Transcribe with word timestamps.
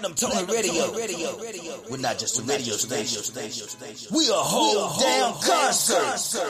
Platinum 0.00 0.14
Tony 0.16 0.52
Radio. 0.52 0.92
We're 1.90 1.98
not 1.98 2.18
just 2.18 2.38
a 2.38 2.42
radio 2.42 2.72
station. 2.74 3.66
We 4.14 4.30
a 4.30 4.32
whole 4.32 4.98
damn 4.98 5.34
concert. 5.34 6.40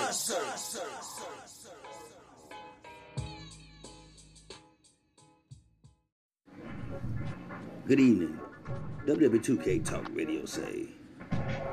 Good 7.86 7.98
evening. 7.98 8.38
WW2K 9.06 9.84
Talk 9.84 10.08
Radio 10.12 10.44
say, 10.44 10.86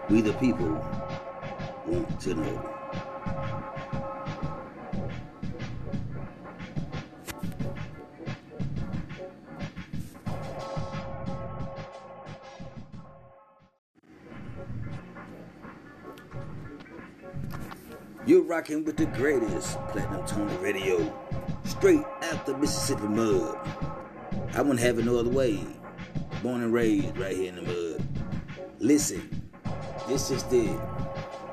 we 0.10 0.22
the 0.22 0.34
people 0.34 0.70
want 1.86 2.20
to 2.22 2.34
know. 2.34 2.77
Rocking 18.58 18.84
with 18.84 18.98
the 18.98 19.06
greatest 19.06 19.78
Platinum 19.90 20.26
Tony 20.26 20.58
Radio, 20.58 21.14
straight 21.64 22.04
out 22.24 22.44
the 22.48 22.58
Mississippi 22.58 23.08
mud. 23.08 23.56
I 24.56 24.64
wouldn't 24.64 24.80
have 24.80 24.98
it 24.98 25.06
no 25.06 25.20
other 25.20 25.30
way. 25.30 25.64
Born 26.42 26.64
and 26.64 26.74
raised 26.74 27.16
right 27.20 27.36
here 27.36 27.50
in 27.50 27.58
the 27.58 27.62
mud. 27.62 28.08
Listen, 28.80 29.48
this 30.08 30.32
is 30.32 30.42
the 30.46 30.76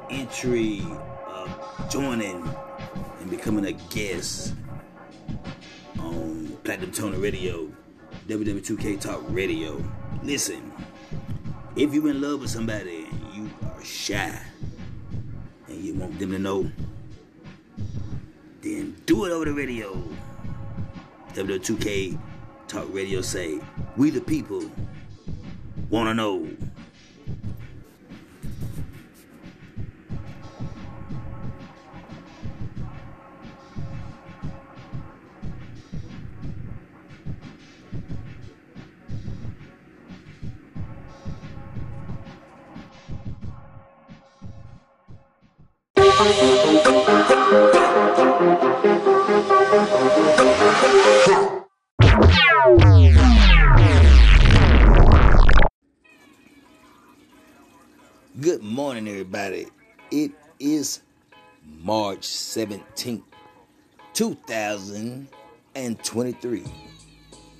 entry 0.08 0.82
of 1.26 1.90
joining 1.90 2.42
and 3.20 3.28
becoming 3.28 3.66
a 3.66 3.72
guest 3.92 4.54
on 5.98 6.56
Platinum 6.64 6.90
Tony 6.90 7.18
Radio, 7.18 7.70
WW2K 8.28 8.98
Talk 8.98 9.22
Radio. 9.28 9.84
Listen, 10.22 10.72
if 11.76 11.92
you're 11.92 12.08
in 12.08 12.22
love 12.22 12.40
with 12.40 12.48
somebody 12.48 13.04
and 13.10 13.34
you 13.34 13.50
are 13.62 13.84
shy 13.84 14.40
and 15.68 15.84
you 15.84 15.92
want 15.96 16.18
them 16.18 16.30
to 16.30 16.38
know, 16.38 16.70
do 19.06 19.26
it 19.26 19.32
over 19.32 19.44
the 19.44 19.52
radio. 19.52 20.02
W2K 21.34 22.18
Talk 22.68 22.86
Radio 22.92 23.20
say, 23.20 23.60
we 23.96 24.10
the 24.10 24.20
people 24.20 24.70
want 25.90 26.08
to 26.08 26.14
know. 26.14 26.48
Good 45.96 46.53
2023. 64.54 66.64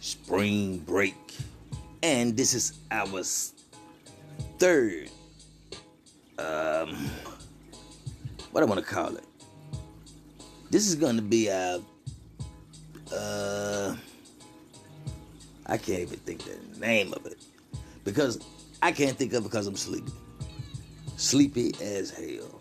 Spring 0.01 0.79
break. 0.79 1.15
And 2.03 2.35
this 2.37 2.55
is 2.55 2.79
our 2.91 3.23
third, 4.59 5.11
um, 6.39 7.11
what 8.53 8.63
I 8.63 8.67
want 8.67 8.81
to 8.81 8.87
call 8.87 9.17
it. 9.17 9.25
This 10.71 10.87
is 10.87 10.95
going 10.95 11.17
to 11.17 11.23
be 11.23 11.51
our, 11.51 11.81
uh, 13.15 13.97
I 15.67 15.79
can't 15.79 16.01
even 16.01 16.19
think 16.21 16.45
the 16.45 16.59
name 16.79 17.15
of 17.15 17.25
it 17.27 17.43
because 18.05 18.39
I 18.83 18.93
can't 18.93 19.17
think 19.17 19.33
of 19.33 19.45
it 19.45 19.45
because 19.45 19.67
I'm 19.67 19.77
sleepy 19.77 20.13
sleepy 21.17 21.73
as 21.81 22.11
hell. 22.11 22.61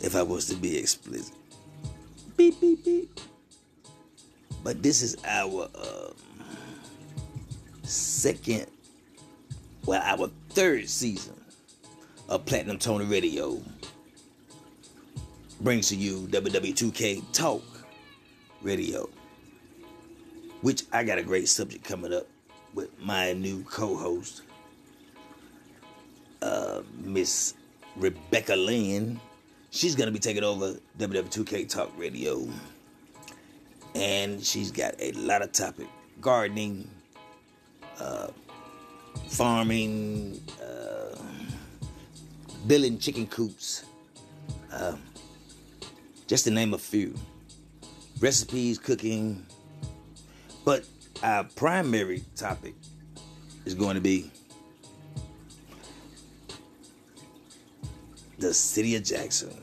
If 0.00 0.14
I 0.14 0.22
was 0.22 0.46
to 0.46 0.56
be 0.56 0.78
explicit. 0.78 1.34
Beep, 2.36 2.60
beep, 2.60 2.84
beep. 2.84 3.20
But 4.62 4.82
this 4.82 5.02
is 5.02 5.16
our 5.24 5.68
um, 5.74 6.14
second, 7.82 8.66
well, 9.86 10.02
our 10.02 10.30
third 10.50 10.88
season 10.88 11.34
of 12.28 12.44
Platinum 12.46 12.78
Tony 12.78 13.04
Radio. 13.04 13.60
Brings 15.60 15.88
to 15.90 15.96
you 15.96 16.26
WW2K 16.30 17.22
Talk 17.32 17.62
Radio. 18.62 19.08
Which 20.62 20.84
I 20.92 21.04
got 21.04 21.18
a 21.18 21.22
great 21.22 21.48
subject 21.48 21.84
coming 21.84 22.12
up 22.12 22.26
with 22.72 22.88
my 23.00 23.34
new 23.34 23.62
co 23.64 23.96
host, 23.96 24.42
uh, 26.42 26.80
Miss 27.02 27.54
Rebecca 27.96 28.56
Lynn. 28.56 29.20
She's 29.74 29.96
gonna 29.96 30.12
be 30.12 30.20
taking 30.20 30.44
over 30.44 30.76
WW2K 30.98 31.68
Talk 31.68 31.90
Radio, 31.98 32.46
and 33.96 34.40
she's 34.40 34.70
got 34.70 34.94
a 35.00 35.10
lot 35.10 35.42
of 35.42 35.50
topic: 35.50 35.88
gardening, 36.20 36.88
uh, 37.98 38.28
farming, 39.26 40.40
uh, 40.62 41.18
building 42.68 43.00
chicken 43.00 43.26
coops, 43.26 43.84
uh, 44.72 44.94
just 46.28 46.44
to 46.44 46.52
name 46.52 46.72
a 46.72 46.78
few. 46.78 47.12
Recipes, 48.20 48.78
cooking, 48.78 49.44
but 50.64 50.84
our 51.24 51.42
primary 51.56 52.22
topic 52.36 52.76
is 53.64 53.74
going 53.74 53.96
to 53.96 54.00
be 54.00 54.30
the 58.44 58.54
city 58.54 58.94
of 58.96 59.02
Jackson. 59.04 59.54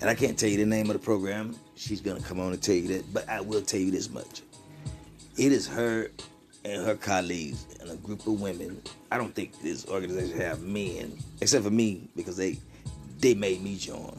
And 0.00 0.10
I 0.10 0.14
can't 0.14 0.38
tell 0.38 0.48
you 0.48 0.58
the 0.58 0.66
name 0.66 0.90
of 0.90 0.94
the 0.94 0.98
program. 0.98 1.56
She's 1.76 2.00
going 2.00 2.20
to 2.20 2.26
come 2.26 2.40
on 2.40 2.52
and 2.52 2.62
tell 2.62 2.74
you 2.74 2.88
that. 2.88 3.12
But 3.14 3.28
I 3.28 3.40
will 3.40 3.62
tell 3.62 3.80
you 3.80 3.90
this 3.90 4.10
much. 4.10 4.42
It 5.36 5.52
is 5.52 5.66
her 5.68 6.10
and 6.64 6.84
her 6.84 6.96
colleagues 6.96 7.66
and 7.80 7.90
a 7.90 7.96
group 7.96 8.26
of 8.26 8.40
women. 8.40 8.82
I 9.10 9.18
don't 9.18 9.34
think 9.34 9.60
this 9.62 9.86
organization 9.86 10.38
have 10.40 10.62
men, 10.62 11.16
except 11.40 11.64
for 11.64 11.70
me, 11.70 12.08
because 12.16 12.36
they 12.36 12.58
they 13.20 13.34
made 13.34 13.62
me 13.62 13.76
join. 13.76 14.16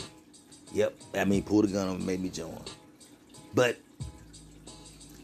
Yep, 0.74 0.96
I 1.16 1.26
mean, 1.26 1.44
pulled 1.44 1.66
the 1.66 1.74
gun 1.74 1.90
on 1.90 1.96
and 1.96 2.06
made 2.06 2.22
me 2.22 2.30
join. 2.30 2.62
But 3.54 3.78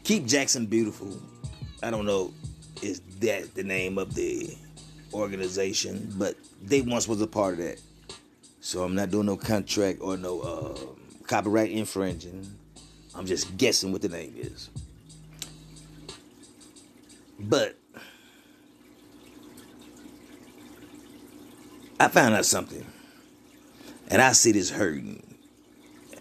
keep 0.04 0.26
Jackson 0.26 0.66
beautiful. 0.66 1.20
I 1.82 1.90
don't 1.90 2.06
know 2.06 2.32
is 2.82 3.00
that 3.20 3.54
the 3.54 3.62
name 3.62 3.98
of 3.98 4.14
the 4.14 4.56
organization, 5.14 6.12
but 6.18 6.36
they 6.62 6.82
once 6.82 7.08
was 7.08 7.20
a 7.22 7.26
part 7.26 7.54
of 7.54 7.58
that. 7.60 7.80
So 8.64 8.82
I'm 8.82 8.94
not 8.94 9.10
doing 9.10 9.26
no 9.26 9.36
contract 9.36 9.98
or 10.00 10.16
no 10.16 10.40
uh, 10.40 10.78
copyright 11.26 11.70
infringing. 11.70 12.50
I'm 13.14 13.26
just 13.26 13.58
guessing 13.58 13.92
what 13.92 14.00
the 14.00 14.08
name 14.08 14.32
is. 14.38 14.70
But 17.38 17.76
I 22.00 22.08
found 22.08 22.34
out 22.34 22.46
something, 22.46 22.86
and 24.08 24.22
I 24.22 24.32
see 24.32 24.52
this 24.52 24.70
hurting. 24.70 25.36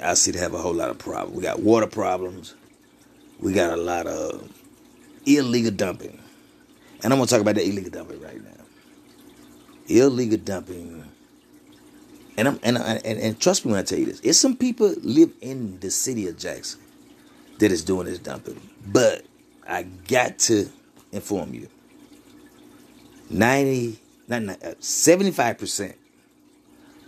I 0.02 0.14
see 0.16 0.31
it 0.31 0.36
have 0.36 0.54
a 0.54 0.58
whole 0.58 0.74
lot 0.74 0.90
of 0.90 0.98
problems. 0.98 1.38
We 1.38 1.44
got 1.44 1.62
water 1.62 1.88
problems. 1.88 2.56
We 3.40 3.54
got 3.54 3.72
a 3.72 3.81
lot 3.81 4.06
of 4.06 4.52
illegal 5.25 5.72
dumping. 5.72 6.22
And 7.04 7.13
I'm 7.13 7.19
gonna 7.19 7.25
talk 7.25 7.40
about 7.40 7.56
the 7.56 7.63
illegal 7.63 7.90
dumping 7.90 8.22
right 8.22 8.44
now. 8.44 8.66
Illegal 9.88 10.40
dumping. 10.40 11.06
And 12.38 12.47
I'm 12.47 12.59
and, 12.63 12.77
and 12.77 13.06
and 13.06 13.39
trust 13.39 13.65
me 13.65 13.71
when 13.71 13.80
I 13.80 13.83
tell 13.83 14.00
you 14.00 14.06
this. 14.06 14.19
It's 14.21 14.39
some 14.39 14.56
people 14.56 14.94
live 15.01 15.31
in 15.41 15.80
the 15.80 15.91
city 15.91 16.27
of 16.27 16.38
Jackson 16.38 16.81
that 17.59 17.71
is 17.71 17.83
doing 17.83 18.06
this 18.07 18.19
dumping. 18.19 18.59
But 18.88 19.24
I 19.68 19.83
got 19.83 20.39
to 20.39 20.68
inform 21.12 21.53
you. 21.53 21.68
90 23.30 24.00
75% 24.30 25.89
uh, 25.89 25.94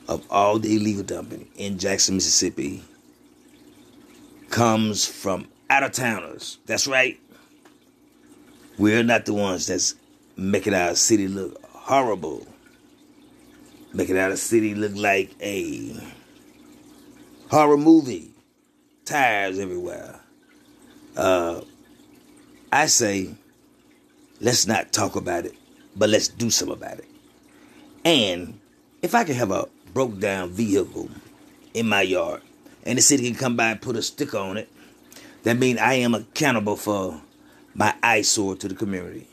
of 0.07 0.25
all 0.29 0.59
the 0.59 0.75
illegal 0.75 1.03
dumping 1.03 1.47
in 1.55 1.77
Jackson, 1.77 2.15
Mississippi 2.15 2.83
comes 4.49 5.05
from 5.05 5.47
out 5.69 5.83
of 5.83 5.91
towners. 5.91 6.59
That's 6.65 6.87
right. 6.87 7.19
We're 8.77 9.03
not 9.03 9.25
the 9.25 9.33
ones 9.33 9.67
that's 9.67 9.95
making 10.35 10.73
our 10.73 10.95
city 10.95 11.27
look 11.27 11.63
horrible. 11.63 12.45
Making 13.95 14.17
out 14.17 14.31
our 14.31 14.35
city 14.35 14.75
look 14.75 14.93
like 14.93 15.31
a 15.41 15.95
horror 17.49 17.77
movie. 17.77 18.31
Tires 19.05 19.57
everywhere. 19.57 20.19
Uh, 21.15 21.61
I 22.73 22.87
say 22.87 23.35
let's 24.41 24.67
not 24.67 24.91
talk 24.91 25.15
about 25.15 25.45
it, 25.45 25.55
but 25.95 26.09
let's 26.09 26.27
do 26.27 26.49
something 26.49 26.75
about 26.75 26.99
it. 26.99 27.07
And 28.03 28.59
if 29.01 29.15
I 29.15 29.23
can 29.23 29.35
have 29.35 29.51
a 29.51 29.69
broke 29.93 30.19
down 30.19 30.49
vehicle 30.49 31.09
in 31.73 31.87
my 31.87 32.01
yard 32.01 32.41
and 32.83 32.97
the 32.97 33.01
city 33.01 33.29
can 33.29 33.39
come 33.39 33.55
by 33.55 33.71
and 33.71 33.81
put 33.81 33.95
a 33.95 34.01
sticker 34.01 34.37
on 34.37 34.57
it, 34.57 34.69
that 35.43 35.57
means 35.57 35.79
I 35.79 35.93
am 35.93 36.13
accountable 36.13 36.75
for 36.75 37.21
my 37.73 37.95
eyesore 38.03 38.57
to 38.57 38.67
the 38.67 38.75
community. 38.75 39.27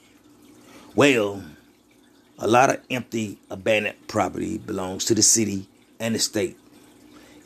Well, 0.94 1.42
a 2.42 2.48
lot 2.48 2.70
of 2.70 2.80
empty, 2.90 3.38
abandoned 3.50 4.08
property 4.08 4.58
belongs 4.58 5.04
to 5.04 5.14
the 5.14 5.22
city 5.22 5.68
and 6.00 6.12
the 6.12 6.18
state. 6.18 6.58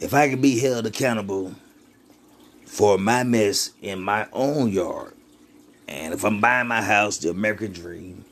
If 0.01 0.15
I 0.15 0.31
can 0.31 0.41
be 0.41 0.59
held 0.59 0.87
accountable 0.87 1.55
for 2.65 2.97
my 2.97 3.23
mess 3.23 3.73
in 3.83 4.01
my 4.01 4.27
own 4.33 4.73
yard, 4.73 5.13
and 5.87 6.15
if 6.15 6.25
I'm 6.25 6.41
buying 6.41 6.69
my 6.69 6.81
house, 6.81 7.19
the 7.19 7.29
American 7.29 7.73
dream, 7.73 8.25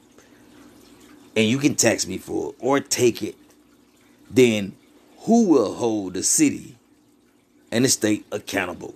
and 1.37 1.47
you 1.47 1.59
can 1.59 1.75
tax 1.75 2.07
me 2.07 2.17
for 2.17 2.51
it 2.51 2.57
or 2.59 2.81
take 2.81 3.23
it, 3.23 3.37
then 4.31 4.75
who 5.19 5.47
will 5.47 5.75
hold 5.75 6.15
the 6.15 6.23
city 6.23 6.79
and 7.71 7.85
the 7.85 7.91
state 7.91 8.25
accountable? 8.33 8.95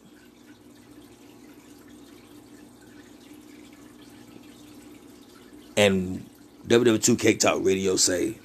And 5.77 6.28
WW2K 6.69 7.41
Talk 7.41 7.65
Radio 7.65 7.97
say, 7.97 8.37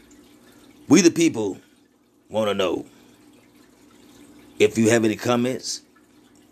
we 0.88 1.02
the 1.02 1.12
people 1.12 1.58
want 2.30 2.50
to 2.50 2.54
know. 2.54 2.86
If 4.60 4.78
you 4.78 4.92
have 4.92 5.04
any 5.04 5.18
comments, 5.18 5.82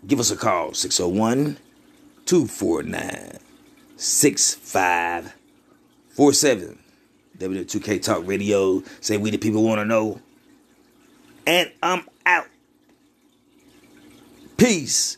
give 0.06 0.20
us 0.20 0.30
a 0.30 0.36
call 0.36 0.74
601 0.74 1.56
249 2.26 3.38
6547. 3.96 6.78
W2K 7.38 8.02
Talk 8.02 8.26
Radio. 8.26 8.82
Say 9.00 9.16
we 9.16 9.30
the 9.30 9.38
people 9.38 9.64
want 9.64 9.78
to 9.78 9.86
know. 9.86 10.20
And 11.46 11.72
I'm 11.82 12.06
out. 12.26 12.48
Peace. 14.58 15.16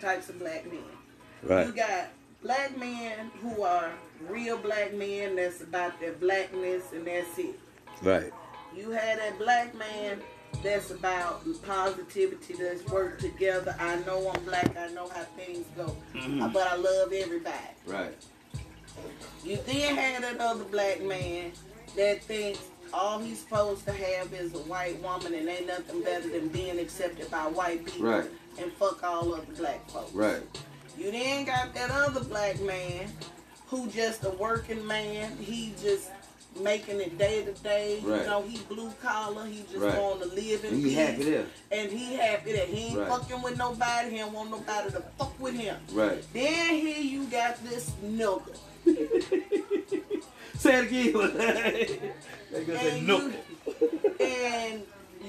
Types 0.00 0.28
of 0.28 0.38
black 0.40 0.66
men. 0.66 0.82
Right. 1.44 1.66
You 1.68 1.72
got 1.72 2.08
black 2.42 2.76
men 2.76 3.30
who 3.40 3.62
are 3.62 3.92
real 4.28 4.58
black 4.58 4.92
men 4.92 5.36
that's 5.36 5.60
about 5.60 6.00
their 6.00 6.14
blackness 6.14 6.92
and 6.92 7.06
that's 7.06 7.38
it. 7.38 7.58
Right. 8.02 8.32
You 8.76 8.90
had 8.90 9.20
that 9.20 9.38
black 9.38 9.72
man 9.76 10.20
that's 10.64 10.90
about 10.90 11.44
positivity, 11.62 12.54
that's 12.54 12.84
work 12.88 13.20
together. 13.20 13.76
I 13.78 13.96
know 14.00 14.32
I'm 14.34 14.44
black, 14.44 14.76
I 14.76 14.88
know 14.88 15.08
how 15.08 15.22
things 15.36 15.64
go. 15.76 15.96
Mhm. 16.14 16.52
But 16.52 16.66
I 16.66 16.74
love 16.74 17.12
everybody. 17.12 17.56
Right. 17.86 18.16
You 19.44 19.58
then 19.66 19.96
had 19.96 20.22
that 20.22 20.40
other 20.40 20.64
black 20.64 21.02
man 21.02 21.52
that 21.96 22.22
thinks 22.24 22.60
all 22.94 23.18
he's 23.18 23.40
supposed 23.40 23.84
to 23.86 23.92
have 23.92 24.32
is 24.34 24.54
a 24.54 24.58
white 24.58 25.00
woman 25.02 25.34
and 25.34 25.48
ain't 25.48 25.66
nothing 25.66 26.02
better 26.02 26.28
than 26.28 26.48
being 26.48 26.78
accepted 26.78 27.30
by 27.30 27.46
white 27.48 27.84
people 27.86 28.08
Right. 28.08 28.30
and 28.58 28.72
fuck 28.74 29.02
all 29.02 29.32
other 29.34 29.42
black 29.56 29.88
folks. 29.90 30.12
Right. 30.12 30.42
You 30.98 31.10
then 31.10 31.44
got 31.44 31.74
that 31.74 31.90
other 31.90 32.22
black 32.22 32.60
man 32.60 33.10
who 33.68 33.86
just 33.88 34.24
a 34.24 34.30
working 34.30 34.86
man. 34.86 35.36
He 35.38 35.72
just 35.82 36.10
making 36.60 37.00
it 37.00 37.16
day 37.16 37.42
to 37.42 37.52
day. 37.62 38.00
Right. 38.04 38.20
You 38.20 38.26
know, 38.26 38.42
he 38.42 38.58
blue 38.68 38.90
collar. 39.02 39.46
He 39.46 39.62
just 39.72 39.76
Right. 39.82 39.98
want 39.98 40.20
to 40.20 40.28
live 40.28 40.64
in 40.66 40.74
And 40.74 40.84
he 40.84 40.90
peace. 40.90 40.98
happy 40.98 41.22
there. 41.24 41.46
And 41.70 41.90
he 41.90 42.14
happy 42.14 42.52
that 42.52 42.68
he 42.68 42.88
ain't 42.88 42.98
Right. 42.98 43.08
fucking 43.08 43.40
with 43.40 43.56
nobody. 43.56 44.10
He 44.10 44.18
don't 44.18 44.34
want 44.34 44.50
nobody 44.50 44.90
to 44.90 45.02
fuck 45.18 45.32
with 45.40 45.54
him. 45.54 45.76
Right. 45.92 46.22
Then 46.34 46.74
here 46.76 47.00
you 47.00 47.24
got 47.24 47.64
this 47.64 47.90
nigga. 48.04 48.54
Say 50.58 50.78
it 50.78 50.86
again. 50.86 52.12
they 52.52 52.64
gonna 52.64 52.78
say 52.78 52.98
And 52.98 53.06
no. 53.06 53.18
you, 53.18 53.34
and 54.20 54.82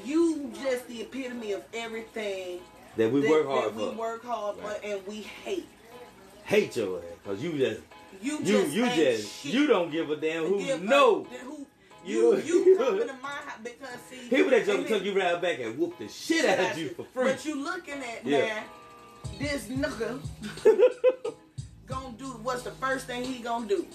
you 0.06 0.52
just 0.64 0.88
the 0.88 1.02
epitome 1.02 1.54
of 1.54 1.64
everything 1.74 2.60
That 2.98 3.12
we 3.12 3.22
that, 3.22 3.30
work 3.30 3.48
hard 3.48 3.64
that 3.66 3.76
we 3.76 3.90
work 3.96 4.24
hard 4.26 4.58
Right. 4.58 4.78
for 4.82 4.86
and 4.88 5.08
we 5.08 5.16
hate. 5.22 5.68
Hate 6.46 6.76
your 6.76 7.00
ass, 7.00 7.04
cause 7.26 7.42
you 7.42 7.58
just 7.58 7.82
You 8.22 8.38
you 8.40 8.44
just 8.46 8.74
you 8.74 8.86
just 8.86 9.32
shit. 9.44 9.54
you 9.54 9.68
don't 9.68 9.92
give 9.92 10.10
a 10.12 10.16
damn 10.18 10.46
who 10.46 10.60
Give 10.64 10.82
a- 10.82 10.84
know. 10.86 11.24
who 11.24 11.66
You- 12.06 12.38
you 12.38 12.76
coming 12.78 13.08
to 13.08 13.14
my 13.22 13.30
house 13.30 13.60
because 13.64 13.98
see 14.10 14.28
People 14.30 14.50
that 14.52 14.66
just 14.66 14.78
and 14.78 14.88
took 14.88 15.04
you 15.04 15.18
right 15.18 15.42
back 15.42 15.60
and 15.60 15.78
whoop 15.80 15.98
the 15.98 16.08
shit 16.10 16.46
out 16.46 16.72
of 16.72 16.78
you 16.78 16.90
for 16.90 17.06
free. 17.06 17.24
But 17.32 17.46
you 17.46 17.64
looking 17.64 17.96
at 18.04 18.26
Yeah. 18.26 18.46
now, 18.48 18.64
this 19.40 19.64
nigga 19.68 20.20
gonna 21.88 22.14
do 22.18 22.26
what's 22.44 22.64
the 22.64 22.72
first 22.72 23.08
thing 23.08 23.24
he 23.24 23.42
gonna 23.42 23.68
do? 23.68 23.86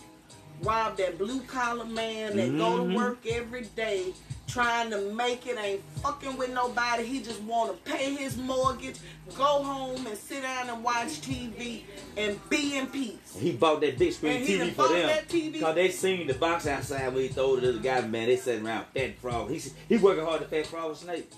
Rob 0.63 0.97
that 0.97 1.19
blue 1.19 1.41
collar 1.43 1.85
man 1.85 2.37
that 2.37 2.57
go 2.59 2.79
Mhm. 2.81 2.91
to 2.91 2.97
work 2.97 3.27
every 3.27 3.63
day 3.77 4.13
trying 4.49 4.91
to 4.91 5.13
make 5.13 5.47
it, 5.47 5.59
ain't 5.59 5.83
fucking 6.03 6.37
with 6.39 6.51
nobody. 6.51 7.05
He 7.05 7.21
just 7.21 7.41
wanna 7.43 7.75
pay 7.85 8.15
his 8.15 8.37
mortgage, 8.37 8.97
go 9.37 9.45
home 9.63 10.07
and 10.07 10.17
sit 10.19 10.43
down 10.43 10.71
and 10.71 10.83
watch 10.83 11.21
TV 11.21 11.85
and 12.17 12.41
be 12.49 12.77
in 12.77 12.87
peace. 12.87 13.37
He 13.39 13.53
bought 13.53 13.81
that 13.83 13.99
big 13.99 14.13
screen 14.15 14.45
TV 14.45 14.71
for 14.71 14.89
them. 14.89 15.61
Cause 15.61 15.75
they 15.75 15.91
seen 15.91 16.27
the 16.27 16.35
box 16.35 16.67
outside 16.67 17.13
when 17.13 17.25
he 17.25 17.29
throw 17.29 17.57
it 17.57 17.61
to 17.61 17.73
the 17.73 17.79
guy, 17.79 18.01
man. 18.01 18.27
They 18.27 18.37
sitting 18.37 18.67
around 18.67 18.87
fat 18.95 19.19
frog. 19.21 19.51
He 19.51 19.63
he 19.89 19.97
working 19.99 20.25
hard 20.25 20.41
to 20.41 20.49
fat 20.49 20.67
frog 20.67 20.97
snake. 20.97 21.31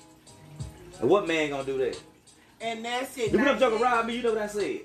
And 1.01 1.11
what 1.11 1.27
man 1.27 1.51
gonna 1.51 1.65
do 1.65 1.79
that? 1.79 1.99
And 2.61 2.85
that's 2.85 3.17
it. 3.19 3.33
You 3.33 3.39
know 3.39 3.45
Now, 3.45 3.53
I'm 3.53 3.59
talking 3.59 3.81
rob 3.81 4.07
me, 4.07 4.17
you 4.17 4.23
know 4.23 4.35
what 4.35 4.43
I 4.43 4.47
said. 4.47 4.81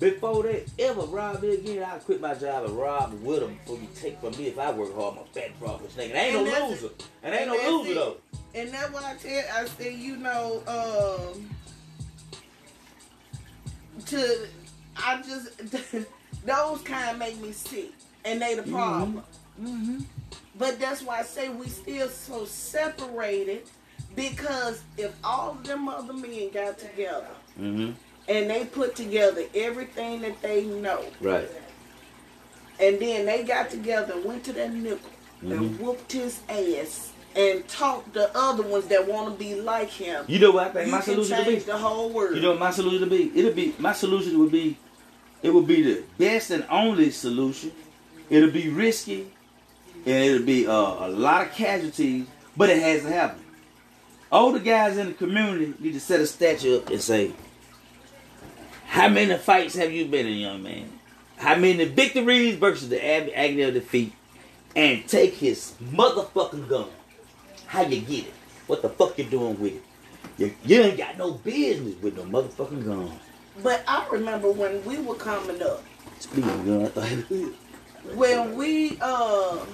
Before 0.00 0.42
they 0.42 0.64
ever 0.78 1.02
rob 1.02 1.42
me 1.42 1.54
again, 1.54 1.84
I'll 1.86 1.98
quit 2.00 2.22
my 2.22 2.32
job 2.34 2.64
and 2.64 2.72
rob 2.76 3.12
with 3.22 3.40
them 3.40 3.54
before 3.56 3.76
you 3.76 3.88
take 3.94 4.18
from 4.18 4.30
me 4.38 4.46
if 4.46 4.58
I 4.58 4.72
work 4.72 4.94
hard, 4.96 5.18
I'm 5.18 5.24
a 5.24 5.26
fat 5.26 5.54
frog 5.58 5.82
nigga. 5.82 6.04
And 6.04 6.12
ain't 6.12 6.36
And 6.36 6.46
no 6.46 6.68
loser. 6.70 6.86
it. 6.86 7.04
And 7.22 7.34
I 7.34 7.38
ain't 7.38 7.50
And 7.50 7.62
no 7.62 7.76
loser 7.78 7.90
it. 7.90 7.94
though. 7.94 8.16
And 8.54 8.70
that's 8.70 8.92
why 8.92 9.12
I 9.12 9.14
tell 9.16 9.44
I 9.62 9.66
say, 9.66 9.94
you 9.94 10.16
know, 10.16 10.62
um 10.66 11.50
to 14.06 14.46
I 14.96 15.22
just 15.22 15.58
those 16.46 16.80
kind 16.82 17.18
make 17.18 17.38
me 17.40 17.52
sick. 17.52 17.92
And 18.24 18.40
they 18.40 18.54
the 18.54 18.62
problem. 18.62 19.22
Mm-hmm. 19.60 19.98
But 20.58 20.80
that's 20.80 21.02
why 21.02 21.18
I 21.18 21.22
say 21.22 21.50
we 21.50 21.68
still 21.68 22.08
so 22.08 22.46
separated 22.46 23.64
because 24.16 24.82
if 24.96 25.14
all 25.22 25.50
of 25.52 25.64
them 25.66 25.88
other 25.88 26.12
men 26.14 26.50
got 26.52 26.78
together 26.78 27.28
Mm-hmm. 27.58 27.92
And 28.30 28.48
they 28.48 28.64
put 28.64 28.94
together 28.96 29.42
everything 29.54 30.22
that 30.22 30.40
they 30.40 30.64
know 30.64 31.04
Right. 31.20 31.48
and 32.78 32.98
then 33.00 33.26
they 33.26 33.42
got 33.42 33.68
together 33.70 34.14
and 34.14 34.24
went 34.24 34.44
to 34.44 34.52
that 34.54 34.72
nickel 34.72 35.10
and 35.42 35.50
Mm-hmm. 35.52 35.82
whooped 35.84 36.12
his 36.12 36.40
ass 36.48 37.12
and 37.34 37.66
taught 37.68 38.12
the 38.12 38.30
other 38.36 38.62
ones 38.62 38.86
that 38.88 39.06
want 39.06 39.32
to 39.32 39.38
be 39.44 39.54
like 39.60 39.88
him. 39.88 40.24
You 40.28 40.38
know 40.38 40.50
what 40.52 40.66
I 40.68 40.70
think 40.70 40.86
You 40.86 40.92
my 40.92 41.00
solution 41.00 41.38
to 41.38 41.44
be? 41.44 41.56
the 41.60 41.78
whole 41.78 42.10
world. 42.10 42.34
You 42.36 42.42
know 42.42 42.50
what 42.50 42.58
my 42.60 42.70
solution 42.72 43.00
would 43.00 43.10
be? 43.10 43.30
It'll 43.38 43.52
be 43.52 43.74
my 43.78 43.92
solution 43.92 44.38
would 44.38 44.50
be 44.52 44.76
it 45.42 45.54
would 45.54 45.66
be 45.66 45.82
the 45.82 46.02
best 46.18 46.50
and 46.50 46.64
only 46.70 47.10
solution. 47.10 47.72
It'll 48.28 48.50
be 48.50 48.68
risky 48.68 49.30
and 50.04 50.24
it'll 50.24 50.46
be 50.46 50.66
uh, 50.66 50.72
a 50.72 51.08
lot 51.08 51.46
of 51.46 51.52
casualties, 51.52 52.26
but 52.56 52.68
it 52.68 52.82
has 52.82 53.02
to 53.02 53.08
happen. 53.08 53.42
All 54.32 54.52
the 54.52 54.60
guys 54.60 54.98
in 54.98 55.06
the 55.08 55.14
community 55.14 55.72
need 55.80 55.92
to 55.94 56.00
set 56.00 56.20
a 56.20 56.26
statue 56.26 56.78
up 56.78 56.90
and 56.90 57.00
say, 57.00 57.32
How 58.90 59.08
many 59.08 59.36
fights 59.38 59.76
have 59.76 59.92
you 59.92 60.06
been 60.06 60.26
in, 60.26 60.38
young 60.38 60.62
man? 60.64 60.90
How 61.36 61.54
many 61.54 61.84
victories 61.84 62.56
versus 62.56 62.88
the 62.88 62.98
ag- 63.04 63.30
agony 63.34 63.62
of 63.62 63.74
defeat? 63.74 64.12
And 64.74 65.06
take 65.06 65.34
his 65.34 65.74
motherfucking 65.92 66.68
gun. 66.68 66.88
How 67.66 67.82
you 67.82 68.00
get 68.00 68.26
it? 68.26 68.34
What 68.66 68.82
the 68.82 68.88
fuck 68.88 69.16
you 69.16 69.24
doing 69.24 69.58
with 69.60 69.74
it? 69.74 69.82
You, 70.38 70.54
you 70.64 70.82
ain't 70.82 70.98
got 70.98 71.16
no 71.16 71.32
business 71.34 71.94
with 72.02 72.16
no 72.16 72.24
motherfucking 72.24 72.84
gun. 72.84 73.12
but 73.62 73.84
I 73.86 74.08
remember 74.10 74.50
when 74.50 74.84
we 74.84 74.98
were 74.98 75.14
coming 75.14 75.62
up, 75.62 75.84
Speaking 76.18 76.50
of 76.50 76.94
gun, 76.94 77.54
when 78.16 78.54
we 78.56 78.98
uh 79.00 79.64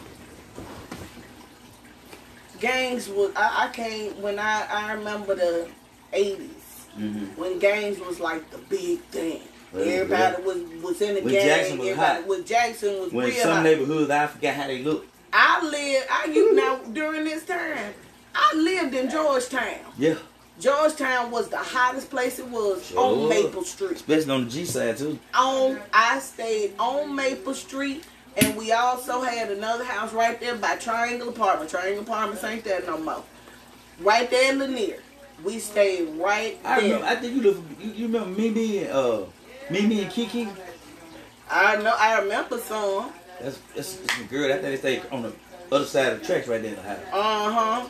gangs 2.61 3.09
was 3.09 3.33
I, 3.35 3.65
I 3.65 3.69
can't 3.69 4.17
when 4.19 4.39
I 4.39 4.67
I 4.71 4.93
remember 4.93 5.35
the 5.35 5.69
80s 6.13 6.56
Mhm. 6.99 7.37
when 7.37 7.59
gangs 7.59 7.99
was 8.01 8.21
like 8.21 8.49
the 8.51 8.59
big 8.59 9.01
thing. 9.11 9.41
Everybody 9.75 10.43
was 10.43 10.57
was 10.83 11.01
in 11.03 11.15
the 11.17 11.21
When 11.23 11.35
gang. 11.35 11.47
Jackson 11.47 11.79
was 11.79 11.89
Everybody 11.89 12.15
hot. 12.21 12.27
when 12.27 12.45
Jackson 12.45 13.01
was 13.01 13.13
when 13.13 13.27
real 13.29 13.43
some 13.43 13.51
hot. 13.53 13.63
neighborhoods, 13.65 14.11
I 14.11 14.27
forgot 14.27 14.55
how 14.55 14.67
they 14.69 14.83
look. 14.83 15.07
I 15.33 15.63
lived. 15.65 16.07
I 16.11 16.25
you 16.33 16.55
now 16.63 16.77
during 16.93 17.25
this 17.25 17.45
time. 17.45 17.93
I 18.35 18.55
lived 18.57 18.95
in 18.95 19.11
Georgetown. 19.11 19.79
Yeah. 19.99 20.15
Georgetown 20.61 21.31
was 21.31 21.49
the 21.49 21.59
hottest 21.59 22.09
place 22.11 22.39
it 22.39 22.47
was 22.49 22.87
Sure. 22.87 22.99
on 22.99 23.29
Maple 23.29 23.65
Street. 23.65 23.93
Especially 23.93 24.31
on 24.31 24.45
the 24.45 24.51
G 24.51 24.65
side 24.65 24.97
too. 24.97 25.19
On 25.35 25.79
I 25.93 26.19
stayed 26.21 26.73
on 26.79 27.15
Maple 27.15 27.53
Street, 27.55 28.05
and 28.39 28.57
we 28.57 28.73
also 28.73 29.21
had 29.21 29.51
another 29.51 29.85
house 29.85 30.13
right 30.15 30.41
there 30.41 30.55
by 30.55 30.77
Triangle 30.77 31.29
Apartment. 31.29 31.71
Triangle 31.71 32.03
Apartments 32.03 32.43
ain't 32.45 32.65
there 32.65 32.81
no 32.87 32.97
more. 32.97 33.23
Right 34.01 34.31
there 34.31 34.53
in 34.53 34.59
Lanier. 34.59 35.01
We 35.45 35.59
stayed 35.59 36.09
right 36.19 36.59
I 36.65 36.77
remember. 36.79 36.99
there. 37.05 37.13
I 37.13 37.17
think 37.17 37.35
you 37.35 37.43
look. 37.43 37.57
You, 37.81 37.91
you 37.93 38.07
remember 38.07 38.41
Mimi 38.41 38.79
and 38.79 38.91
uh, 38.91 39.21
Mimi 39.71 40.03
and 40.03 40.11
Kiki. 40.11 40.49
I 41.51 41.77
know. 41.77 41.95
I 41.99 42.21
remember 42.21 42.59
some. 42.59 43.13
That's 43.41 43.59
that's, 43.75 43.97
that's 43.97 44.15
some 44.17 44.27
girl. 44.27 44.47
I 44.51 44.59
think 44.59 44.63
they 44.63 44.77
stay 44.77 45.03
on 45.11 45.23
the 45.23 45.33
other 45.71 45.85
side 45.85 46.13
of 46.15 46.21
the 46.21 46.27
tracks 46.27 46.49
right 46.49 46.61
there 46.63 46.71
in 46.71 46.77
the 46.77 46.83
house. 46.83 46.99
Uh 47.13 47.53
huh. 47.53 47.89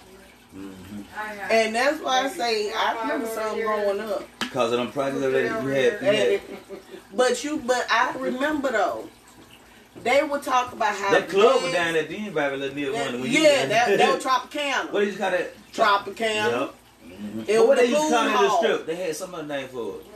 And 1.50 1.74
that's 1.74 2.02
why 2.02 2.24
I 2.24 2.28
say 2.28 2.72
I 2.72 3.00
remember 3.02 3.26
some 3.26 3.60
growing 3.60 4.00
up. 4.00 4.24
Cause 4.50 4.72
of 4.72 4.78
them 4.78 4.90
projects 4.92 5.20
there, 5.20 5.42
you 5.42 5.68
had. 5.68 6.00
You 6.00 6.06
had 6.06 6.40
But 7.14 7.44
you, 7.44 7.58
but 7.58 7.86
I 7.90 8.14
remember 8.18 8.70
though, 8.72 9.08
they 10.02 10.22
would 10.22 10.42
talk 10.42 10.72
about 10.72 10.94
how 10.94 11.10
that 11.12 11.28
club 11.28 11.62
was 11.62 11.72
down 11.72 11.94
at 11.96 12.08
the 12.08 12.16
end 12.16 12.34
by 12.34 12.48
the 12.50 12.70
near 12.72 12.92
one. 12.92 13.22
yeah, 13.24 13.66
that, 13.66 13.96
that 13.98 14.14
was 14.14 14.24
Tropicana. 14.24 14.92
What 14.92 15.00
did 15.00 15.12
you 15.12 15.18
call 15.18 15.30
that? 15.30 15.52
Tropicana. 15.72 16.70
Yup. 17.36 17.48
It 17.48 17.66
What 17.66 17.76
they 17.78 17.86
the 17.86 17.92
used 17.92 18.08
to 18.08 18.14
call 18.14 18.24
that 18.24 18.40
little 18.40 18.56
strip? 18.58 18.86
They 18.86 18.96
had 18.96 19.16
some 19.16 19.34
other 19.34 19.44
name 19.46 19.68
for 19.68 19.96
it. 19.96 20.06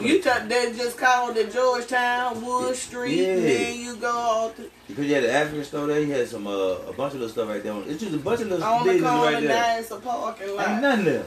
You 0.00 0.20
t- 0.20 0.30
they 0.48 0.72
just 0.76 0.98
called 0.98 1.36
it 1.36 1.52
Georgetown, 1.52 2.44
Wood 2.44 2.74
Street, 2.74 3.16
Yeah. 3.20 3.28
and 3.34 3.44
then 3.44 3.78
you 3.78 3.96
go 3.96 4.10
all 4.10 4.50
th- 4.50 4.68
Because 4.88 5.06
you 5.06 5.14
had 5.14 5.22
the 5.24 5.32
African 5.32 5.64
store 5.64 5.86
there, 5.86 6.00
you 6.00 6.12
had 6.12 6.28
some 6.28 6.46
uh, 6.48 6.50
a 6.50 6.92
bunch 6.92 7.14
of 7.14 7.20
little 7.20 7.28
stuff 7.28 7.48
right 7.48 7.62
there. 7.62 7.74
It's 7.86 8.00
just 8.00 8.14
a 8.14 8.18
bunch 8.18 8.40
of 8.40 8.48
little 8.48 8.64
on 8.64 8.84
the 8.86 8.98
corner. 9.00 9.22
right 9.22 9.40
there. 9.42 9.48
Now 9.48 9.78
it's 9.78 9.90
a 9.92 9.96
parking 9.96 10.48
Ain't 10.48 10.56
lot. 10.56 10.82
nothing 10.82 11.04
there. 11.04 11.26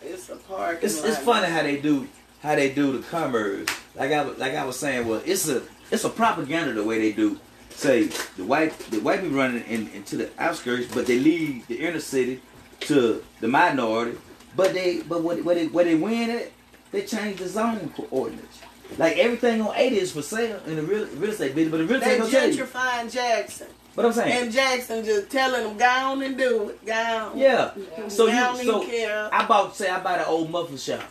It's 0.00 0.30
a 0.30 0.36
parking 0.36 0.78
It's 0.86 1.00
lot. 1.00 1.08
it's 1.10 1.18
funny 1.18 1.48
how 1.48 1.62
they 1.62 1.76
do 1.76 2.08
how 2.42 2.54
they 2.54 2.70
do 2.70 2.92
the 2.96 3.02
commerce. 3.08 3.68
Like 3.94 4.12
I 4.12 4.22
was- 4.24 4.38
like 4.38 4.54
I 4.54 4.64
was 4.64 4.78
saying, 4.78 5.06
well, 5.06 5.20
it's 5.26 5.46
a 5.48 5.60
it's 5.90 6.04
a 6.04 6.08
propaganda 6.10 6.72
the 6.72 6.84
way 6.84 6.98
they 6.98 7.12
do. 7.12 7.38
Say 7.70 8.04
the 8.38 8.44
white 8.44 8.78
the 8.90 9.00
white 9.00 9.20
people 9.20 9.36
running 9.36 9.62
in, 9.64 9.88
into 9.88 10.16
the 10.16 10.30
outskirts, 10.38 10.86
but 10.94 11.04
they 11.06 11.18
leave 11.18 11.66
the 11.68 11.76
inner 11.86 12.00
city 12.00 12.40
to 12.80 13.24
the 13.40 13.48
minority. 13.48 14.18
But 14.56 14.74
they 14.74 15.02
but 15.02 15.22
what 15.22 15.44
what 15.44 15.56
they 15.56 15.66
where 15.68 15.84
they 15.84 15.94
win 15.94 16.30
at, 16.30 16.50
they 16.92 17.02
change 17.02 17.38
the 17.38 17.48
zone 17.48 17.92
coordinates. 17.96 18.60
Like 18.96 19.18
everything 19.18 19.60
on 19.60 19.74
80 19.76 19.96
is 19.98 20.12
for 20.12 20.22
sale 20.22 20.60
in 20.66 20.76
the 20.76 20.82
real 20.82 21.06
real 21.16 21.30
estate 21.30 21.54
business, 21.54 21.70
but 21.70 21.76
the 21.78 21.84
real 21.86 22.02
estate 22.02 22.54
you. 22.56 22.64
gentrifying 22.64 23.12
Jackson, 23.12 23.66
What 23.94 24.06
I'm 24.06 24.12
saying. 24.14 24.44
and 24.44 24.52
Jackson 24.52 25.04
just 25.04 25.28
telling 25.30 25.62
them 25.64 25.76
go 25.76 25.84
on 25.86 26.22
and 26.22 26.38
do 26.38 26.70
it, 26.70 26.86
go 26.86 26.92
on. 26.94 27.38
Yeah. 27.38 27.72
So 28.08 28.26
you 28.26 28.32
don't 28.32 28.64
so 28.64 28.86
care. 28.86 29.28
I 29.32 29.46
bought 29.46 29.76
say 29.76 29.90
I 29.90 30.00
bought 30.02 30.20
an 30.20 30.24
old 30.26 30.50
muffler 30.50 30.78
shop 30.78 31.02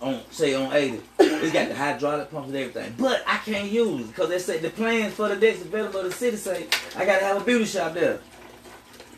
on 0.00 0.20
say 0.30 0.54
on 0.54 0.72
80. 0.72 1.00
It's 1.18 1.52
got 1.52 1.68
the 1.68 1.74
hydraulic 1.74 2.30
pumps 2.30 2.48
and 2.48 2.56
everything. 2.56 2.94
But 2.96 3.24
I 3.26 3.38
can't 3.38 3.70
use 3.72 4.02
it 4.02 4.06
because 4.06 4.28
they 4.28 4.38
said 4.38 4.62
the 4.62 4.70
plans 4.70 5.12
for 5.14 5.28
the 5.28 5.36
next 5.36 5.58
development 5.64 6.06
of 6.06 6.12
the 6.12 6.16
city 6.16 6.36
say 6.36 6.66
I 6.96 7.04
gotta 7.04 7.24
have 7.24 7.42
a 7.42 7.44
beauty 7.44 7.64
shop 7.64 7.94
there. 7.94 8.20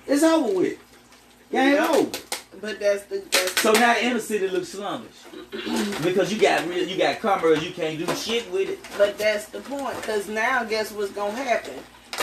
It's 0.07 0.23
over 0.23 0.51
with. 0.61 0.79
Game 1.51 1.75
Yeah. 1.75 1.89
over. 1.89 2.19
But 2.61 2.81
that's 2.81 3.05
the 3.05 3.23
that's 3.31 3.61
So 3.61 3.73
the 3.73 3.79
now 3.81 3.95
thing. 3.95 4.11
inner 4.11 4.21
city 4.21 4.49
looks 4.49 4.75
slummish. 4.75 6.03
because 6.03 6.33
you 6.33 6.41
got 6.41 6.67
real 6.69 6.87
you 6.87 6.97
got 6.97 7.21
commerce, 7.21 7.63
you 7.63 7.71
can't 7.71 7.99
do 8.05 8.15
shit 8.15 8.51
with 8.51 8.69
it. 8.69 8.79
But 8.97 9.17
that's 9.17 9.47
the 9.47 9.61
point, 9.61 9.97
because 9.97 10.29
now 10.29 10.65
guess 10.65 10.91
what's 10.93 11.13
gonna 11.13 11.33
happen? 11.33 11.75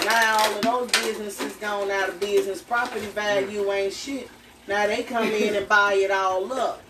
Now 0.04 0.38
all 0.40 0.56
of 0.56 0.62
those 0.62 0.92
businesses 1.04 1.54
gone 1.56 1.90
out 1.90 2.10
of 2.10 2.20
business. 2.20 2.62
Property 2.62 3.06
value 3.08 3.72
ain't 3.72 3.94
shit. 3.94 4.30
Now 4.68 4.88
they 4.88 5.04
come 5.04 5.28
in 5.28 5.56
and 5.56 5.70
buy 5.70 5.94
it 5.94 6.12
all 6.12 6.52
up. 6.52 6.82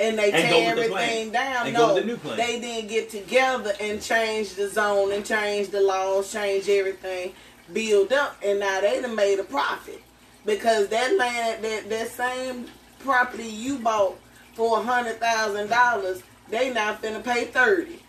And 0.00 0.18
they 0.18 0.32
And 0.32 0.42
tear 0.48 0.70
everything 0.70 1.30
down. 1.30 1.66
And 1.66 1.74
no, 1.74 1.94
the 1.94 2.16
they 2.36 2.58
didn't 2.58 2.88
get 2.88 3.10
together 3.10 3.72
and 3.80 4.00
change 4.00 4.54
the 4.54 4.68
zone 4.68 5.12
and 5.12 5.24
change 5.26 5.68
the 5.68 5.80
laws, 5.80 6.32
change 6.32 6.68
everything, 6.68 7.32
build 7.72 8.12
up, 8.12 8.36
and 8.42 8.58
now 8.60 8.80
they 8.80 9.00
done 9.02 9.14
made 9.14 9.38
a 9.38 9.44
profit. 9.44 10.02
Because 10.48 10.88
that 10.88 11.14
land, 11.14 11.62
that, 11.62 11.90
that 11.90 12.08
same 12.08 12.64
property 13.00 13.44
you 13.44 13.80
bought 13.80 14.18
for 14.54 14.78
a 14.80 14.82
hundred 14.82 15.20
thousand 15.20 15.68
dollars, 15.68 16.22
they 16.48 16.72
not 16.72 17.02
finna 17.02 17.22
pay 17.22 17.44
thirty. 17.44 18.02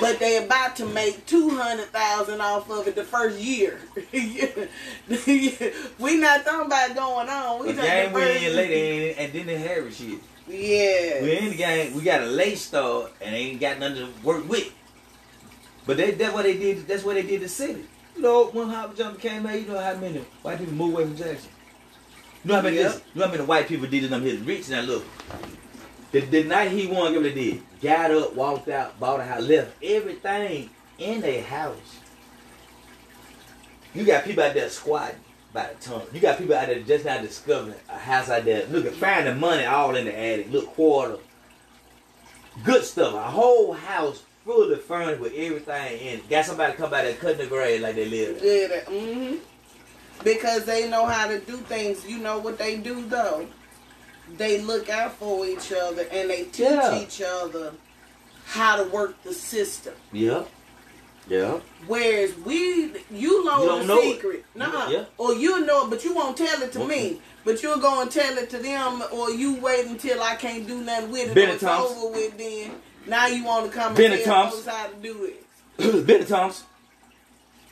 But 0.00 0.18
they 0.20 0.42
about 0.42 0.74
to 0.76 0.86
make 0.86 1.26
two 1.26 1.50
hundred 1.50 1.88
thousand 1.88 2.40
off 2.40 2.70
of 2.70 2.88
it 2.88 2.94
the 2.94 3.04
first 3.04 3.38
year. 3.38 3.78
we 5.98 6.16
not 6.16 6.46
talking 6.46 6.66
about 6.66 6.96
going 6.96 7.28
on. 7.28 7.60
We 7.60 7.72
The 7.72 7.82
game 7.82 8.12
we 8.14 8.46
in 8.46 8.56
late 8.56 9.10
and, 9.10 9.18
and 9.18 9.32
then 9.34 9.46
they 9.48 9.58
have 9.58 9.94
shit. 9.94 10.20
Yeah. 10.48 11.22
We 11.22 11.36
in 11.36 11.50
the 11.50 11.56
game. 11.56 11.94
We 11.94 12.04
got 12.04 12.22
a 12.22 12.26
late 12.26 12.56
start 12.56 13.12
and 13.20 13.34
ain't 13.34 13.60
got 13.60 13.78
nothing 13.78 13.96
to 14.06 14.26
work 14.26 14.48
with. 14.48 14.72
But 15.84 15.98
they, 15.98 16.12
that's 16.12 16.32
what 16.32 16.44
they 16.44 16.56
did. 16.56 16.88
That's 16.88 17.04
what 17.04 17.16
they 17.16 17.22
did 17.22 17.42
to 17.42 17.50
city. 17.50 17.84
You 18.18 18.24
know, 18.24 18.46
when 18.46 18.68
Howard 18.68 18.96
Jump 18.96 19.20
came 19.20 19.46
out, 19.46 19.60
you 19.60 19.68
know 19.68 19.78
how 19.78 19.94
many 19.94 20.18
white 20.42 20.58
people 20.58 20.74
moved 20.74 20.94
away 20.94 21.04
from 21.04 21.16
Jackson. 21.16 21.50
You 22.42 22.48
know 22.48 22.56
how 22.56 22.62
many? 22.62 22.76
Yep. 22.78 23.02
You 23.14 23.20
know 23.20 23.26
how 23.26 23.32
many 23.32 23.44
white 23.44 23.68
people 23.68 23.86
did 23.86 24.02
it? 24.02 24.10
Them 24.10 24.22
his 24.22 24.40
rich 24.40 24.68
now. 24.68 24.80
Look, 24.80 25.04
the, 26.10 26.20
the 26.22 26.42
night 26.42 26.72
he 26.72 26.88
won, 26.88 27.14
what 27.14 27.22
they 27.22 27.32
did? 27.32 27.62
Got 27.80 28.10
up, 28.10 28.34
walked 28.34 28.68
out, 28.70 28.98
bought 28.98 29.20
a 29.20 29.24
house, 29.24 29.42
left 29.42 29.70
everything 29.80 30.68
in 30.98 31.20
their 31.20 31.44
house. 31.44 32.00
You 33.94 34.04
got 34.04 34.24
people 34.24 34.42
out 34.42 34.54
there 34.54 34.68
squatting 34.68 35.20
by 35.52 35.68
the 35.68 35.74
ton. 35.80 36.02
You 36.12 36.18
got 36.18 36.38
people 36.38 36.56
out 36.56 36.66
there 36.66 36.80
just 36.80 37.04
now 37.04 37.22
discovering 37.22 37.76
a 37.88 37.98
house 37.98 38.30
out 38.30 38.44
there. 38.44 38.66
Look, 38.66 38.86
at 38.86 38.94
finding 38.94 39.38
money 39.38 39.64
all 39.64 39.94
in 39.94 40.06
the 40.06 40.18
attic. 40.18 40.50
Look, 40.50 40.66
quarter. 40.74 41.18
Good 42.64 42.82
stuff. 42.82 43.14
A 43.14 43.30
whole 43.30 43.74
house 43.74 44.24
fully 44.48 44.76
furnished 44.76 45.20
with 45.20 45.34
everything 45.36 45.98
in 46.00 46.18
it. 46.20 46.30
Got 46.30 46.46
somebody 46.46 46.72
come 46.72 46.90
by 46.90 47.02
there 47.02 47.14
cutting 47.16 47.36
the 47.38 47.46
grass 47.46 47.80
like 47.82 47.96
they 47.96 48.06
live. 48.08 48.40
there. 48.40 48.68
Good. 48.68 48.82
hmm 48.88 49.36
Because 50.24 50.64
they 50.64 50.88
know 50.88 51.04
how 51.04 51.28
to 51.28 51.38
do 51.40 51.58
things. 51.58 52.06
You 52.08 52.18
know 52.18 52.38
what 52.38 52.56
they 52.56 52.78
do 52.78 53.04
though? 53.06 53.46
They 54.38 54.62
look 54.62 54.88
out 54.88 55.12
for 55.12 55.44
each 55.46 55.70
other 55.72 56.06
and 56.10 56.30
they 56.30 56.44
teach 56.44 56.60
Yeah. 56.60 56.98
each 56.98 57.20
other 57.20 57.74
how 58.46 58.76
to 58.82 58.84
work 58.84 59.22
the 59.22 59.34
system. 59.34 59.92
Yeah. 60.12 60.44
Yeah. 61.28 61.60
Whereas 61.86 62.34
we, 62.38 62.90
you 63.10 63.44
know 63.44 63.80
You 63.80 63.86
the 63.86 63.94
it. 63.98 64.14
secret, 64.14 64.44
nah, 64.54 64.88
Yeah. 64.88 65.04
or 65.18 65.34
you 65.34 65.60
know 65.66 65.84
it, 65.84 65.90
but 65.90 66.02
you 66.04 66.14
won't 66.14 66.38
tell 66.38 66.62
it 66.62 66.72
to 66.72 66.80
Okay. 66.80 66.88
me. 66.88 67.20
But 67.44 67.62
you'll 67.62 67.78
go 67.80 68.00
and 68.00 68.10
tell 68.10 68.38
it 68.38 68.48
to 68.50 68.58
them, 68.58 69.02
or 69.12 69.30
you 69.30 69.56
wait 69.56 69.84
until 69.86 70.22
I 70.22 70.36
can't 70.36 70.66
do 70.66 70.78
nothing 70.80 71.10
with 71.12 71.28
it, 71.28 71.34
Bennie 71.34 71.52
it's 71.52 71.62
Thompson. 71.62 71.98
over 71.98 72.08
with. 72.14 72.38
Then 72.38 72.72
now 73.08 73.26
you 73.26 73.44
want 73.44 73.70
to 73.70 73.76
come 73.78 73.94
Bennie 73.94 74.16
and 74.16 74.24
Thompson. 74.24 74.62
folks 74.62 74.76
how 74.76 74.86
to 74.88 74.94
do 74.96 75.24
it. 75.78 76.06
Bennie 76.06 76.24
Thompson. 76.24 76.66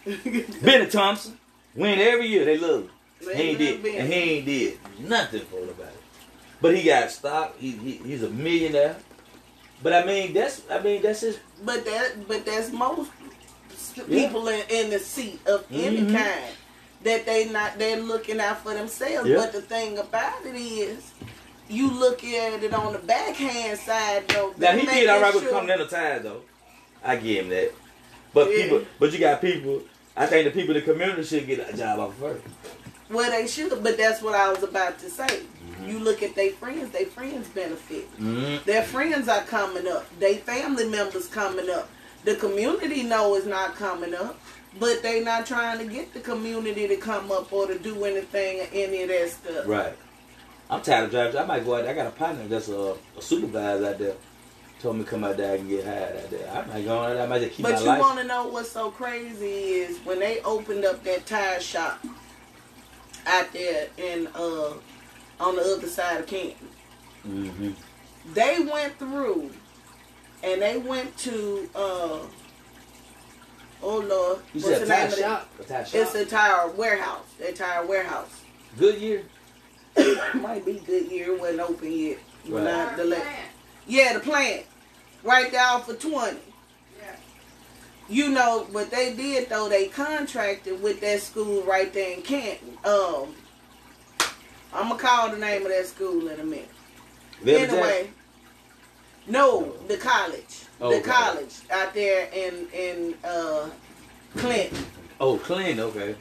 Bennie 0.62 0.86
Thompson. 0.86 1.38
Win 1.74 1.98
every 1.98 2.26
year. 2.28 2.44
They 2.44 2.58
love 2.58 2.82
him. 2.82 2.90
He 3.20 3.42
ain't 3.42 3.58
did, 3.58 3.82
Bennie. 3.82 3.96
and 3.98 4.12
he 4.12 4.18
ain't 4.18 4.46
did 4.46 4.78
nothing 5.00 5.42
for 5.42 5.58
it. 5.58 5.76
But 6.60 6.74
he 6.76 6.82
got 6.84 7.10
stock. 7.10 7.56
He, 7.58 7.72
he 7.72 7.92
he's 7.98 8.22
a 8.22 8.30
millionaire. 8.30 8.96
But 9.82 9.92
I 9.92 10.04
mean, 10.04 10.32
that's 10.32 10.62
I 10.70 10.80
mean 10.80 11.02
that's 11.02 11.20
his. 11.20 11.38
But 11.64 11.84
that, 11.84 12.28
but 12.28 12.44
that's 12.46 12.72
most 12.72 13.10
Yeah. 13.96 14.04
people 14.28 14.48
in, 14.48 14.62
in 14.70 14.90
the 14.90 14.98
seat 14.98 15.40
of 15.46 15.66
any 15.70 15.98
Mhm. 16.02 16.14
kind 16.16 16.44
that 17.04 17.26
they 17.26 17.48
not 17.50 17.78
they're 17.78 18.00
looking 18.00 18.40
out 18.40 18.62
for 18.62 18.72
themselves. 18.74 19.28
Yeah. 19.28 19.36
But 19.36 19.52
the 19.52 19.62
thing 19.62 19.98
about 19.98 20.44
it 20.46 20.54
is, 20.56 21.12
you 21.68 21.90
look 21.90 22.22
at 22.24 22.62
it 22.62 22.72
on 22.72 22.92
the 22.92 22.98
backhand 22.98 23.78
side 23.78 24.28
though. 24.28 24.54
Now 24.56 24.72
he 24.72 24.86
did 24.86 25.08
all 25.08 25.20
right 25.20 25.34
with 25.34 25.50
Continental 25.50 25.86
Tires 25.86 26.22
though. 26.22 26.42
I 27.04 27.16
give 27.16 27.44
him 27.44 27.50
that. 27.50 27.72
But 28.32 28.50
Yeah. 28.50 28.62
people, 28.62 28.82
but 28.98 29.12
you 29.12 29.18
got 29.18 29.40
people. 29.40 29.82
I 30.16 30.26
think 30.26 30.44
the 30.44 30.50
people 30.50 30.74
in 30.76 30.84
the 30.84 30.92
community 30.92 31.24
should 31.24 31.46
get 31.46 31.72
a 31.72 31.76
job 31.76 31.98
off 31.98 32.14
first. 32.18 32.42
Well, 33.08 33.30
they 33.30 33.46
should, 33.46 33.70
but 33.82 33.96
that's 33.96 34.20
what 34.20 34.34
I 34.34 34.50
was 34.50 34.62
about 34.62 34.98
to 35.00 35.10
say. 35.10 35.26
Mm-hmm. 35.26 35.88
You 35.88 35.98
look 36.00 36.22
at 36.22 36.34
their 36.34 36.50
friends; 36.52 36.90
their 36.90 37.06
friends 37.06 37.48
benefit. 37.48 38.10
Mm-hmm. 38.18 38.64
Their 38.64 38.82
friends 38.82 39.28
are 39.28 39.42
coming 39.42 39.86
up. 39.86 40.06
Their 40.18 40.34
family 40.36 40.88
members 40.88 41.28
coming 41.28 41.70
up. 41.70 41.88
The 42.24 42.34
community 42.34 43.04
know 43.04 43.36
is 43.36 43.46
not 43.46 43.76
coming 43.76 44.12
up, 44.14 44.40
but 44.80 45.02
they 45.02 45.22
not 45.22 45.46
trying 45.46 45.78
to 45.78 45.84
get 45.84 46.12
the 46.14 46.20
community 46.20 46.88
to 46.88 46.96
come 46.96 47.30
up 47.30 47.52
or 47.52 47.68
to 47.68 47.78
do 47.78 48.04
anything 48.04 48.60
or 48.60 48.66
any 48.72 49.02
of 49.02 49.08
that 49.10 49.30
stuff. 49.30 49.66
Right. 49.68 49.96
I'm 50.68 50.82
tired 50.82 51.04
of 51.04 51.10
driving. 51.10 51.40
I 51.40 51.44
might 51.44 51.64
go 51.64 51.76
out 51.76 51.82
there. 51.82 51.92
I 51.92 51.94
got 51.94 52.06
a 52.08 52.10
partner 52.10 52.46
that's 52.48 52.68
a, 52.68 52.94
a 53.16 53.22
supervisor 53.22 53.86
out 53.86 53.98
there. 53.98 54.14
Told 54.80 54.96
me 54.96 55.04
to 55.04 55.10
come 55.10 55.24
out 55.24 55.36
there 55.38 55.54
and 55.56 55.68
get 55.68 55.84
hired 55.84 56.16
out 56.16 56.30
there. 56.30 56.50
I 56.50 56.66
might 56.66 56.84
go 56.84 56.98
out 57.00 57.14
there. 57.14 57.22
I 57.22 57.26
might 57.26 57.40
just 57.40 57.52
keep 57.54 57.62
But 57.64 57.74
my 57.74 57.80
you 57.80 57.86
life. 57.86 58.00
want 58.00 58.18
to 58.18 58.24
know 58.26 58.48
what's 58.48 58.70
so 58.70 58.90
crazy 58.90 59.46
is 59.46 59.98
when 60.04 60.18
they 60.20 60.40
opened 60.42 60.84
up 60.84 61.02
that 61.04 61.24
tire 61.26 61.60
shop 61.60 62.04
out 63.26 63.52
there 63.52 63.88
in 63.96 64.28
uh 64.34 64.72
on 65.40 65.56
the 65.56 65.62
other 65.62 65.86
side 65.88 66.20
of 66.20 66.26
Canton. 66.26 66.68
mm-hmm. 67.26 67.70
they 68.34 68.60
went 68.70 68.96
through 68.98 69.50
and 70.44 70.62
they 70.62 70.76
went 70.78 71.16
to 71.18 71.68
uh 71.74 72.20
oh 73.82 73.98
lord 73.98 74.38
You 74.54 74.60
what's 74.60 74.64
said 74.66 74.80
the 74.82 74.84
a 74.84 74.88
name 74.88 74.88
tire 74.88 75.06
of 75.06 75.12
it? 75.12 75.18
shop? 75.18 75.50
Shop? 75.68 75.86
it's 75.94 76.14
a 76.14 76.24
tire 76.24 76.68
warehouse 76.68 77.26
a 77.46 77.52
tire 77.52 77.84
warehouse 77.86 78.42
Goodyear? 78.78 79.22
might 80.34 80.64
be 80.64 80.74
Goodyear. 80.86 81.32
It 81.34 81.40
wasn't 81.40 81.60
open 81.60 81.92
yet. 81.92 82.18
When 82.46 82.64
Right. 82.64 82.74
I- 82.74 82.94
the 82.96 83.04
la- 83.04 83.16
yeah, 83.86 84.12
the 84.14 84.20
plant. 84.20 84.64
Right 85.22 85.50
there 85.50 85.60
off 85.66 85.86
for 85.86 85.94
20. 85.94 86.38
You 88.08 88.28
know, 88.28 88.68
what 88.70 88.90
they 88.92 89.14
did 89.14 89.48
though. 89.48 89.68
They 89.68 89.88
contracted 89.88 90.80
with 90.80 91.00
that 91.00 91.20
school 91.22 91.62
right 91.64 91.92
there 91.92 92.12
in 92.12 92.22
Canton. 92.22 92.78
Um, 92.84 93.34
I'm 94.72 94.88
gonna 94.90 94.98
call 95.00 95.30
the 95.30 95.36
name 95.38 95.62
of 95.62 95.68
that 95.68 95.86
school 95.86 96.28
in 96.28 96.38
a 96.38 96.44
minute. 96.44 96.68
Velvet 97.42 97.68
anyway, 97.70 98.10
no, 99.26 99.72
the 99.88 99.96
college, 99.96 100.60
Oh, 100.80 100.90
the 100.90 100.96
okay. 100.98 101.10
college 101.10 101.52
out 101.70 101.94
there 101.94 102.28
in 102.32 102.68
in 102.72 103.14
uh, 103.24 103.70
Clinton. 104.36 104.86
Oh, 105.18 105.38
clean. 105.38 105.80
Okay. 105.80 106.14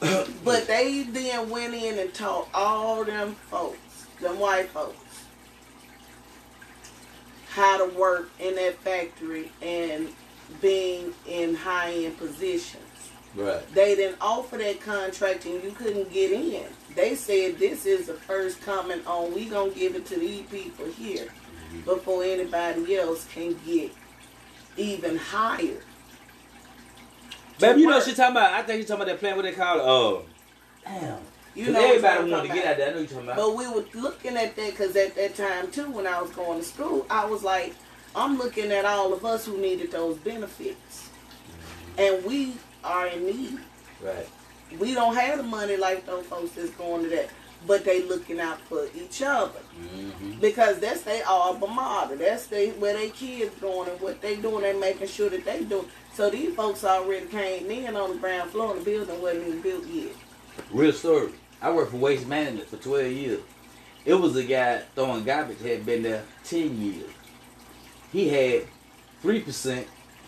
But 0.44 0.66
they 0.66 1.02
then 1.02 1.50
went 1.50 1.74
in 1.74 1.98
and 1.98 2.14
taught 2.14 2.48
all 2.54 3.04
them 3.04 3.34
folks, 3.50 4.06
them 4.20 4.38
white 4.38 4.68
folks, 4.70 4.96
how 7.50 7.84
to 7.84 7.98
work 7.98 8.30
in 8.38 8.54
that 8.54 8.76
factory 8.76 9.50
and 9.60 10.08
being 10.60 11.12
in 11.26 11.54
high 11.54 11.92
end 11.92 12.18
positions. 12.18 12.82
Right. 13.34 13.74
They 13.74 13.94
didn't 13.94 14.18
offer 14.20 14.56
that 14.56 14.80
contract 14.80 15.44
and 15.44 15.62
you 15.62 15.72
couldn't 15.72 16.10
get 16.12 16.32
in. 16.32 16.64
They 16.94 17.14
said 17.14 17.58
this 17.58 17.84
is 17.84 18.06
the 18.06 18.14
first 18.14 18.62
coming 18.62 19.04
on. 19.06 19.34
We 19.34 19.46
gonna 19.46 19.70
give 19.70 19.94
it 19.94 20.06
to 20.06 20.18
these 20.18 20.46
people 20.46 20.86
here 20.86 21.26
mm-hmm. 21.26 21.80
before 21.80 22.24
anybody 22.24 22.96
else 22.96 23.26
can 23.32 23.58
get 23.66 23.92
even 24.76 25.16
higher. 25.16 25.82
Baby, 27.60 27.80
you 27.80 27.86
know 27.88 27.96
what 27.96 28.04
she 28.04 28.14
talking 28.14 28.32
about? 28.36 28.52
I 28.52 28.62
think 28.62 28.80
she's 28.80 28.88
talking 28.88 29.02
about 29.02 29.12
that 29.12 29.20
plant. 29.20 29.36
What 29.36 29.42
they 29.42 29.52
call 29.52 29.78
it? 29.78 29.82
Oh, 29.84 30.22
damn. 30.84 31.18
You 31.54 31.72
know 31.72 31.80
everybody 31.84 32.30
wanted 32.30 32.48
to 32.48 32.54
get 32.54 32.66
out 32.66 32.76
there. 32.76 32.90
I 32.90 32.92
know 32.94 33.00
you 33.00 33.06
talking 33.08 33.24
about. 33.24 33.36
But 33.36 33.56
we 33.56 33.66
were 33.66 33.84
looking 33.94 34.36
at 34.36 34.54
that 34.54 34.70
because 34.70 34.94
at 34.94 35.16
that 35.16 35.34
time 35.34 35.70
too, 35.72 35.90
when 35.90 36.06
I 36.06 36.20
was 36.22 36.30
going 36.30 36.60
to 36.60 36.64
school, 36.64 37.04
I 37.10 37.24
was 37.26 37.42
like, 37.42 37.74
I'm 38.14 38.38
looking 38.38 38.70
at 38.70 38.84
all 38.84 39.12
of 39.12 39.24
us 39.24 39.44
who 39.46 39.58
needed 39.58 39.90
those 39.90 40.16
benefits, 40.18 41.10
and 41.96 42.24
we 42.24 42.54
are 42.84 43.08
in 43.08 43.26
need. 43.26 43.58
right. 44.02 44.28
We 44.78 44.92
don't 44.94 45.16
have 45.16 45.38
the 45.38 45.44
money 45.44 45.76
like 45.78 46.04
those 46.06 46.26
folks 46.26 46.50
that's 46.52 46.70
going 46.70 47.04
to 47.04 47.08
that, 47.10 47.30
but 47.66 47.84
they 47.84 48.02
looking 48.02 48.38
out 48.38 48.60
for 48.62 48.86
each 48.94 49.22
other 49.22 49.60
Mm-hmm. 49.78 50.40
because 50.40 50.80
that's 50.80 51.02
their 51.02 51.22
alma 51.26 51.66
mater. 51.68 52.16
That's 52.16 52.46
they 52.48 52.70
where 52.70 52.94
they 52.94 53.10
kids 53.10 53.54
going 53.60 53.88
and 53.88 54.00
what 54.00 54.20
they 54.20 54.34
doing. 54.36 54.62
They 54.62 54.72
making 54.78 55.06
sure 55.06 55.30
that 55.30 55.44
they 55.44 55.62
do. 55.64 55.86
So 56.18 56.28
these 56.28 56.52
folks 56.56 56.82
already 56.82 57.26
came 57.26 57.70
in 57.70 57.94
on 57.94 58.10
the 58.10 58.16
ground 58.16 58.50
floor, 58.50 58.72
and 58.72 58.80
the 58.80 58.84
building 58.84 59.22
wasn't 59.22 59.46
even 59.46 59.60
built 59.60 59.86
yet. 59.86 60.10
Real 60.72 60.92
story. 60.92 61.30
I 61.62 61.70
worked 61.70 61.92
for 61.92 61.98
Waste 61.98 62.26
Management 62.26 62.68
for 62.68 62.76
12 62.76 63.12
years. 63.12 63.40
It 64.04 64.14
was 64.14 64.34
a 64.34 64.42
guy 64.42 64.82
throwing 64.96 65.22
garbage 65.22 65.60
had 65.60 65.86
been 65.86 66.02
there 66.02 66.24
10 66.42 66.82
years. 66.82 67.10
He 68.10 68.28
had 68.30 68.66
3% 69.22 69.84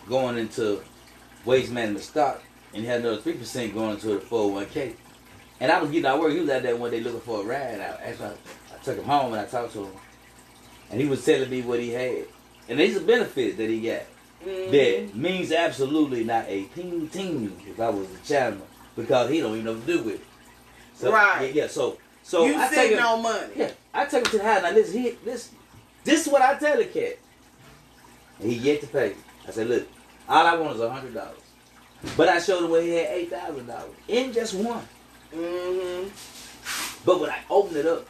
going 0.07 0.37
into 0.37 0.81
Waste 1.43 1.73
Management 1.73 2.05
stock, 2.05 2.41
and 2.73 2.83
he 2.83 2.87
had 2.87 3.01
another 3.01 3.21
3% 3.21 3.73
going 3.73 3.95
into 3.95 4.07
the 4.07 4.19
401k. 4.19 4.95
And 5.59 5.73
I 5.73 5.81
was 5.81 5.91
getting 5.91 6.05
out 6.05 6.21
work. 6.21 6.31
He 6.31 6.39
was 6.39 6.49
out 6.51 6.63
there 6.63 6.77
one 6.77 6.91
day 6.91 7.01
looking 7.01 7.19
for 7.19 7.41
a 7.41 7.43
ride. 7.43 7.81
I, 7.81 7.99
actually, 8.05 8.27
I, 8.27 8.75
I 8.75 8.77
took 8.81 8.97
him 8.97 9.03
home 9.03 9.33
and 9.33 9.41
I 9.41 9.45
talked 9.45 9.73
to 9.73 9.83
him. 9.83 9.93
And 10.89 11.01
he 11.01 11.07
was 11.07 11.25
telling 11.25 11.49
me 11.49 11.63
what 11.63 11.81
he 11.81 11.89
had. 11.89 12.27
And 12.69 12.79
these 12.79 12.95
are 12.95 13.01
benefits 13.01 13.57
that 13.57 13.69
he 13.69 13.81
got. 13.81 14.03
Mhm. 14.45 14.71
That 14.71 15.15
means 15.15 15.51
absolutely 15.51 16.23
not 16.23 16.45
a 16.47 16.63
ting 16.75 17.07
ting 17.09 17.61
if 17.67 17.79
I 17.79 17.89
was 17.89 18.07
a 18.09 18.27
chairman 18.27 18.61
because 18.95 19.29
he 19.29 19.39
don't 19.41 19.53
even 19.53 19.65
know 19.65 19.73
what 19.73 19.85
to 19.85 19.97
do 19.97 20.03
with 20.03 20.15
it. 20.15 20.21
So, 20.95 21.11
Right. 21.11 21.53
Yeah, 21.53 21.63
yeah. 21.63 21.67
So, 21.67 21.97
so 22.23 22.45
you 22.45 22.55
I 22.55 22.65
take 22.67 22.73
sitting 22.75 22.97
him. 22.97 23.05
on 23.05 23.21
money. 23.23 23.47
Yeah, 23.55 23.71
I 23.93 24.05
take 24.05 24.25
him 24.25 24.31
to 24.31 24.37
the 24.37 24.43
house. 24.43 24.61
Now 24.63 24.71
listen, 24.71 24.99
he, 25.01 25.09
this, 25.25 25.49
this 26.03 26.25
is 26.25 26.31
what 26.33 26.41
I 26.41 26.55
tell 26.57 26.77
the 26.77 26.85
cat. 26.85 27.17
And 28.39 28.51
he 28.51 28.57
yet 28.57 28.81
to 28.81 28.87
pay. 28.87 29.09
me. 29.09 29.15
I 29.47 29.51
said, 29.51 29.67
look, 29.67 29.87
all 30.27 30.45
I 30.47 30.55
want 30.55 30.75
is 30.75 30.81
a 30.81 30.89
hundred 30.89 31.13
dollars. 31.13 31.37
But 32.17 32.29
I 32.29 32.39
showed 32.39 32.63
him 32.65 32.71
where 32.71 32.81
he 32.81 32.89
had 32.89 33.07
eight 33.09 33.29
thousand 33.29 33.67
dollars 33.67 33.93
in 34.07 34.33
just 34.33 34.53
one. 34.55 34.87
Mm-hmm. 35.33 36.09
But 37.05 37.19
when 37.19 37.29
I 37.29 37.39
opened 37.49 37.77
it 37.77 37.85
up, 37.85 38.07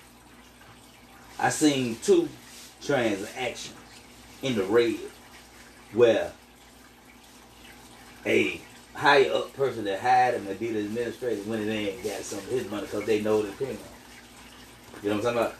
I 1.39 1.49
seen 1.49 1.97
two 2.03 2.27
transactions 2.82 3.75
in 4.41 4.55
the 4.55 4.63
red 4.63 4.95
where 5.93 6.32
a 8.25 8.62
higher 8.93 9.32
up 9.34 9.54
person 9.54 9.84
that 9.86 9.99
hired 9.99 10.36
him 10.36 10.45
to 10.47 10.54
be 10.56 10.71
the 10.71 10.80
administrator 10.80 11.41
went 11.49 11.62
in 11.63 11.67
there 11.69 11.93
and 11.93 12.04
got 12.04 12.21
some 12.21 12.39
of 12.39 12.45
his 12.47 12.69
money 12.69 12.84
because 12.84 13.06
they 13.06 13.21
know 13.21 13.41
the 13.41 13.51
payment. 13.54 13.80
You 15.01 15.10
know 15.10 15.17
what 15.17 15.25
I'm 15.27 15.34
talking 15.36 15.39
about? 15.39 15.56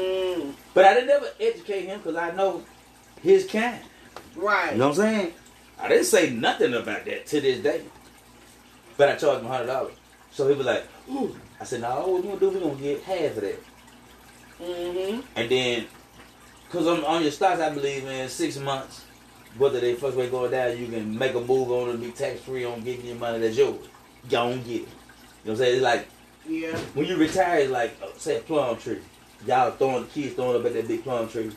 Mm, 0.00 0.54
But 0.74 0.84
I 0.86 0.94
didn't 0.94 1.10
ever 1.10 1.28
educate 1.38 1.86
him 1.86 1.98
because 1.98 2.16
I 2.16 2.30
know 2.32 2.62
his 3.22 3.46
kind. 3.46 3.80
right. 4.34 4.72
You 4.72 4.78
know 4.78 4.88
what 4.88 4.98
I'm 4.98 5.04
saying? 5.04 5.32
I 5.78 5.88
didn't 5.88 6.06
say 6.06 6.30
nothing 6.30 6.72
about 6.74 7.04
that 7.04 7.26
to 7.26 7.40
this 7.40 7.58
day. 7.60 7.82
But 8.96 9.10
I 9.10 9.16
charged 9.16 9.42
him 9.42 9.48
hundred 9.48 9.66
dollars. 9.66 9.94
So 10.30 10.48
he 10.48 10.54
was 10.54 10.66
like, 10.66 10.84
Ooh. 11.10 11.36
I 11.60 11.64
said, 11.64 11.82
no, 11.82 12.06
what 12.08 12.22
we 12.22 12.28
gonna 12.28 12.40
do, 12.40 12.50
we 12.50 12.60
gonna 12.60 12.74
get 12.76 13.02
half 13.02 13.36
of 13.36 13.42
that. 13.42 13.62
Mm-hmm. 14.60 15.20
And 15.36 15.50
then, 15.50 15.86
cause 16.70 16.86
on, 16.86 17.04
on 17.04 17.22
your 17.22 17.30
stocks, 17.30 17.60
I 17.60 17.70
believe 17.70 18.06
in 18.06 18.28
six 18.28 18.58
months, 18.58 19.04
whether 19.58 19.80
they 19.80 19.94
first 19.94 20.16
way 20.16 20.28
going 20.28 20.50
down, 20.50 20.76
you 20.78 20.86
can 20.88 21.16
make 21.18 21.34
a 21.34 21.40
move 21.40 21.70
on 21.70 21.88
it 21.88 21.92
and 21.94 22.00
be 22.02 22.10
tax 22.10 22.40
free 22.40 22.64
on 22.64 22.82
getting 22.82 23.06
your 23.06 23.16
money 23.16 23.38
that's 23.38 23.56
yours. 23.56 23.86
Y'all 24.28 24.50
don't 24.50 24.64
get 24.66 24.74
it. 24.76 24.80
You 24.80 24.80
know 24.80 24.88
what 25.44 25.50
I'm 25.52 25.56
saying? 25.58 25.74
It's 25.74 25.82
like 25.82 26.08
Yeah. 26.48 26.76
when 26.94 27.06
you 27.06 27.16
retire, 27.16 27.58
it's 27.60 27.70
like 27.70 27.96
uh, 28.02 28.06
say 28.18 28.38
a 28.38 28.40
plum 28.40 28.76
tree. 28.78 28.98
Y'all 29.46 29.70
throwing 29.72 30.02
the 30.02 30.08
kids 30.08 30.34
throwing 30.34 30.58
up 30.58 30.66
at 30.66 30.72
that 30.74 30.88
big 30.88 31.02
plum 31.04 31.28
tree. 31.28 31.50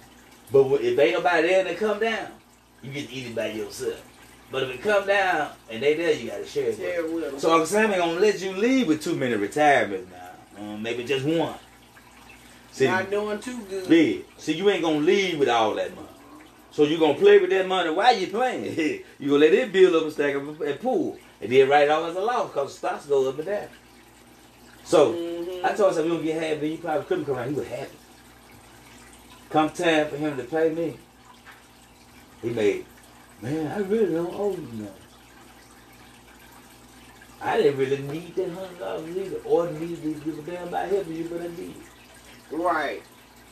But 0.52 0.66
if 0.82 0.98
ain't 1.00 1.14
nobody 1.14 1.48
there 1.48 1.60
and 1.62 1.70
it 1.70 1.78
come 1.78 2.00
down, 2.00 2.28
you 2.82 2.92
get 2.92 3.08
to 3.10 3.14
eat 3.14 3.28
it 3.28 3.36
by 3.36 3.48
yourself. 3.52 4.06
But 4.52 4.64
if 4.64 4.70
it 4.72 4.82
come 4.82 5.06
down 5.06 5.52
and 5.70 5.82
they 5.84 5.94
there, 5.94 6.14
you 6.14 6.30
gotta 6.30 6.46
share 6.46 6.70
it. 6.70 6.78
Share 6.78 7.04
with. 7.08 7.40
So 7.40 7.52
Uncle 7.52 7.66
Sam 7.68 7.92
ain't 7.92 8.00
gonna 8.00 8.20
let 8.20 8.42
you 8.42 8.52
leave 8.54 8.88
with 8.88 9.04
too 9.04 9.16
many 9.16 9.36
retirements 9.36 10.12
now. 10.12 10.62
Um, 10.62 10.82
maybe 10.84 11.04
just 11.04 11.26
one. 11.26 11.56
See, 12.72 12.86
Not 12.88 13.10
doing 13.10 13.40
too 13.40 13.60
good. 13.70 13.88
big. 13.90 14.26
See, 14.38 14.54
you 14.54 14.70
ain't 14.70 14.84
gonna 14.84 15.00
leave 15.00 15.40
with 15.40 15.50
all 15.50 15.74
that 15.76 15.96
money. 15.96 16.08
So 16.80 16.86
you're 16.86 16.98
gonna 16.98 17.20
play 17.20 17.40
with 17.40 17.50
that 17.50 17.68
money 17.68 17.90
while 17.90 18.18
you 18.18 18.28
playing. 18.28 18.64
you 19.20 19.28
gonna 19.32 19.40
let 19.40 19.54
it 19.54 19.74
build 19.74 19.94
up 19.96 20.06
a 20.06 20.12
stack 20.12 20.34
of 20.36 20.62
and 20.62 20.80
pool, 20.80 21.18
and 21.42 21.52
then 21.52 21.68
write 21.68 21.84
it 21.84 21.90
off 21.90 22.10
as 22.10 22.16
a 22.16 22.22
loss 22.22 22.48
because 22.48 22.72
the 22.72 22.78
stocks 22.78 23.06
go 23.06 23.28
up 23.28 23.38
and 23.38 23.48
down. 23.48 23.68
So 24.86 25.12
Mhm. 25.12 25.66
I 25.66 25.74
told 25.74 25.98
him 25.98 26.06
you 26.06 26.12
gonna 26.12 26.24
get 26.24 26.42
happy, 26.42 26.70
you 26.70 26.78
probably 26.78 27.04
couldn't 27.04 27.26
come 27.26 27.36
around. 27.36 27.50
He 27.50 27.56
was 27.56 27.68
happy. 27.68 27.98
Come 29.50 29.70
time 29.72 30.08
for 30.08 30.16
him 30.16 30.38
to 30.38 30.44
pay 30.46 30.70
me, 30.70 30.98
he 32.42 32.50
made, 32.52 32.86
man, 33.42 33.68
I 33.74 33.80
really 33.80 34.14
don't 34.14 34.34
owe 34.34 34.52
you 34.52 34.70
nothing. 34.72 34.94
I 37.42 37.58
didn't 37.58 37.78
really 37.78 38.02
need 38.04 38.36
that 38.36 38.52
hundred 38.52 38.80
dollars 38.80 39.18
either, 39.18 39.40
or 39.44 39.70
need 39.70 40.02
to 40.02 40.14
give 40.14 40.40
a 40.40 40.50
damn 40.50 40.70
about 40.70 40.88
helping 40.88 41.14
you, 41.14 41.26
but 41.26 41.42
I 41.42 41.48
did. 41.48 41.74
Right. 42.52 43.04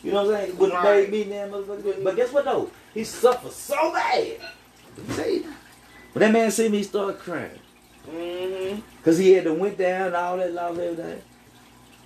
You 0.03 0.11
know 0.11 0.23
what 0.23 0.35
I'm 0.35 0.41
saying? 0.45 0.57
Wouldn't 0.57 0.77
have 0.77 0.85
Right. 0.85 1.11
made 1.11 1.27
me 1.27 1.33
damn 1.33 1.49
motherfucker. 1.51 2.03
But 2.03 2.15
guess 2.15 2.31
what 2.31 2.45
though? 2.45 2.69
He 2.93 3.03
suffered 3.03 3.51
so 3.51 3.91
bad. 3.93 4.37
Say 5.09 5.39
that. 5.39 5.53
When 6.13 6.21
that 6.21 6.31
man 6.31 6.51
see 6.51 6.69
me, 6.69 6.77
he 6.79 6.83
started 6.83 7.19
crying. 7.19 7.59
Mm-hmm. 8.09 8.79
Cause 9.03 9.17
he 9.17 9.33
had 9.33 9.43
to 9.43 9.53
went 9.53 9.77
down 9.77 10.07
and 10.07 10.15
all 10.15 10.37
that 10.37 10.53
lost 10.53 10.79
everything. 10.79 11.21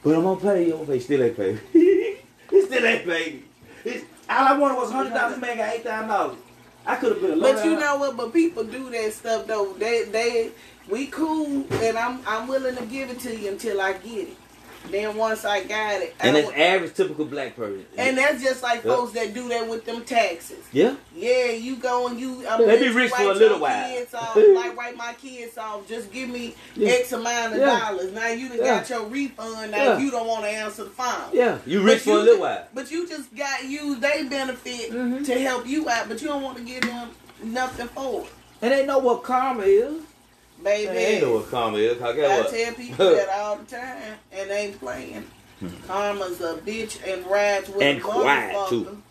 But 0.03 0.15
I'm 0.15 0.23
gonna 0.23 0.39
pay 0.39 0.67
you. 0.67 0.73
I'm 0.73 0.85
gonna 0.85 0.93
pay. 0.93 0.99
Still 0.99 1.23
ain't 1.23 1.37
pay 1.37 1.59
he 2.51 2.61
still 2.65 2.85
ain't 2.85 3.05
pay 3.05 3.43
me. 3.85 4.01
All 4.29 4.47
I 4.47 4.57
wanted 4.57 4.75
was 4.77 4.91
hundred 4.91 5.13
dollars. 5.13 5.39
Man 5.39 5.57
got 5.57 5.73
eight 5.73 5.83
thousand 5.83 6.09
dollars. 6.09 6.37
I 6.85 6.95
could 6.95 7.13
have 7.13 7.21
been 7.21 7.37
a 7.37 7.41
But 7.41 7.65
you 7.65 7.79
know 7.79 7.97
what? 7.97 8.17
But 8.17 8.33
people 8.33 8.63
do 8.63 8.89
that 8.89 9.13
stuff 9.13 9.47
though. 9.47 9.73
They 9.73 10.03
they 10.03 10.51
we 10.89 11.07
cool, 11.07 11.65
and 11.71 11.97
I'm 11.97 12.21
I'm 12.25 12.47
willing 12.47 12.75
to 12.75 12.85
give 12.85 13.09
it 13.09 13.19
to 13.21 13.35
you 13.35 13.49
until 13.51 13.81
I 13.81 13.93
get 13.93 14.29
it. 14.29 14.37
Then 14.89 15.15
once 15.15 15.45
I 15.45 15.63
got 15.63 16.01
it, 16.01 16.15
And 16.19 16.35
don't- 16.35 16.57
average 16.57 16.93
typical 16.95 17.25
black 17.25 17.55
person. 17.55 17.85
and 17.97 18.17
that's 18.17 18.41
just 18.43 18.63
like 18.63 18.83
Yeah. 18.83 18.95
folks 18.95 19.13
that 19.13 19.33
do 19.33 19.47
that 19.49 19.67
with 19.67 19.85
them 19.85 20.03
taxes. 20.03 20.57
yeah. 20.71 20.95
Yeah, 21.15 21.51
you 21.51 21.75
go 21.75 22.07
and 22.07 22.19
you. 22.19 22.45
I'm 22.49 22.59
They 22.59 22.65
be 22.65 22.71
let 22.71 22.81
you 22.81 22.93
rich 22.93 23.11
for 23.11 23.21
a 23.31 23.33
little 23.33 23.59
while. 23.59 23.89
Kids 23.89 24.13
off, 24.13 24.35
like 24.55 24.75
write 24.75 24.97
my 24.97 25.13
kids 25.13 25.57
off. 25.57 25.87
Just 25.87 26.11
give 26.11 26.29
me 26.29 26.55
Yeah. 26.75 26.89
X 26.93 27.11
amount 27.13 27.53
of 27.53 27.59
Yeah. 27.59 27.79
dollars. 27.79 28.11
Now 28.11 28.27
you 28.29 28.49
done 28.49 28.57
Yeah. 28.57 28.77
got 28.79 28.89
your 28.89 29.03
refund. 29.03 29.71
Now 29.71 29.97
you 29.97 30.09
don't 30.11 30.27
want 30.27 30.43
to 30.45 30.49
answer 30.49 30.83
the 30.85 30.89
phone. 30.89 31.29
Yeah. 31.31 31.57
You 31.65 31.81
rich 31.81 31.99
But 31.99 32.01
for 32.03 32.09
you 32.11 32.17
a 32.17 32.23
little 32.23 32.41
while. 32.41 32.63
But 32.73 32.91
you 32.91 33.07
just 33.07 33.33
got 33.35 33.63
you 33.65 33.95
they 33.95 34.23
benefit 34.23 34.91
Mhm. 34.91 35.25
to 35.25 35.39
help 35.39 35.67
you 35.67 35.87
out, 35.89 36.09
but 36.09 36.21
you 36.21 36.27
don't 36.27 36.41
want 36.41 36.57
to 36.57 36.63
give 36.63 36.81
them 36.81 37.11
nothing 37.43 37.87
for 37.89 38.21
it, 38.21 38.27
And 38.61 38.71
they 38.71 38.85
know 38.85 38.97
what 38.99 39.23
karma 39.23 39.63
is. 39.63 39.93
Baby. 40.63 40.93
They 40.93 41.05
ain't 41.15 41.23
know 41.23 41.33
what 41.35 41.49
karma 41.51 41.77
is. 41.77 41.97
'cause 41.97 42.15
guess 42.15 42.53
I 42.53 42.57
tell 42.63 42.73
people 42.75 43.09
that 43.15 43.29
all 43.29 43.55
the 43.57 43.65
time, 43.65 44.15
and 44.31 44.49
they 44.49 44.57
ain't 44.67 44.79
playing. 44.79 45.25
Karma's 45.87 46.41
a 46.41 46.55
bitch 46.55 46.97
and 47.07 47.25
rides 47.27 47.69
with 47.69 47.81
And 47.81 47.99
a 47.99 48.01
quiet, 48.01 48.55
motherfucker. 48.55 48.69
too. 48.69 49.01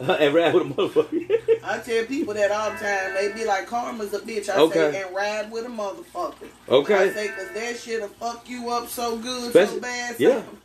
and 0.00 0.34
rap 0.34 0.54
with 0.54 0.62
a 0.62 0.66
motherfucker. 0.66 1.60
I 1.62 1.78
tell 1.78 2.04
people 2.06 2.32
that 2.34 2.50
all 2.50 2.70
the 2.70 2.78
time. 2.78 3.14
They 3.14 3.32
be 3.34 3.44
like, 3.44 3.66
"Karma's 3.66 4.14
a 4.14 4.18
bitch." 4.20 4.48
I 4.48 4.56
Okay. 4.58 4.92
say, 4.92 5.02
"And 5.02 5.14
ride 5.14 5.50
with 5.52 5.66
a 5.66 5.68
motherfucker." 5.68 6.48
Okay. 6.68 6.94
I 6.94 7.10
say, 7.12 7.28
"Cause 7.28 7.48
that 7.54 7.76
shit'll 7.78 8.08
fuck 8.08 8.48
you 8.48 8.70
up 8.70 8.88
so 8.88 9.16
good, 9.18 9.52
so 9.52 9.60
Especially- 9.60 9.80
bad." 9.80 10.16
yeah. 10.18 10.28
Sam. 10.40 10.58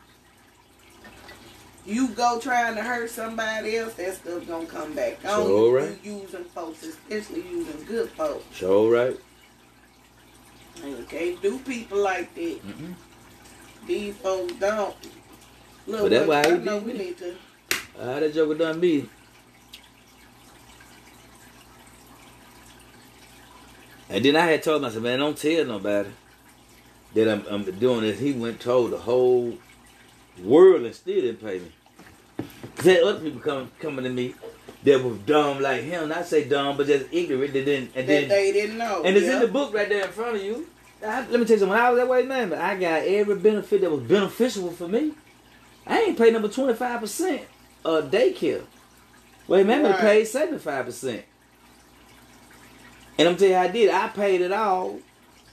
you 1.85 2.07
go 2.09 2.39
trying 2.39 2.75
to 2.75 2.81
hurt 2.81 3.09
somebody 3.11 3.77
else, 3.77 3.93
that 3.95 4.15
stuff 4.15 4.47
gonna 4.47 4.65
come 4.65 4.93
back. 4.93 5.21
Sure, 5.21 5.31
Only 5.31 5.71
right. 5.71 5.99
you 6.03 6.13
using 6.21 6.43
folks, 6.45 6.81
especially 6.83 7.41
using 7.47 7.83
good 7.85 8.09
folks. 8.11 8.43
Sure, 8.55 8.89
right? 8.91 9.17
You 10.83 11.05
can't 11.09 11.41
do 11.41 11.59
people 11.59 11.99
like 11.99 12.33
that. 12.35 12.67
Mm-mm. 12.67 12.93
These 13.87 14.15
folks 14.17 14.53
don't. 14.53 14.95
Look, 15.87 16.01
But 16.01 16.09
that's 16.11 16.27
why 16.27 16.41
I 16.43 16.57
know 16.57 16.77
we 16.79 16.93
need 16.93 17.17
to. 17.19 17.35
How 17.97 18.19
that 18.19 18.33
joker 18.33 18.55
done 18.55 18.79
me? 18.79 19.07
And 24.09 24.23
then 24.23 24.35
I 24.35 24.45
had 24.45 24.63
told 24.63 24.81
myself, 24.81 25.03
man, 25.03 25.19
don't 25.19 25.37
tell 25.37 25.65
nobody 25.65 26.09
that 27.13 27.29
I'm, 27.29 27.45
I'm 27.49 27.63
doing 27.79 28.01
this. 28.01 28.19
He 28.19 28.33
went 28.33 28.53
and 28.53 28.59
told 28.59 28.91
the 28.91 28.97
whole 28.97 29.57
world 30.43 30.83
and 30.83 30.93
still 30.93 31.21
didn't 31.21 31.41
pay 31.41 31.59
me. 31.59 31.71
There 32.77 33.03
other 33.05 33.19
people 33.19 33.39
come, 33.39 33.71
coming 33.79 34.03
to 34.03 34.11
me 34.11 34.35
that 34.85 35.03
was 35.03 35.17
dumb 35.19 35.61
like 35.61 35.81
him. 35.83 36.09
Not 36.09 36.25
say 36.25 36.47
dumb, 36.47 36.77
but 36.77 36.87
just 36.87 37.05
ignorant. 37.11 37.53
That 37.53 37.65
didn't, 37.65 37.91
and 37.95 38.07
That 38.07 38.07
then 38.07 38.29
they 38.29 38.51
didn't 38.53 38.77
know. 38.77 39.03
and 39.03 39.15
it's 39.17 39.25
yeah. 39.25 39.33
in 39.35 39.39
the 39.41 39.47
book 39.47 39.73
right 39.73 39.89
there 39.89 40.05
in 40.05 40.11
front 40.11 40.37
of 40.37 40.43
you. 40.43 40.67
I, 41.05 41.19
let 41.27 41.31
me 41.31 41.37
tell 41.39 41.39
you 41.39 41.47
something. 41.59 41.69
When 41.69 41.79
I 41.79 41.89
was 41.91 41.99
that 41.99 42.07
way, 42.07 42.23
man, 42.23 42.53
I 42.53 42.75
got 42.79 43.01
every 43.03 43.35
benefit 43.35 43.81
that 43.81 43.91
was 43.91 44.01
beneficial 44.03 44.71
for 44.71 44.87
me. 44.87 45.13
I 45.85 46.01
ain't 46.01 46.17
paid 46.17 46.33
number 46.33 46.47
twenty 46.47 46.73
five 46.73 47.01
percent 47.01 47.41
of 47.83 48.09
daycare. 48.09 48.63
Wait, 49.47 49.65
man, 49.67 49.85
I 49.85 49.91
Right. 49.91 49.99
paid 49.99 50.25
seventy 50.25 50.57
five 50.59 50.85
percent. 50.85 51.23
And 53.17 53.27
I'm 53.29 53.37
tell 53.37 53.47
you 53.47 53.55
how 53.55 53.61
I 53.61 53.67
did. 53.67 53.89
I 53.91 54.07
paid 54.09 54.41
it 54.41 54.51
all, 54.51 54.99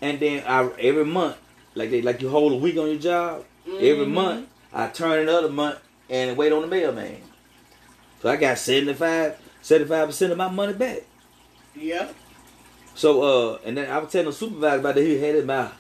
and 0.01 0.19
then 0.19 0.43
I 0.47 0.69
every 0.81 1.05
month, 1.05 1.37
like 1.75 1.91
they 1.91 2.03
like 2.03 2.21
you 2.23 2.29
hold 2.29 2.53
a 2.53 2.57
week 2.57 2.77
on 2.79 2.87
your 2.89 2.99
job. 2.99 3.45
Every 3.67 4.07
Mhm. 4.07 4.11
month, 4.13 4.49
I 4.73 4.89
turn 4.89 5.21
another 5.21 5.49
month 5.49 5.79
and 6.11 6.37
wait 6.37 6.53
on 6.53 6.63
the 6.63 6.67
mailman. 6.69 7.19
So 8.23 8.29
I 8.29 8.37
got 8.37 8.57
75 8.57 9.37
percent 9.61 10.31
of 10.33 10.39
my 10.39 10.49
money 10.49 10.75
back. 10.75 11.03
Yeah. 11.75 12.09
So, 12.95 13.23
uh, 13.23 13.59
and 13.65 13.77
then 13.77 13.91
I 13.91 13.99
was 13.99 14.13
telling 14.13 14.27
the 14.27 14.33
supervisor 14.33 14.79
about 14.79 14.95
that 14.95 15.03
he 15.03 15.21
had 15.21 15.35
his 15.35 15.45
mouth. 15.45 15.73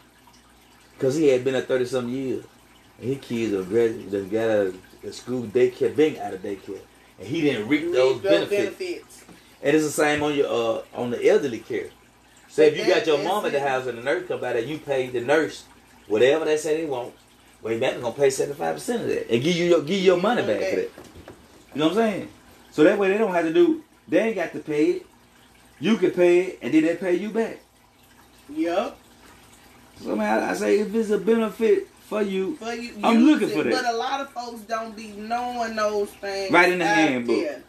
Because 0.94 1.14
he 1.14 1.28
had 1.28 1.44
been 1.44 1.52
there 1.52 1.62
30 1.62 1.84
some 1.84 2.08
years. 2.08 2.44
And 2.98 3.10
his 3.10 3.18
kids 3.24 3.52
are 3.54 3.62
graduate, 3.62 4.10
they 4.10 4.24
got 4.24 4.50
out 4.50 4.66
of 4.66 4.80
the 5.02 5.12
school 5.12 5.44
daycare, 5.44 5.94
being 5.94 6.18
out 6.18 6.34
of 6.34 6.42
daycare. 6.42 6.80
And 7.20 7.28
he 7.28 7.42
didn't 7.42 7.68
reap 7.68 7.92
those 7.92 8.20
benefits. 8.20 8.76
benefits. 8.76 9.24
And 9.62 9.76
it's 9.76 9.84
the 9.84 9.92
same 9.92 10.22
on 10.24 10.34
your 10.34 10.48
uh 10.48 10.82
on 10.94 11.10
the 11.10 11.24
elderly 11.28 11.60
care. 11.60 11.90
So 12.48 12.62
if 12.62 12.76
you 12.76 12.84
got 12.86 13.06
your 13.06 13.22
mom 13.22 13.46
at 13.46 13.52
the 13.52 13.60
house 13.60 13.86
and 13.86 13.98
the 13.98 14.02
nurse 14.02 14.26
come 14.26 14.40
by 14.40 14.54
there, 14.54 14.62
you 14.62 14.78
pay 14.78 15.08
the 15.08 15.20
nurse 15.20 15.64
whatever 16.08 16.44
they 16.44 16.56
say 16.56 16.80
they 16.80 16.88
want. 16.88 17.14
Well, 17.62 17.78
back 17.78 18.00
gonna 18.00 18.12
pay 18.12 18.30
seventy 18.30 18.58
five 18.58 18.74
percent 18.74 19.02
of 19.02 19.08
that 19.08 19.30
and 19.30 19.42
give 19.42 19.54
you 19.54 19.66
your 19.66 19.80
give 19.80 19.90
you 19.90 20.12
your 20.12 20.20
money 20.20 20.42
back 20.42 20.70
for 20.70 20.76
that. 20.76 20.90
You 21.74 21.80
know 21.80 21.88
what 21.88 21.98
I'm 21.98 22.10
saying? 22.10 22.28
So 22.70 22.84
that 22.84 22.98
way 22.98 23.08
they 23.08 23.18
don't 23.18 23.32
have 23.32 23.44
to 23.44 23.52
do. 23.52 23.82
They 24.08 24.20
ain't 24.20 24.36
got 24.36 24.52
to 24.52 24.58
pay 24.58 24.84
it. 24.86 25.06
You 25.80 25.96
can 25.96 26.10
pay 26.12 26.40
it, 26.40 26.58
and 26.62 26.72
then 26.72 26.84
they 26.84 26.96
pay 26.96 27.14
you 27.14 27.30
back. 27.30 27.58
Yep. 28.50 28.96
So 30.00 30.16
man, 30.16 30.42
I, 30.42 30.50
I 30.50 30.54
say 30.54 30.78
if 30.80 30.94
it's 30.94 31.10
a 31.10 31.18
benefit 31.18 31.88
for 32.12 32.22
you, 32.22 32.56
For 32.56 32.72
you, 32.74 32.94
I'm 33.02 33.20
use 33.20 33.28
looking 33.30 33.48
it, 33.50 33.56
for 33.56 33.62
that. 33.64 33.72
But 33.72 33.92
a 33.92 33.96
lot 33.96 34.20
of 34.20 34.30
folks 34.30 34.62
don't 34.62 34.94
be 34.96 35.08
knowing 35.12 35.76
those 35.76 36.10
things. 36.10 36.52
Right 36.52 36.72
in 36.72 36.78
the 36.78 36.86
handbook. 36.86 37.36
there. 37.36 37.62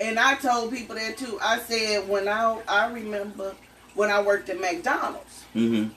And 0.00 0.18
I 0.18 0.34
told 0.36 0.72
people 0.72 0.96
that 0.96 1.16
too. 1.16 1.38
I 1.42 1.58
said 1.60 2.08
when 2.08 2.26
I 2.28 2.60
I 2.66 2.90
remember 2.90 3.54
when 3.94 4.10
I 4.10 4.22
worked 4.22 4.48
at 4.48 4.60
McDonald's. 4.60 5.44
mm-hmm. 5.54 5.90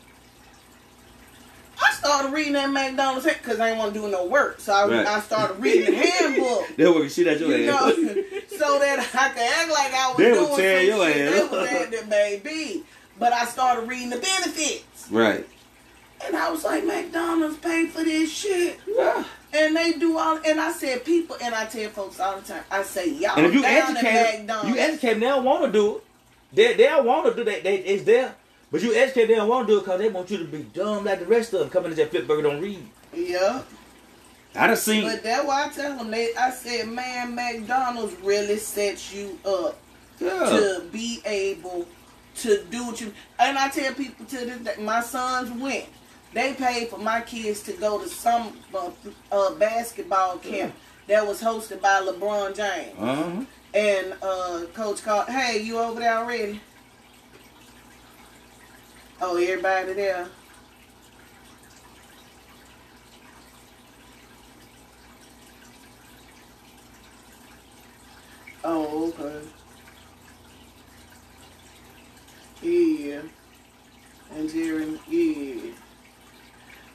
I 1.82 1.92
started 1.94 2.32
reading 2.34 2.54
that 2.54 2.70
McDonald's 2.70 3.26
because 3.26 3.60
I 3.60 3.68
didn't 3.70 3.80
want 3.80 3.94
to 3.94 4.00
do 4.00 4.08
no 4.10 4.26
work. 4.26 4.60
So 4.60 4.74
I, 4.74 4.88
Right. 4.88 5.06
I 5.08 5.20
started 5.22 5.60
reading 5.62 5.86
the 5.94 5.98
handbook. 6.06 6.68
they'll 6.78 6.96
work 6.96 7.10
shit 7.10 7.28
at 7.28 7.40
your 7.40 7.56
You 7.58 7.70
ass. 7.72 7.82
know, 7.82 7.90
so 8.58 8.80
that 8.80 9.00
I 9.00 9.30
could 9.30 9.42
act 9.42 9.70
like 9.72 9.94
I 9.94 10.08
was 10.10 10.18
They 10.18 10.32
doing 10.34 10.50
would 10.50 10.58
tear 10.58 10.80
some 10.80 10.88
your 10.88 11.12
shit. 11.14 11.28
ass 11.28 11.34
They 11.34 11.58
was 11.58 11.70
at 11.72 11.92
the 11.92 12.08
baby. 12.10 12.84
But 13.20 13.34
I 13.34 13.46
started 13.46 13.88
reading 13.88 14.10
the 14.10 14.18
benefits. 14.18 15.08
right. 15.12 15.48
And 16.26 16.36
I 16.36 16.50
was 16.50 16.64
like, 16.64 16.86
McDonald's 16.86 17.58
pay 17.58 17.88
for 17.88 18.04
this 18.04 18.32
shit. 18.32 18.80
Yeah. 18.88 19.24
And 19.54 19.76
they 19.76 19.94
do 19.94 20.18
all, 20.18 20.40
and 20.46 20.60
I 20.60 20.72
said 20.72 21.04
people, 21.06 21.36
and 21.42 21.54
I 21.54 21.66
tell 21.66 21.90
folks 21.92 22.20
all 22.20 22.40
the 22.40 22.42
time, 22.48 22.64
I 22.72 22.84
say 22.84 23.10
y'all 23.12 23.38
And 23.38 23.46
if 23.46 23.54
you 23.54 23.62
down 23.62 23.96
educate, 23.96 24.08
at 24.10 24.32
them, 24.32 24.40
McDonald's. 24.48 24.70
you 24.70 24.78
educate 24.82 25.14
they 25.16 25.20
don't 25.20 25.44
want 25.44 25.66
to 25.66 25.72
do 25.72 25.96
it. 25.98 26.04
They 26.54 26.74
they 26.76 26.84
don't 26.86 27.06
want 27.06 27.28
to 27.28 27.36
do 27.36 27.50
that. 27.50 27.64
They 27.64 27.76
it's 27.78 28.04
there, 28.04 28.34
but 28.76 28.84
you 28.84 28.94
educate 28.94 29.22
them, 29.22 29.30
they 29.30 29.36
don't 29.36 29.48
want 29.48 29.68
to 29.70 29.74
do 29.74 29.78
it 29.78 29.84
because 29.84 30.00
they 30.02 30.10
want 30.10 30.30
you 30.30 30.38
to 30.38 30.44
be 30.44 30.64
dumb 30.64 31.06
like 31.06 31.20
the 31.20 31.26
rest 31.26 31.54
of 31.54 31.62
them. 31.62 31.70
Coming 31.70 31.92
to 31.92 31.96
that 31.96 32.10
flip 32.10 32.28
burger 32.28 32.42
don't 32.42 32.62
read. 32.62 32.86
yeah, 33.14 33.62
I 34.54 34.68
done 34.68 34.76
seen. 34.76 35.04
but 35.04 35.24
that's 35.24 35.48
why 35.48 35.68
I 35.68 35.70
tell 35.70 35.98
them. 35.98 36.12
They, 36.12 36.36
I 36.36 36.50
said, 36.50 36.90
man, 36.90 37.36
McDonald's 37.36 38.20
really 38.20 38.58
sets 38.58 39.14
you 39.14 39.40
up 39.46 39.80
yeah. 40.20 40.28
to 40.28 40.84
be 40.92 41.22
able 41.26 41.88
to 42.40 42.64
do 42.66 42.88
what 42.88 43.00
you. 43.00 43.14
And 43.40 43.58
I 43.58 43.70
tell 43.70 43.94
people 43.94 44.26
to 44.26 44.38
this 44.40 44.58
day, 44.60 44.84
my 44.84 45.00
sons 45.00 45.52
went. 45.52 45.86
They 46.34 46.54
paid 46.54 46.90
for 46.90 46.98
my 46.98 47.22
kids 47.22 47.64
to 47.64 47.72
go 47.72 48.02
to 48.02 48.10
some 48.10 48.60
uh, 48.74 48.92
uh, 49.32 49.56
basketball 49.56 50.40
camp 50.40 50.76
that 51.08 51.26
was 51.26 51.42
hosted 51.42 51.80
by 51.80 52.02
LeBron 52.02 52.54
James. 52.58 52.94
Uh-huh. 53.00 53.46
And 53.74 54.16
uh, 54.22 54.66
coach 54.74 55.02
called, 55.02 55.30
hey, 55.30 55.62
you 55.62 55.80
over 55.80 56.02
there 56.02 56.18
already? 56.18 56.60
Oh, 59.22 59.38
everybody 59.38 59.94
there. 59.94 60.28
Oh, 68.64 69.14
okay. 69.20 69.48
Yeah. 72.62 73.22
And 74.34 74.50
Jerry, 74.50 75.00
yeah. 75.08 75.72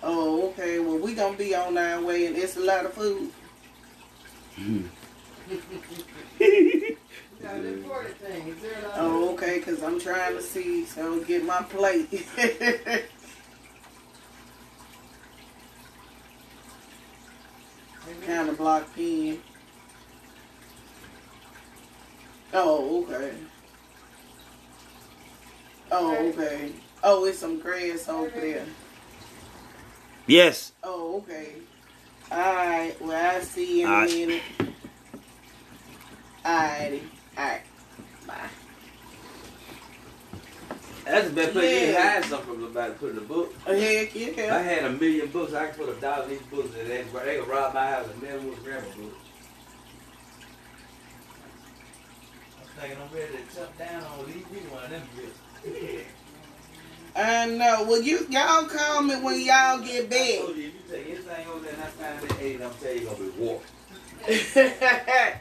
Oh, 0.02 0.48
okay. 0.50 0.78
Well, 0.78 0.98
we 0.98 1.14
gonna 1.14 1.36
be 1.36 1.54
on 1.54 1.78
our 1.78 2.02
way, 2.02 2.26
and 2.26 2.36
it's 2.36 2.56
a 2.56 2.60
lot 2.60 2.84
of 2.84 2.92
food. 2.92 3.30
Oh, 7.42 9.30
okay, 9.32 9.58
because 9.58 9.82
I'm 9.82 9.98
trying 9.98 10.36
to 10.36 10.42
see, 10.42 10.84
so 10.84 11.20
get 11.24 11.44
my 11.44 11.62
plate. 11.62 12.26
kind 18.26 18.48
of 18.48 18.58
blocked 18.58 18.96
in. 18.98 19.40
Oh, 22.52 23.04
okay. 23.04 23.32
Oh, 25.90 26.16
okay. 26.28 26.72
Oh, 27.02 27.24
it's 27.24 27.38
some 27.38 27.58
grass 27.58 28.08
over 28.08 28.28
there. 28.28 28.66
Yes. 30.26 30.72
Oh, 30.82 31.16
okay. 31.18 31.54
Alright, 32.30 33.00
well, 33.02 33.34
I'll 33.36 33.42
see 33.42 33.80
you 33.80 33.86
in 33.86 33.92
a 33.92 34.06
minute. 34.06 34.42
Alrighty. 36.44 37.02
Alright. 37.40 37.62
Bye. 38.26 38.34
That's 41.06 41.28
the 41.28 41.34
best 41.34 41.52
place 41.52 41.72
you 41.72 41.78
can 41.86 41.94
Yeah. 41.94 42.12
hide 42.12 42.24
something 42.26 42.46
from 42.54 42.62
somebody. 42.64 42.92
Put 42.94 43.10
in 43.12 43.18
a 43.18 43.20
book. 43.22 43.54
Oh, 43.66 43.74
heck 43.74 44.14
I 44.16 44.58
had 44.62 44.84
a 44.84 44.90
million 44.92 45.28
books. 45.28 45.54
I 45.54 45.66
could 45.68 45.86
put 45.86 45.96
a 45.96 46.00
dollar 46.00 46.24
in 46.24 46.30
these 46.30 46.42
books, 46.42 46.74
and 46.78 46.86
they 46.88 47.02
they 47.02 47.38
could 47.38 47.48
rob 47.48 47.72
my 47.74 47.86
house 47.86 48.06
and 48.12 48.22
never 48.22 48.40
would 48.40 48.62
grab 48.62 48.82
a 48.82 48.98
book. 49.00 49.14
I'm 52.60 52.66
thinking 52.80 52.98
I'm 53.02 53.14
ready 53.16 53.32
to 53.32 53.56
jump 53.56 53.78
down 53.78 54.02
on 54.04 54.26
these 54.26 54.36
me 54.36 54.60
one 54.70 54.84
of 54.84 54.90
them 54.90 55.02
bitches. 55.16 56.04
I 57.16 57.46
know. 57.46 57.84
Well, 57.88 58.02
you 58.02 58.26
y'all 58.28 58.66
call 58.66 59.02
me 59.02 59.16
when 59.16 59.40
y'all 59.40 59.78
get 59.80 60.04
I 60.04 60.08
back. 60.08 60.38
told 60.46 60.56
you, 60.56 60.66
if 60.68 60.74
you 60.74 60.80
take 60.90 61.06
anything 61.06 61.46
over 61.48 61.60
there 61.64 61.72
and 61.74 61.82
I 61.82 61.86
find 61.86 62.20
that 62.20 62.40
eight, 62.40 62.60
I'm 62.60 62.74
telling 62.74 62.98
you, 62.98 63.04
gonna 63.06 63.18
be 63.18 63.30
war. 63.40 63.60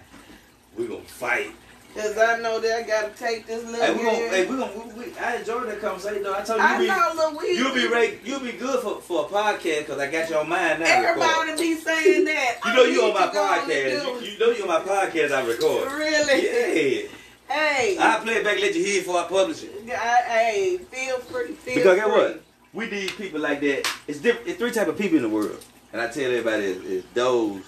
We 0.77 0.88
gonna 0.88 1.01
fight. 1.01 1.51
Cause 1.95 2.17
I 2.17 2.39
know 2.39 2.60
that 2.60 2.78
I 2.78 2.84
gotta 2.84 3.10
take 3.17 3.47
this 3.47 3.65
little. 3.65 3.84
Hey, 3.84 3.93
we 3.93 4.04
gonna, 4.04 4.17
hey, 4.17 4.45
we 4.47 4.58
gonna, 4.58 4.93
we, 4.95 5.06
we, 5.06 5.17
I 5.17 5.38
enjoyed 5.38 5.67
that 5.67 5.82
conversation 5.82 6.23
though. 6.23 6.36
I 6.36 6.41
told 6.43 6.60
you, 6.60 6.65
I 6.65 6.80
you 6.80 6.88
know, 6.88 7.39
be, 7.39 7.47
you'll 7.47 7.73
be 7.73 7.88
ready, 7.88 8.19
you'll 8.23 8.39
be 8.39 8.52
good 8.52 8.80
for, 8.82 9.02
for 9.02 9.25
a 9.25 9.28
podcast 9.28 9.80
because 9.80 9.97
I 9.99 10.10
got 10.10 10.30
you 10.30 10.36
on 10.38 10.47
mine 10.47 10.80
now. 10.80 10.86
record. 10.86 11.21
Everybody 11.23 11.62
be 11.62 11.75
saying 11.75 12.25
that. 12.25 12.60
You 12.63 12.73
know 12.73 12.84
you 12.84 13.04
on 13.04 13.13
my 13.15 13.25
to 13.28 13.34
go 13.34 13.43
on 13.43 13.60
and 13.60 13.71
podcast. 13.71 14.21
You, 14.21 14.32
you 14.32 14.39
know 14.39 14.52
you 14.52 14.62
on 14.63 14.67
my 14.67 14.80
podcast. 14.80 15.32
I 15.32 15.47
record. 15.47 15.91
Really? 15.91 17.04
Yeah. 17.04 17.10
Hey. 17.49 17.97
I 17.99 18.19
play 18.23 18.34
it 18.36 18.43
back, 18.43 18.60
let 18.60 18.75
you 18.75 18.84
hear 18.84 19.02
it 19.02 19.06
before 19.06 19.21
I 19.21 19.28
publish 19.28 19.63
it. 19.63 19.71
I, 19.89 20.21
hey, 20.28 20.78
feel 20.78 21.17
free. 21.17 21.54
Feel 21.54 21.75
Because 21.75 21.95
guess 21.95 22.06
free. 22.06 22.13
what? 22.13 22.43
We 22.71 22.89
need 22.89 23.10
people 23.17 23.39
like 23.39 23.62
that. 23.62 23.91
It's 24.08 24.19
different. 24.19 24.47
It's 24.47 24.60
three 24.60 24.71
type 24.71 24.88
of 24.88 24.97
people 24.97 25.17
in 25.17 25.23
the 25.23 25.30
world, 25.30 25.58
and 25.91 25.99
I 25.99 26.08
tell 26.08 26.25
everybody 26.25 26.65
is, 26.65 26.78
is 26.84 27.04
those 27.15 27.63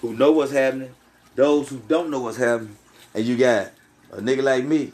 who 0.00 0.14
know 0.14 0.32
what's 0.32 0.50
happening, 0.50 0.92
those 1.36 1.68
who 1.68 1.78
don't 1.86 2.10
know 2.10 2.18
what's 2.20 2.36
happening, 2.38 2.76
and 3.14 3.24
you 3.24 3.36
got 3.36 3.72
a 4.12 4.16
nigga 4.18 4.42
like 4.42 4.64
me. 4.64 4.92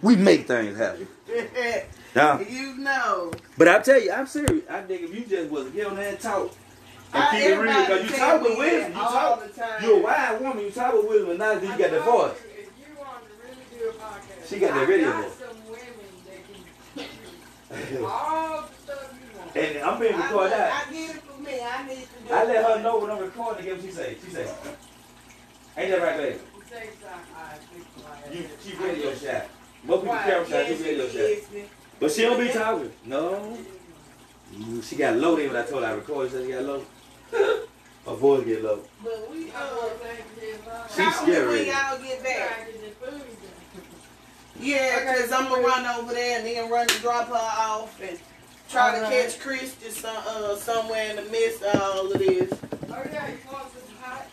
We 0.00 0.16
make 0.16 0.46
things 0.46 0.76
happen. 0.76 1.06
Now, 2.14 2.40
you 2.40 2.76
know. 2.76 3.32
but 3.56 3.68
I 3.68 3.78
tell 3.78 3.98
you, 3.98 4.12
I'm 4.12 4.26
serious. 4.26 4.64
I 4.68 4.82
think 4.82 5.00
if 5.00 5.14
you 5.14 5.24
just 5.24 5.50
was 5.50 5.64
to 5.64 5.70
get 5.70 5.86
on 5.86 5.96
there 5.96 6.10
and 6.10 6.20
talk, 6.20 6.52
And 7.14 7.24
keep 7.30 7.40
it 7.48 7.58
real, 7.58 7.72
because 7.86 8.10
you 8.10 8.16
talk 8.18 8.42
with 8.42 8.58
wisdom. 8.58 8.92
You 8.92 8.98
all 9.00 9.36
talk, 9.38 9.82
you're 9.82 9.98
a 9.98 10.02
wise 10.02 10.40
woman. 10.42 10.64
You 10.64 10.70
talk 10.72 10.92
with 10.92 11.08
wisdom, 11.08 11.30
and 11.30 11.38
now 11.38 11.52
you 11.52 11.68
got 11.68 11.78
that 11.90 12.04
voice. 12.04 12.32
If 12.36 12.68
you 12.78 12.98
want 12.98 13.24
to 13.24 13.30
really 13.48 13.64
do 13.78 13.88
a 13.88 13.92
podcast, 13.94 14.46
She 14.46 14.58
got 14.58 14.74
that 14.74 14.86
radio 14.86 15.08
I 15.08 15.22
voice. 15.22 15.32
some 15.38 15.56
women 15.70 15.86
that 16.26 17.88
can 17.88 18.04
all 18.04 18.60
the 18.60 18.92
stuff 18.92 19.14
you 19.14 19.38
want. 19.38 19.56
And 19.56 19.78
I'm 19.78 19.98
being 19.98 20.14
I, 20.14 20.26
recorded 20.26 20.52
out. 20.52 20.72
I 20.86 20.92
get 20.92 21.16
it 21.16 21.22
for 21.22 21.40
me. 21.40 21.60
I 21.62 21.86
need 21.86 21.96
to 21.96 22.28
do 22.28 22.34
I 22.34 22.44
let 22.44 22.64
her 22.76 22.82
know 22.82 22.98
when 22.98 23.10
I'm 23.10 23.20
recording. 23.20 23.64
Guess 23.64 23.76
what 23.76 23.84
she 23.86 23.90
say? 23.90 24.16
She 24.22 24.30
say, 24.32 24.54
"Ain't 25.78 25.90
that 25.92 26.02
right, 26.02 26.16
baby? 26.18 26.38
You 26.72 26.78
say 26.78 26.88
something, 27.02 27.34
I 27.36 27.54
think 27.54 27.86
like 28.04 28.34
You 28.34 28.48
she 28.64 28.76
radio 28.82 29.14
shot. 29.14 29.46
Most 29.84 30.00
people 30.00 30.14
Right, 30.14 30.24
camera 30.24 30.44
shot. 30.48 30.68
yes, 30.68 30.78
She 30.78 30.84
radio 30.84 31.04
it 31.04 31.44
shot. 31.44 31.62
But 32.00 32.10
she 32.12 32.22
don't 32.22 32.40
be 32.40 32.48
talking. 32.52 32.92
No. 33.04 33.58
She 34.82 34.96
got 34.96 35.16
low 35.16 35.36
then 35.36 35.48
when 35.52 35.56
I 35.56 35.66
told 35.66 35.82
her 35.82 35.88
I 35.88 35.92
recorded. 35.92 36.30
She 36.30 36.36
said 36.38 36.46
she 36.46 36.52
got 36.52 36.62
low. 36.64 36.82
Her 38.04 38.14
voice 38.14 38.44
get 38.44 38.62
low. 38.64 38.80
But 39.04 39.30
we 39.30 39.50
uh, 39.50 39.70
don't 39.70 40.00
think 40.02 40.24
it's 40.40 40.66
like- 40.66 40.90
She's 41.08 41.16
scary. 41.20 41.46
when 41.46 41.66
y'all 41.66 41.98
get 41.98 42.22
back. 42.24 42.56
Trying 42.56 42.66
to 42.66 42.72
get 42.72 43.00
the 43.00 43.06
food 43.06 43.18
done. 43.20 43.84
Yeah, 44.60 45.14
cause 45.14 45.32
I'm 45.32 45.48
gonna 45.48 45.62
run 45.62 45.86
over 45.86 46.12
there 46.12 46.38
and 46.38 46.46
then 46.46 46.70
run 46.70 46.86
and 46.90 47.00
drop 47.00 47.28
her 47.28 47.34
off 47.34 48.00
and 48.02 48.18
try 48.68 48.92
to 48.92 49.04
Alright. 49.04 49.12
catch 49.28 49.40
Christy 49.40 49.90
some, 49.90 50.16
uh, 50.26 50.56
somewhere 50.56 51.10
in 51.10 51.16
the 51.16 51.22
midst 51.30 51.62
of 51.62 51.80
all 51.80 52.12
of 52.12 52.18
this. 52.18 52.50
Yeah, 52.88 53.28
you 53.28 53.38
want 53.50 53.72
some 53.72 53.96
hot? 54.00 54.26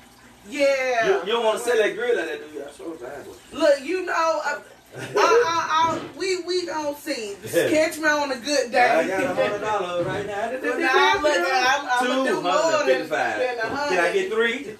Yeah. 0.49 1.07
You, 1.07 1.19
you 1.21 1.25
don't 1.33 1.45
want 1.45 1.59
to 1.59 1.63
sell 1.63 1.77
that 1.77 1.95
grill 1.95 2.15
like 2.17 2.25
that, 2.27 2.51
do 2.51 2.57
you? 2.57 2.65
I 2.65 2.71
swear. 2.71 3.23
Look, 3.53 3.81
you 3.81 4.05
know, 4.05 4.41
uh, 4.45 4.59
I, 4.97 5.01
I, 5.15 5.99
I, 6.01 6.17
we 6.17 6.41
we 6.43 6.65
gonna 6.65 6.95
see. 6.97 7.35
Catch 7.45 7.99
me 7.99 8.07
on 8.07 8.31
a 8.31 8.37
good 8.37 8.71
day. 8.71 8.89
I 8.89 9.07
got 9.07 9.23
a 9.23 9.27
hundred 9.35 9.61
dollars 9.61 10.05
right 10.07 10.25
now. 10.25 10.49
But 10.61 10.77
now 10.79 11.21
look, 11.21 11.37
I'm, 11.37 11.87
I'm 11.91 12.07
gonna 12.07 12.29
do 12.29 12.41
more 12.41 12.71
than, 12.71 12.85
fifty-five. 12.87 13.37
than 13.37 13.57
a 13.59 13.61
Can 13.89 13.99
I 13.99 14.13
get 14.13 14.31
three? 14.31 14.57
You 14.65 14.75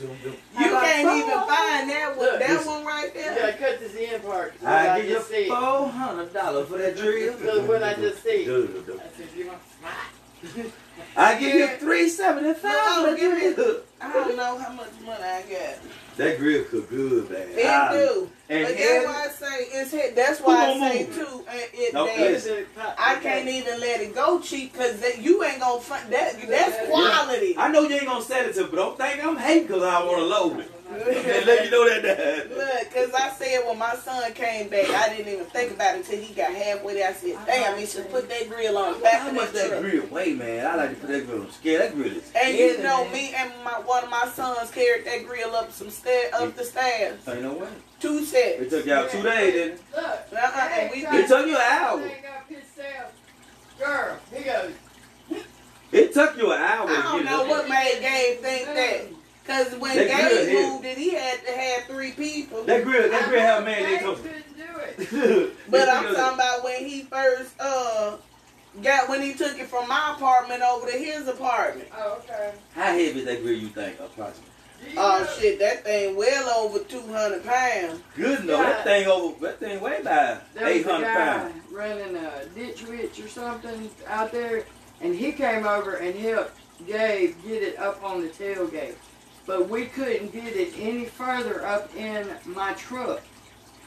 can't 0.58 1.16
even 1.16 1.30
find 1.30 1.90
that 1.92 2.14
one. 2.18 2.26
Look, 2.26 2.40
That 2.40 2.48
this- 2.50 2.66
one 2.66 2.86
right 2.86 3.14
there. 3.14 3.36
gotta 3.36 3.54
cut 3.54 3.80
this 3.80 3.96
end 3.96 4.24
part. 4.24 4.54
'cause 4.54 4.62
what 4.64 4.72
I 4.72 4.96
I 4.96 5.02
give 5.02 5.10
you 5.10 5.16
just 5.16 5.30
said. 5.30 5.48
four 5.48 5.90
hundred 5.90 6.34
dollars 6.34 6.68
for 6.70 6.78
that 6.80 6.98
drill. 6.98 7.38
Because 7.38 7.62
what 7.68 7.84
I 7.84 7.94
just 7.94 8.24
said. 8.24 8.46
Do, 8.46 8.68
do, 8.68 8.84
do. 8.88 9.00
I 9.00 9.16
said 9.18 9.28
you 9.38 9.48
want 9.48 9.60
smart. 9.80 9.94
I 11.16 11.40
give 11.40 11.54
you 11.54 11.60
Yeah. 11.62 11.78
three 11.78 12.10
seventy-five 12.10 12.64
No, 12.64 13.16
give 13.16 13.34
me- 13.34 13.76
I 14.02 14.14
don't 14.14 14.38
know 14.38 14.58
how 14.58 14.72
much 14.74 14.92
money 15.06 15.24
I 15.24 15.42
got. 15.42 15.76
That 16.18 16.38
grill 16.38 16.64
cook 16.66 16.90
good, 16.90 17.30
man. 17.30 17.48
It 17.54 17.66
Ah, 17.66 17.92
do. 17.94 18.30
And 18.50 18.66
But 18.68 18.78
that's 18.78 19.06
why 19.06 19.26
I 19.26 19.28
say 19.30 19.64
it's 19.72 19.92
hit. 19.92 20.16
That's 20.16 20.40
why 20.42 20.68
I 20.70 20.74
say 20.92 21.06
move? 21.06 21.16
too. 21.16 21.46
uh, 21.48 21.52
It, 21.74 21.94
No, 21.94 22.06
that 22.06 22.18
listen. 22.18 22.66
I 22.98 23.16
can't 23.16 23.48
even 23.48 23.80
let 23.80 24.02
it 24.02 24.14
go 24.16 24.40
cheap 24.40 24.74
because 24.74 25.02
you 25.18 25.44
ain't 25.44 25.60
gonna 25.62 25.80
find 25.80 26.12
that. 26.12 26.36
That's 26.48 26.90
quality. 26.90 27.56
I 27.58 27.70
know 27.70 27.82
you 27.84 27.96
ain't 27.96 28.06
gonna 28.06 28.22
sell 28.24 28.46
it 28.46 28.54
to, 28.56 28.66
but 28.66 28.76
don't 28.76 28.98
think 28.98 29.24
I'm 29.24 29.38
hating 29.38 29.68
because 29.68 29.84
I 29.84 30.04
want 30.04 30.18
to 30.18 30.24
load 30.26 30.60
it. 30.60 30.72
And 31.08 31.46
let 31.46 31.66
you 31.66 31.72
know 31.72 31.88
that. 31.90 32.04
that. 32.04 32.50
Look, 32.50 32.94
cause 32.94 33.14
I 33.14 33.30
said 33.32 33.66
when 33.68 33.78
my 33.78 33.96
son 33.96 34.32
came 34.34 34.68
back, 34.70 34.90
I 34.90 35.16
didn't 35.16 35.32
even 35.34 35.46
think 35.46 35.72
about 35.72 35.96
it 35.96 35.98
until 36.06 36.20
he 36.20 36.34
got 36.34 36.54
halfway 36.54 36.94
there. 36.96 37.10
I 37.10 37.14
said, 37.14 37.38
"Damn, 37.46 37.78
he 37.78 37.86
should 37.86 38.10
put 38.12 38.28
that 38.30 38.50
grill 38.50 38.78
on 38.78 38.94
the 38.94 39.00
back 39.00 39.22
How 39.22 39.32
much 39.32 39.52
that 39.52 39.54
that 39.54 39.70
truck." 39.70 39.82
grill 39.82 40.06
weigh, 40.08 40.34
man? 40.34 40.66
I 40.66 40.76
like 40.76 40.90
to 40.92 40.96
put 40.96 41.10
that 41.10 41.26
grill 41.28 41.42
on 41.42 41.52
scale. 41.52 41.80
That 41.80 41.94
grill 41.96 42.12
is 42.18 42.32
And 42.36 42.58
you 42.58 42.78
know, 42.84 43.04
man. 43.06 43.14
me 43.14 43.34
and 43.36 43.52
my 43.64 43.72
one 43.80 44.04
of 44.04 44.10
my 44.10 44.28
sons 44.34 44.72
carried 44.72 45.06
that 45.06 45.26
grill 45.28 45.56
up 45.56 45.72
some 45.72 45.90
stair 45.90 46.30
up 46.34 46.56
the 46.56 46.64
stairs, 46.64 47.20
Ain't 47.28 47.42
no 47.44 47.54
way. 47.54 47.68
two 48.00 48.24
sets. 48.26 48.62
It 48.62 48.70
took 48.70 48.86
y'all 48.86 49.08
two 49.10 49.24
days, 49.24 49.54
didn't 49.54 49.74
it? 49.76 49.82
Look. 49.96 50.20
Uh-uh, 50.34 50.70
and 50.74 50.92
we 50.92 51.06
It 51.06 51.28
took 51.28 51.46
you 51.48 51.56
an 51.56 51.62
hour. 51.62 52.02
Thing 52.02 52.24
up 52.26 52.48
himself. 52.50 53.14
Girl, 53.80 54.18
he 54.34 54.44
goes. 54.44 54.72
It 55.92 56.14
took 56.14 56.38
you 56.38 56.52
an 56.52 56.62
hour. 56.62 56.88
I 56.88 57.02
don't 57.02 57.26
know 57.26 57.46
what 57.46 57.68
made 57.68 57.98
Gabe 58.02 58.40
think 58.42 58.66
that. 58.68 59.02
Cause 59.50 59.76
when 59.80 59.98
That 59.98 60.08
grill 60.08 60.30
Gabe 60.30 60.48
heavy. 60.48 60.54
moved 60.70 60.86
it, 60.86 60.98
he 60.98 61.10
had 61.16 61.44
to 61.46 61.52
have 61.52 61.84
three 61.86 62.12
people. 62.12 62.64
That 62.66 62.84
grill, 62.84 63.10
that 63.10 63.28
grill 63.30 63.42
have 63.42 63.64
man. 63.66 63.82
They 63.82 63.96
They 63.98 64.04
told 64.04 64.18
couldn't 64.22 64.58
do 64.58 65.44
it. 65.44 65.54
But 65.70 65.90
I'm 65.90 66.14
talking 66.14 66.36
about 66.36 66.64
when 66.64 66.86
he 66.86 67.02
first 67.04 67.54
uh 67.60 68.18
got 68.84 69.10
when 69.10 69.22
he 69.24 69.34
took 69.34 69.58
it 69.58 69.66
from 69.68 69.88
my 69.88 70.14
apartment 70.16 70.62
over 70.62 70.86
to 70.92 70.96
his 70.98 71.28
apartment. 71.28 71.88
Oh, 71.98 72.22
okay. 72.24 72.54
How 72.76 72.84
heavy 72.94 73.20
is 73.22 73.26
that 73.26 73.42
grill 73.42 73.58
you 73.58 73.70
think, 73.70 74.00
approximately? 74.00 74.46
Oh 74.96 75.26
shit, 75.40 75.58
that 75.60 75.84
thing 75.84 76.16
well 76.16 76.50
over 76.66 76.80
two 76.84 77.02
hundred 77.08 77.44
pounds. 77.44 78.02
Good 78.16 78.46
no, 78.46 78.58
that 78.58 78.84
thing 78.84 79.08
over, 79.08 79.48
that 79.48 79.60
thing 79.60 79.82
weigh 79.82 80.00
about 80.02 80.54
There 80.54 80.66
was 80.74 80.86
a 80.86 80.88
guy 80.88 81.02
pounds. 81.16 81.56
running 81.72 82.16
a 82.16 82.46
ditch 82.56 82.86
witch 82.88 83.20
or 83.20 83.28
something 83.28 83.90
out 84.08 84.32
there, 84.32 84.64
and 85.02 85.16
he 85.16 85.32
came 85.32 85.66
over 85.66 85.96
and 85.96 86.16
helped 86.16 86.56
Gabe 86.88 87.36
get 87.44 87.64
it 87.64 87.80
up 87.80 88.02
on 88.04 88.22
the 88.22 88.28
tailgate. 88.30 88.94
But 89.50 89.68
we 89.68 89.86
couldn't 89.86 90.32
get 90.32 90.56
it 90.56 90.76
any 90.78 91.06
further 91.06 91.66
up 91.66 91.90
in 91.96 92.30
my 92.46 92.74
truck. 92.74 93.20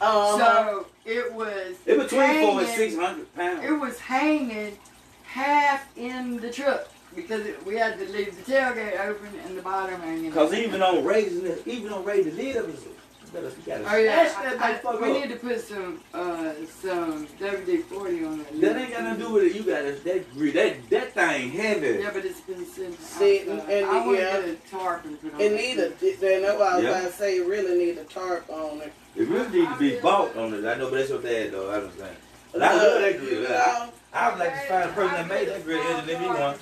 Uh-huh. 0.01 0.37
So 0.37 0.87
it 1.05 1.33
was 1.33 1.77
It 1.87 1.99
between 1.99 2.43
four 2.43 2.61
and 2.63 2.69
six 2.69 2.97
hundred 2.97 3.33
pounds. 3.37 3.65
It 3.65 3.71
was 3.71 4.01
hanging 4.01 4.77
half 5.23 5.87
in 5.97 6.41
the 6.41 6.51
truck 6.51 6.89
because 7.15 7.47
it, 7.47 7.65
we 7.65 7.77
had 7.77 7.97
to 8.01 8.09
leave 8.09 8.35
the 8.45 8.53
tailgate 8.53 8.99
open 9.07 9.29
and 9.47 9.57
the 9.57 9.63
bottom 9.63 10.01
hanging. 10.01 10.33
Cause 10.33 10.53
even 10.53 10.83
on 10.83 11.05
raising 11.05 11.47
it, 11.47 11.63
even 11.65 11.93
on 11.93 12.05
raising 12.05 12.35
the 12.35 12.43
lid 12.43 12.57
of 12.57 12.69
it, 12.69 12.81
you 12.81 12.97
better 13.33 13.49
you 13.49 13.55
gotta 13.67 13.85
Oh 13.93 13.97
yeah, 13.97 14.29
smash 14.29 14.53
that 14.53 14.63
I- 14.63 14.79
motherfucker 14.79 15.01
we 15.03 15.09
up. 15.11 15.15
need 15.21 15.31
to 15.31 15.37
put 15.37 15.61
some 15.61 16.01
uh, 16.13 16.53
some 16.81 17.27
WD 17.39 17.83
forty 17.85 18.25
on 18.25 18.41
it. 18.41 18.61
That 18.61 18.77
ain't 18.77 18.91
got 18.93 19.03
nothing 19.05 19.21
to 19.21 19.27
do 19.27 19.33
with 19.33 19.43
it. 19.45 19.55
You 19.55 19.63
gotta 19.63 19.93
that 19.93 20.55
that 20.55 20.91
that 20.91 21.13
thing 21.15 21.51
heavy. 21.51 22.01
Yeah, 22.03 22.11
but 22.13 22.25
it's 22.25 22.41
been 22.41 22.65
sitting. 22.67 22.97
Sitting, 22.99 23.53
outside. 23.61 23.71
and 23.73 23.87
I 23.87 24.07
want 24.07 24.19
yeah. 24.19 24.37
to 24.37 24.43
get 24.43 24.49
a 24.51 24.71
tarp 24.71 25.05
and 25.07 25.21
put 25.21 25.35
on 25.35 25.41
It 25.41 25.53
it. 25.53 25.57
need 25.57 25.79
a 25.79 26.17
then 26.21 26.43
that's 26.43 26.59
why 26.59 26.67
I 26.67 26.75
was 26.77 26.85
Yeah. 26.85 26.91
about 26.91 27.07
to 27.07 27.13
say 27.13 27.37
it 27.39 27.47
really 27.47 27.79
need 27.79 27.99
a 27.99 28.05
tarp 28.05 28.49
on 28.51 28.81
it. 28.83 28.93
It 29.17 29.29
really 29.29 29.61
need 29.61 29.69
to 29.69 29.77
be 29.79 29.99
bought 30.01 30.37
on 30.37 30.55
it. 30.55 30.65
I 30.65 30.75
know, 30.77 30.91
but 30.91 30.97
that's 30.97 31.11
your 31.11 31.23
dad 31.23 31.53
though. 31.53 31.71
I 31.71 31.75
understand. 31.77 32.17
But 32.53 32.63
I 32.63 32.75
love 32.77 33.01
that 33.01 33.19
grill. 33.19 33.47
I, 33.51 33.89
I 34.13 34.29
would 34.31 34.39
like 34.39 34.53
to 34.53 34.69
find 34.69 34.91
a 34.91 34.93
person 34.93 35.13
that 35.15 35.29
made 35.29 35.49
that 35.49 35.65
grill 35.65 35.81
and 35.83 36.07
let 36.07 36.21
me 36.21 36.27
one. 36.29 36.55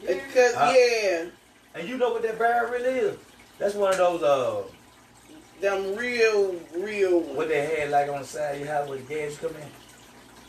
because 0.00 0.54
Uh, 0.56 0.74
yeah, 0.76 1.24
And 1.74 1.88
you 1.88 1.96
know 1.96 2.10
what 2.12 2.22
that 2.22 2.38
barrel 2.38 2.70
really 2.72 2.98
is? 2.98 3.16
That's 3.58 3.74
one 3.74 3.92
of 3.92 3.98
those 3.98 4.22
uh 4.22 4.62
them 5.60 5.94
real 5.96 6.54
real 6.76 7.20
what 7.20 7.36
ones. 7.36 7.48
they 7.50 7.66
had 7.80 7.90
like 7.90 8.08
on 8.08 8.20
the 8.20 8.26
side 8.26 8.54
of 8.54 8.60
your 8.60 8.68
house 8.68 8.88
where 8.88 8.98
the 8.98 9.04
gas 9.04 9.36
come 9.38 9.50
in. 9.50 9.70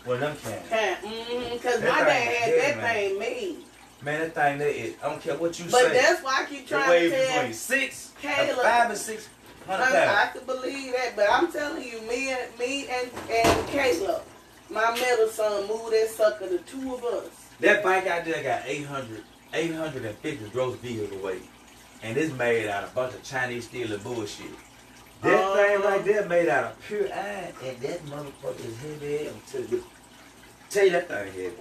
One 0.06 0.24
of 0.24 0.42
them 0.44 0.62
can. 0.70 0.96
Mm-hmm, 0.98 1.58
Cause 1.58 1.80
my 1.82 1.86
dad 1.88 2.10
had 2.10 2.34
heavy, 2.34 2.58
that 2.58 2.78
man. 2.78 2.94
thing 3.10 3.20
made. 3.20 3.58
Man, 4.04 4.20
that 4.22 4.34
thing 4.34 4.58
that 4.60 4.70
is 4.70 4.96
I 5.04 5.10
don't 5.10 5.22
care 5.22 5.38
what 5.38 5.58
you 5.60 5.66
But 5.66 5.72
say. 5.80 5.84
But 5.88 5.94
that's 5.94 6.24
why 6.24 6.44
I 6.44 6.46
keep 6.50 6.68
trying 6.68 7.10
to 7.10 7.10
tell 7.10 7.36
between 7.38 7.54
six 7.54 8.12
and 8.24 8.34
Caleb. 8.48 8.62
five 8.64 8.90
and 8.90 8.98
six 9.00 9.30
hundred 9.68 9.84
I, 9.84 10.04
I 10.04 10.06
pounds. 10.26 10.32
could 10.34 10.48
believe 10.48 10.94
that, 10.94 11.16
but 11.16 11.28
I'm 11.32 11.52
telling 11.52 11.84
you, 11.84 12.02
me 12.02 12.30
and 12.32 12.58
me 12.60 12.88
and 12.90 13.10
and 13.30 13.68
Caleb, 13.68 14.24
my 14.72 14.92
middle 14.94 15.28
son, 15.28 15.68
moved 15.68 15.92
that 15.94 16.10
sucker. 16.10 16.48
The 16.48 16.58
two 16.60 16.96
of 16.96 17.04
us. 17.04 17.30
That 17.60 17.84
bike 17.84 18.08
out 18.08 18.26
there 18.26 18.42
got 18.42 18.64
800, 18.66 19.22
850 19.54 20.50
gross 20.50 20.76
vehicle 20.78 21.20
weight. 21.20 21.44
And 22.02 22.18
it's 22.18 22.34
made 22.34 22.68
out 22.68 22.84
of 22.86 22.92
a 22.92 22.96
bunch 22.96 23.14
of 23.14 23.22
Chinese 23.22 23.66
steel 23.66 23.94
and 23.94 24.04
bullshit. 24.04 24.48
That 25.22 25.34
Uh-huh. 25.34 25.56
thing 25.56 25.82
right 25.82 26.06
there 26.06 26.26
made 26.26 26.50
out 26.50 26.64
of 26.72 26.80
pure 26.88 27.12
iron. 27.14 27.54
And 27.64 27.80
that 27.82 28.06
motherfucker 28.06 28.66
is 28.68 28.78
heavy. 28.78 29.28
I'm 29.28 29.42
telling 29.52 29.70
you. 29.70 29.84
Tell 30.70 30.86
you 30.86 30.92
that 30.92 31.08
thing 31.08 31.34
heavy. 31.34 31.54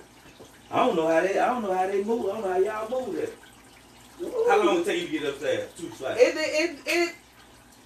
I 0.70 0.76
don't 0.86 0.96
know 0.96 1.06
how 1.08 1.20
they 1.20 1.38
I 1.38 1.46
don't 1.46 1.62
know 1.62 1.74
how 1.74 1.86
they 1.86 2.02
move. 2.04 2.26
I 2.30 2.32
don't 2.40 2.42
know 2.42 2.52
how 2.52 2.58
y'all 2.58 3.06
move 3.06 3.16
that. 3.16 3.32
How 4.48 4.62
long 4.62 4.80
it 4.80 4.84
take 4.86 5.00
you 5.02 5.18
to 5.18 5.24
get 5.24 5.28
upstairs? 5.34 5.70
Two 5.78 5.88
flights. 5.88 6.20
It 6.20 6.34
it 6.36 6.78
it. 6.86 7.14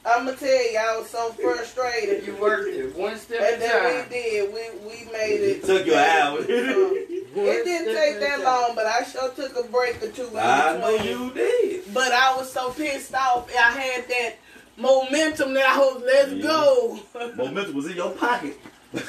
I'm 0.06 0.26
gonna 0.26 0.36
tell 0.36 0.48
you, 0.72 0.78
I 0.78 0.98
was 0.98 1.08
so 1.08 1.30
frustrated. 1.32 2.26
You 2.26 2.36
worked 2.36 2.68
it 2.68 2.94
one 2.94 3.16
step 3.16 3.40
And 3.40 3.62
at 3.62 3.68
a 3.68 3.68
then 3.72 4.06
we 4.10 4.14
did. 4.14 4.52
We 4.52 4.88
we 4.88 5.12
made 5.12 5.40
it. 5.40 5.56
It 5.56 5.64
took 5.64 5.86
you 5.86 5.94
an 5.94 5.98
hour. 6.20 6.38
It 7.36 7.64
didn't 7.64 7.94
take 7.96 8.20
that 8.20 8.44
long, 8.44 8.76
but 8.76 8.86
I 8.86 9.02
sure 9.02 9.28
took 9.30 9.56
a 9.56 9.66
break 9.68 10.00
or 10.00 10.08
two 10.10 10.28
in 10.28 10.36
I 10.36 10.76
know 10.78 10.90
you 10.90 11.32
did. 11.32 11.92
But 11.92 12.12
I 12.12 12.36
was 12.36 12.52
so 12.52 12.70
pissed 12.70 13.12
off. 13.12 13.50
I 13.50 13.72
had 13.72 14.06
that 14.08 14.34
momentum 14.76 15.54
that 15.54 15.66
I 15.66 15.78
was, 15.78 16.02
let's 16.04 16.32
Yeah. 16.32 16.42
go. 16.42 16.98
Momentum 17.36 17.74
was 17.74 17.86
in 17.86 17.96
your 17.96 18.10
pocket. 18.12 18.58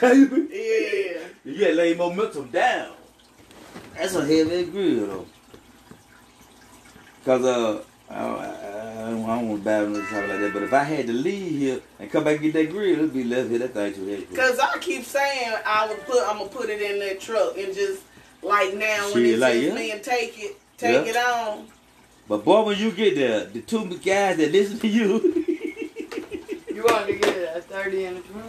Yeah. 0.01 1.19
You 1.43 1.63
had 1.65 1.75
lay 1.75 1.93
momentum 1.93 2.49
down. 2.49 2.93
That's 3.95 4.15
a 4.15 4.21
heavy 4.25 4.65
grill 4.65 5.07
though. 5.07 5.25
Cause 7.23 7.43
uh, 7.45 7.83
I 8.09 8.19
don't, 8.19 8.39
I, 8.39 9.05
I 9.07 9.09
don't, 9.09 9.23
want 9.23 9.59
to 9.59 9.63
battle 9.65 9.89
no 9.89 10.01
talk 10.01 10.27
like 10.27 10.39
that. 10.39 10.51
But 10.53 10.63
if 10.63 10.73
I 10.73 10.83
had 10.83 11.07
to 11.07 11.13
leave 11.13 11.51
here 11.59 11.79
and 11.99 12.11
come 12.11 12.23
back 12.23 12.35
and 12.35 12.43
get 12.43 12.53
that 12.53 12.69
grill, 12.71 12.93
it'd 12.99 13.13
be 13.13 13.23
left 13.23 13.49
here. 13.49 13.59
That 13.59 13.73
thing 13.73 13.93
too 13.93 14.05
heavy. 14.07 14.25
Cause 14.35 14.59
I 14.59 14.77
keep 14.79 15.03
saying 15.03 15.53
I 15.65 15.87
would 15.87 16.03
put, 16.05 16.21
I'm 16.27 16.37
gonna 16.37 16.49
put 16.49 16.69
it 16.69 16.81
in 16.81 16.99
that 16.99 17.19
truck 17.19 17.57
and 17.57 17.73
just 17.73 18.01
like 18.41 18.73
now 18.75 19.11
when 19.13 19.25
it's 19.25 19.39
like, 19.39 19.53
just 19.53 19.67
yeah. 19.67 19.73
me 19.75 19.91
and 19.91 20.03
take 20.03 20.37
it, 20.37 20.57
take 20.77 21.05
Yeah. 21.05 21.11
it 21.11 21.17
on. 21.17 21.67
But 22.27 22.43
boy, 22.43 22.63
when 22.63 22.79
you 22.79 22.91
get 22.91 23.15
there, 23.15 23.45
the 23.45 23.61
two 23.61 23.87
guys 23.99 24.37
that 24.37 24.51
listen 24.51 24.79
to 24.79 24.87
you, 24.87 25.44
You 26.85 26.93
wanted 26.93 27.13
to 27.13 27.19
get 27.19 27.57
a 27.57 27.61
30 27.61 28.05
and 28.05 28.17
a 28.17 28.21
20? 28.21 28.47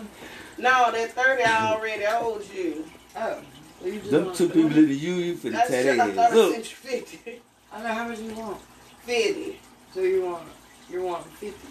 No, 0.59 0.93
that 0.93 1.13
thirty 1.13 1.43
I 1.43 1.73
already 1.73 2.05
owed 2.07 2.45
you. 2.55 2.85
Oh. 3.17 3.41
so 3.81 3.87
you 3.87 4.01
them 4.01 4.35
two 4.35 4.49
the 4.49 4.55
people 4.55 4.71
20? 4.71 4.75
listen 4.75 4.87
to 4.89 4.95
you, 4.95 5.15
you 5.15 5.35
finna 5.37 5.53
That's 5.53 5.71
tear 5.71 5.83
shit, 5.85 6.01
I 6.01 6.05
heads 6.05 6.17
thought 6.17 6.33
I 6.33 6.53
sent 6.53 6.71
you 6.71 6.77
fifty. 6.77 7.43
I 7.73 7.83
know 7.83 7.89
how 7.89 8.09
much 8.09 8.19
you 8.21 8.35
want. 8.35 8.59
Fifty. 9.01 9.59
So 9.95 10.01
you 10.03 10.23
want 10.27 10.43
you 10.91 11.03
want 11.03 11.27
fifty. 11.27 11.69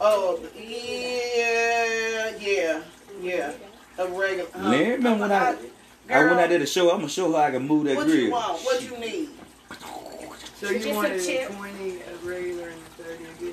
Oh 0.00 0.40
yeah, 0.56 2.36
yeah, 2.40 2.82
yeah. 3.20 3.52
A 3.98 4.08
regular. 4.08 4.48
huh? 4.54 4.70
Man, 4.70 4.90
remember 4.92 5.20
when 5.22 5.32
I- 5.32 5.56
I 6.08 6.24
went 6.24 6.40
out 6.40 6.48
there 6.50 6.58
to 6.58 6.66
show. 6.66 6.90
I'm 6.90 6.98
gonna 6.98 7.08
show 7.08 7.32
her 7.32 7.38
I 7.38 7.50
can 7.50 7.66
move 7.66 7.84
that 7.84 7.96
What 7.96 8.06
grill. 8.06 8.18
you 8.18 8.30
want? 8.30 8.62
What 8.62 8.82
you 8.82 8.96
need? 8.98 9.28
So 10.54 10.70
you 10.70 10.90
a 10.90 10.94
wanted 10.94 11.20
a 11.20 11.22
chip. 11.24 11.50
twenty, 11.50 11.98
a 12.00 12.16
regular, 12.24 12.68
and 12.68 12.80
a 12.80 13.02
thirty 13.02 13.24
a 13.24 13.52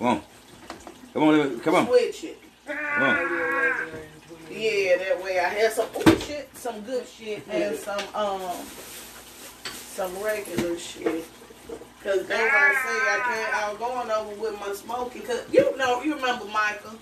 good. 0.00 0.20
Come 1.12 1.22
on, 1.24 1.28
come 1.30 1.34
on, 1.34 1.38
let 1.38 1.52
me- 1.52 1.60
come 1.60 1.74
on, 1.74 1.86
Switch 1.86 2.24
it. 2.24 2.38
come 2.66 2.76
on. 3.02 3.14
Maybe 3.16 3.34
a 3.34 3.52
regular 3.52 3.98
and 4.00 4.38
twenty. 4.46 4.64
Yeah, 4.64 4.96
that 4.98 5.22
way 5.24 5.38
I 5.38 5.48
have 5.48 5.72
some 5.72 5.88
oh, 5.94 6.18
shit, 6.26 6.48
some 6.56 6.80
good 6.82 7.06
shit, 7.06 7.42
and 7.48 7.76
some 7.76 8.00
um, 8.14 8.40
some 9.94 10.22
regular 10.22 10.78
shit. 10.78 11.24
Cause 12.02 12.26
that's 12.26 12.52
why 12.52 12.72
I 12.72 12.74
say 12.82 12.98
I 12.98 13.20
can't. 13.24 13.54
I 13.54 13.68
was 13.70 13.78
going 13.78 14.10
over 14.10 14.40
with 14.42 14.60
my 14.60 14.72
smoking. 14.74 15.22
Cause 15.22 15.44
you 15.52 15.76
know, 15.76 16.02
you 16.02 16.14
remember 16.16 16.46
Michael, 16.46 16.98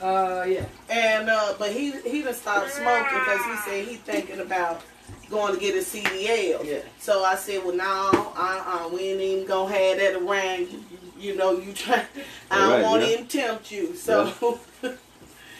Uh, 0.00 0.44
yeah. 0.46 0.64
and 0.88 1.28
uh, 1.28 1.54
but 1.58 1.72
he 1.72 1.92
he 2.02 2.22
done 2.22 2.32
stopped 2.34 2.70
smoking 2.70 3.18
because 3.18 3.44
he 3.44 3.56
said 3.70 3.88
he 3.88 3.96
thinking 3.96 4.38
about 4.40 4.82
going 5.30 5.54
to 5.54 5.60
get 5.60 5.74
a 5.74 5.78
CDL. 5.78 6.64
Yeah. 6.64 6.78
So 6.98 7.24
I 7.24 7.34
said, 7.36 7.64
well, 7.64 7.74
no, 7.76 8.32
uh, 8.36 8.62
uh, 8.66 8.88
we 8.92 9.00
ain't 9.10 9.20
even 9.20 9.46
gonna 9.46 9.72
have 9.74 9.98
that 9.98 10.14
around 10.16 10.68
you. 10.70 10.84
You 11.20 11.36
know, 11.36 11.52
you 11.58 11.72
try. 11.72 12.04
I 12.50 12.58
don't 12.58 12.70
Right, 12.70 12.82
want 12.82 13.02
to 13.02 13.08
yeah. 13.08 13.12
even 13.14 13.26
tempt 13.26 13.70
you. 13.70 13.94
So. 13.94 14.58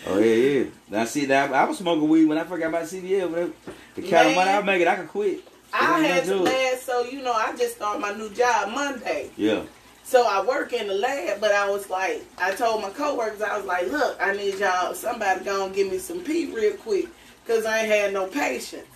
Oh 0.06 0.18
yeah, 0.18 0.34
yeah. 0.34 0.64
Now 0.88 1.04
see 1.04 1.26
that 1.26 1.52
I 1.52 1.64
was 1.64 1.76
smoking 1.76 2.08
weed 2.08 2.24
when 2.24 2.38
I 2.38 2.44
forgot 2.44 2.70
about 2.70 2.84
CDL. 2.84 3.30
But 3.30 3.74
the 3.94 4.08
kind 4.08 4.28
of 4.30 4.34
money 4.34 4.50
I 4.50 4.62
make 4.62 4.80
it, 4.80 4.88
I 4.88 4.96
could 4.96 5.08
quit. 5.08 5.40
I 5.74 6.00
had 6.00 6.24
to 6.24 6.36
last, 6.36 6.86
so 6.86 7.04
you 7.04 7.20
know, 7.22 7.34
I 7.34 7.54
just 7.54 7.76
started 7.76 8.00
my 8.00 8.14
new 8.14 8.30
job 8.30 8.72
Monday. 8.72 9.28
Yeah. 9.36 9.62
So 10.02 10.26
I 10.26 10.42
work 10.42 10.72
in 10.72 10.86
the 10.88 10.94
lab, 10.94 11.38
but 11.38 11.52
I 11.52 11.68
was 11.68 11.90
like, 11.90 12.24
I 12.38 12.52
told 12.52 12.80
my 12.80 12.88
coworkers, 12.88 13.42
I 13.42 13.58
was 13.58 13.66
like, 13.66 13.88
look, 13.92 14.16
I 14.20 14.32
need 14.32 14.54
y'all, 14.58 14.94
somebody 14.94 15.44
gonna 15.44 15.72
give 15.72 15.90
me 15.92 15.98
some 15.98 16.20
pee 16.20 16.46
real 16.46 16.78
quick, 16.78 17.06
cause 17.46 17.66
I 17.66 17.80
ain't 17.80 17.88
had 17.92 18.12
no 18.14 18.26
patience. 18.26 18.86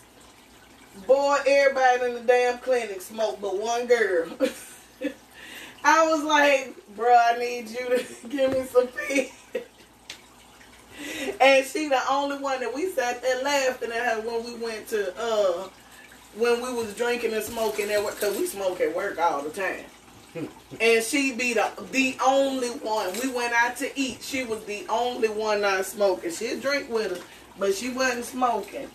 Boy, 1.06 1.36
everybody 1.46 2.06
in 2.06 2.14
the 2.14 2.20
damn 2.20 2.58
clinic 2.58 3.02
smoked, 3.02 3.42
but 3.42 3.58
one 3.58 3.86
girl. 3.86 4.26
I 5.84 6.06
was 6.10 6.24
like, 6.24 6.74
bro, 6.96 7.14
I 7.14 7.38
need 7.38 7.68
you 7.68 7.90
to 7.90 8.04
give 8.28 8.52
me 8.52 8.64
some 8.64 8.88
pee. 8.88 9.30
and 11.40 11.66
she 11.66 11.88
the 11.88 12.00
only 12.10 12.38
one 12.38 12.60
that 12.60 12.74
we 12.74 12.90
sat 12.90 13.20
there 13.20 13.42
laughing 13.42 13.92
at 13.92 14.14
her 14.14 14.20
when 14.22 14.44
we 14.44 14.54
went 14.64 14.88
to 14.88 15.12
uh 15.20 15.68
when 16.36 16.62
we 16.62 16.72
was 16.72 16.94
drinking 16.94 17.32
and 17.32 17.44
smoking 17.44 17.90
at 17.90 18.02
work 18.02 18.14
because 18.14 18.36
we 18.36 18.46
smoke 18.46 18.80
at 18.80 18.94
work 18.96 19.18
all 19.18 19.42
the 19.42 19.50
time. 19.50 19.84
and 20.80 21.04
she 21.04 21.32
be 21.32 21.52
the 21.52 21.70
the 21.92 22.16
only 22.24 22.68
one. 22.68 23.12
We 23.22 23.30
went 23.30 23.52
out 23.52 23.76
to 23.76 24.00
eat. 24.00 24.22
She 24.22 24.44
was 24.44 24.64
the 24.64 24.86
only 24.88 25.28
one 25.28 25.60
not 25.60 25.84
smoking. 25.84 26.32
She'd 26.32 26.62
drink 26.62 26.88
with 26.88 27.12
us, 27.12 27.20
but 27.58 27.74
she 27.74 27.90
wasn't 27.90 28.24
smoking. 28.24 28.90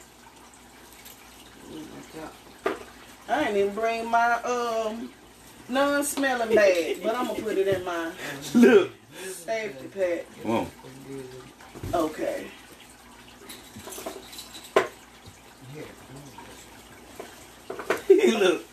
I 3.30 3.48
ain't 3.48 3.58
even 3.58 3.76
bring 3.76 4.10
my 4.10 4.34
um 4.42 5.12
non-smelling 5.70 6.56
bag, 6.56 7.02
but 7.04 7.16
I'm 7.16 7.28
gonna 7.28 7.42
put 7.42 7.58
it 7.58 7.68
in 7.68 7.84
my 7.86 8.12
Look. 8.56 8.92
safety 9.24 9.88
pack. 9.88 10.26
Come 10.44 10.52
on. 10.52 10.68
Okay. 11.94 12.48
Look. 18.10 18.64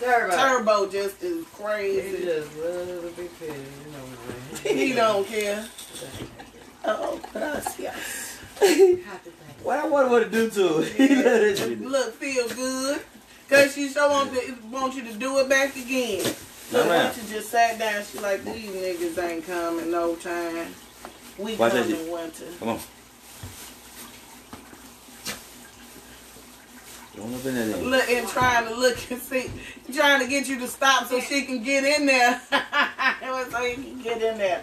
Turbo. 0.00 0.36
Turbo 0.36 0.90
just 0.90 1.22
is 1.22 1.44
crazy. 1.52 2.00
He 2.00 2.10
crazy. 2.10 2.24
just 2.24 2.56
loves 2.58 2.90
a 3.04 3.12
big 3.16 3.30
fish. 3.30 3.56
You 4.64 4.72
know 4.72 4.74
he 4.82 4.92
don't 4.92 5.26
care. 5.26 5.64
Oh, 6.84 7.20
gracias. 7.32 8.38
What 9.62 9.78
I 9.78 9.88
want 9.88 10.24
to 10.24 10.30
do 10.30 10.50
to 10.50 10.78
it. 11.02 11.80
Look, 11.80 12.14
feel 12.14 12.48
good. 12.48 13.00
Cause 13.48 13.74
she 13.74 13.88
so 13.88 14.10
want, 14.10 14.32
to, 14.32 14.54
want 14.70 14.94
you 14.94 15.02
to 15.02 15.12
do 15.14 15.38
it 15.38 15.48
back 15.48 15.76
again. 15.76 16.24
Look, 16.72 16.86
Alright. 16.86 17.04
once 17.04 17.16
you 17.22 17.36
just 17.36 17.50
sat 17.50 17.78
down, 17.78 18.02
she 18.04 18.18
like, 18.18 18.42
these 18.44 18.70
niggas 18.70 19.22
ain't 19.22 19.46
coming 19.46 19.90
no 19.90 20.16
time. 20.16 20.68
We 21.38 21.56
Watch 21.56 21.72
come 21.72 21.88
that 21.88 22.00
in 22.00 22.10
winter. 22.10 22.46
Come 22.58 22.68
on. 22.68 22.80
Don't 27.16 27.32
up 27.32 27.44
in 27.46 27.54
there. 27.54 27.66
then. 27.66 27.84
Look 27.84 28.08
and 28.10 28.28
trying 28.28 28.66
to 28.66 28.74
look 28.74 29.10
and 29.10 29.20
see, 29.20 29.50
trying 29.92 30.20
to 30.20 30.26
get 30.28 30.48
you 30.48 30.58
to 30.60 30.66
stop 30.66 31.06
so 31.06 31.20
she 31.20 31.42
can 31.42 31.62
get 31.62 31.84
in 31.84 32.06
there. 32.06 32.40
so 33.50 33.62
you 33.62 33.74
can 33.74 34.02
get 34.02 34.22
in 34.22 34.38
there. 34.38 34.62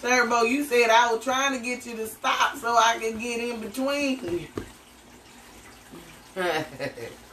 Turbo, 0.00 0.42
you 0.42 0.64
said 0.64 0.88
I 0.88 1.12
was 1.12 1.22
trying 1.22 1.58
to 1.58 1.62
get 1.62 1.84
you 1.84 1.96
to 1.96 2.06
stop 2.06 2.56
so 2.56 2.74
I 2.74 2.98
could 2.98 3.20
get 3.20 3.40
in 3.40 3.60
between. 3.60 4.48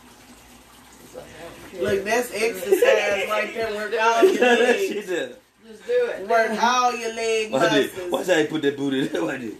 Look, 1.79 2.03
that's 2.05 2.31
exercise 2.33 3.29
right 3.29 3.51
there. 3.53 3.75
Work 3.75 3.93
all 4.01 4.23
your 4.25 4.33
that 4.37 4.59
legs. 4.59 4.87
shit 4.93 5.07
there. 5.07 5.29
Just 5.67 5.85
do 5.85 5.91
it. 6.11 6.27
Work 6.27 6.63
all 6.63 6.95
your 6.95 7.13
leg 7.13 7.51
Watch 7.51 7.73
it. 7.73 7.93
muscles. 7.93 8.11
Watch 8.11 8.27
how 8.27 8.35
you 8.41 8.47
put 8.47 8.61
that 8.63 8.77
booty 8.77 9.07
there. 9.07 9.23
Watch 9.23 9.41
it. 9.41 9.53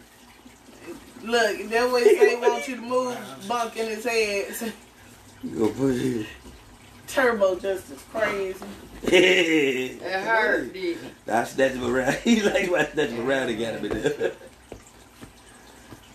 Look, 1.23 1.69
that 1.69 1.91
way 1.91 2.03
they 2.17 2.35
want 2.35 2.67
you 2.67 2.75
to 2.77 2.81
move, 2.81 3.17
bunk 3.47 3.75
in 3.77 3.87
his 3.87 4.03
head. 4.05 4.73
You 5.43 5.49
go 5.59 5.69
put 5.69 5.95
it 5.95 6.25
Turbo 7.07 7.57
just 7.59 7.91
is 7.91 8.01
crazy. 8.11 8.59
It 9.03 10.01
here. 10.01 10.19
hurt, 10.21 10.73
didn't 10.73 11.05
it? 11.05 11.13
I 11.31 11.43
snatched 11.43 11.75
him 11.75 11.85
around. 11.85 12.15
He 12.23 12.41
like 12.41 12.71
I 12.71 12.85
snatched 12.91 13.11
him 13.13 13.27
around 13.29 13.49
and 13.49 13.59
got 13.59 13.75
him 13.75 13.85
in 13.91 14.01
there. 14.01 14.31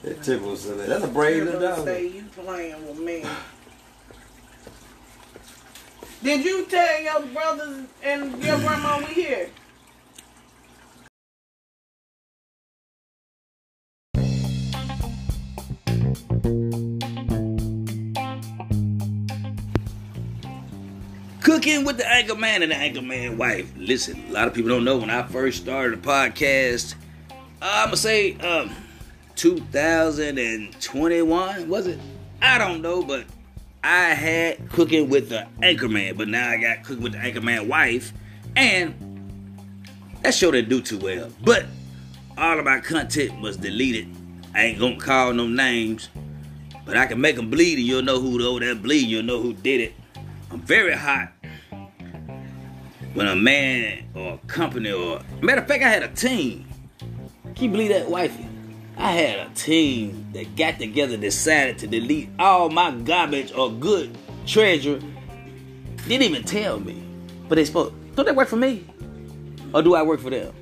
That 0.03 0.23
tickle 0.23 0.49
was 0.51 0.65
That's 0.77 1.05
a 1.05 1.09
brave 1.09 1.45
little 1.45 1.61
Turbo 1.61 1.77
dog. 1.77 1.85
say 1.87 2.07
you 2.09 2.25
playing 2.35 2.87
with 2.89 2.99
me. 2.99 3.25
Did 6.23 6.45
you 6.45 6.65
tell 6.67 7.03
your 7.03 7.23
brothers 7.33 7.85
and 8.01 8.45
your 8.45 8.57
grandma 8.59 8.99
we 8.99 9.07
here? 9.07 9.51
Cooking 21.41 21.85
with 21.85 21.97
the 21.97 22.09
Anchor 22.09 22.37
Man 22.37 22.63
and 22.63 22.71
the 22.71 22.77
Anchor 22.77 23.03
Man 23.03 23.37
wife. 23.37 23.73
Listen, 23.77 24.23
a 24.29 24.33
lot 24.33 24.47
of 24.47 24.55
people 24.55 24.69
don't 24.71 24.85
know 24.85 24.99
when 24.99 25.11
I 25.11 25.25
first 25.25 25.63
started 25.63 26.01
the 26.01 26.09
podcast, 26.09 26.95
I'm 27.61 27.87
gonna 27.87 27.97
say 27.97 28.37
um 28.39 28.71
2021, 29.35 31.69
was 31.69 31.89
it? 31.89 31.99
I 32.41 32.59
don't 32.59 32.81
know, 32.81 33.03
but 33.03 33.25
I 33.85 34.15
had 34.15 34.69
cooking 34.71 35.09
with 35.09 35.29
the 35.29 35.47
Anchor 35.61 35.89
Man, 35.89 36.17
but 36.17 36.29
now 36.29 36.49
I 36.49 36.57
got 36.57 36.85
cooking 36.85 37.03
with 37.03 37.13
the 37.13 37.19
Anchor 37.19 37.41
Man 37.41 37.69
wife, 37.69 38.13
and 38.55 38.95
that 40.23 40.35
show 40.35 40.51
didn't 40.53 40.69
do 40.69 40.81
too 40.81 40.99
well. 40.99 41.31
But 41.43 41.67
all 42.39 42.59
of 42.59 42.65
my 42.65 42.81
content 42.81 43.41
was 43.41 43.57
deleted. 43.57 44.09
I 44.55 44.67
ain't 44.67 44.79
gonna 44.79 44.99
call 44.99 45.33
no 45.33 45.49
names, 45.49 46.09
but 46.87 46.97
I 46.97 47.07
can 47.07 47.21
make 47.21 47.37
them 47.37 47.51
bleed, 47.51 47.79
and 47.79 47.87
you'll 47.87 48.03
know 48.03 48.21
who 48.21 48.45
over 48.47 48.61
that 48.61 48.83
bleed. 48.83 49.09
You'll 49.09 49.25
know 49.25 49.41
who 49.41 49.53
did 49.53 49.81
it. 49.81 49.95
I'm 50.51 50.61
very 50.61 50.95
hot 50.95 51.33
when 53.15 53.27
a 53.27 53.37
man 53.37 54.05
or 54.15 54.35
a 54.35 54.47
company 54.47 54.93
or 54.93 55.21
matter 55.41 55.61
of 55.61 55.69
fact, 55.69 55.83
I 55.83 55.89
had 55.89 56.03
a 56.03 56.09
team. 56.09 56.67
Can 57.55 57.65
you 57.65 57.71
believe 57.71 57.89
that, 57.91 58.09
wifey? 58.09 58.47
I 58.97 59.13
had 59.13 59.47
a 59.47 59.51
team 59.55 60.27
that 60.33 60.55
got 60.57 60.79
together, 60.79 61.17
decided 61.17 61.79
to 61.79 61.87
delete 61.87 62.29
all 62.39 62.69
my 62.69 62.91
garbage 62.93 63.53
or 63.53 63.71
good 63.71 64.17
treasure. 64.47 65.01
Didn't 66.07 66.23
even 66.23 66.45
tell 66.45 66.79
me, 66.81 67.03
but 67.49 67.57
they 67.57 67.65
spoke. 67.65 67.93
Don't 68.15 68.27
they 68.27 68.33
work 68.33 68.49
for 68.49 68.57
me, 68.57 68.85
or 69.73 69.83
do 69.83 69.95
I 69.95 70.03
work 70.03 70.21
for 70.21 70.31
them? 70.31 70.53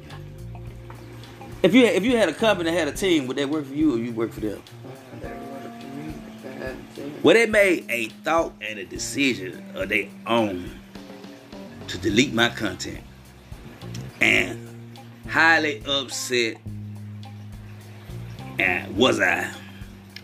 If 1.62 1.74
you 1.74 1.84
if 1.84 2.04
you 2.04 2.16
had 2.16 2.28
a 2.28 2.32
company 2.32 2.70
that 2.70 2.78
had 2.78 2.88
a 2.88 2.92
team, 2.92 3.26
would 3.26 3.36
they 3.36 3.44
work 3.44 3.66
for 3.66 3.74
you 3.74 3.94
or 3.94 3.98
you 3.98 4.12
work 4.12 4.32
for 4.32 4.40
them? 4.40 4.62
Well, 7.22 7.34
they 7.34 7.46
made 7.46 7.90
a 7.90 8.06
thought 8.24 8.54
and 8.60 8.78
a 8.78 8.84
decision 8.84 9.62
of 9.74 9.88
their 9.88 10.08
own 10.26 10.70
to 11.88 11.98
delete 11.98 12.32
my 12.32 12.48
content. 12.48 13.00
And 14.20 14.68
highly 15.28 15.82
upset 15.86 16.56
was 18.96 19.20
I. 19.20 19.52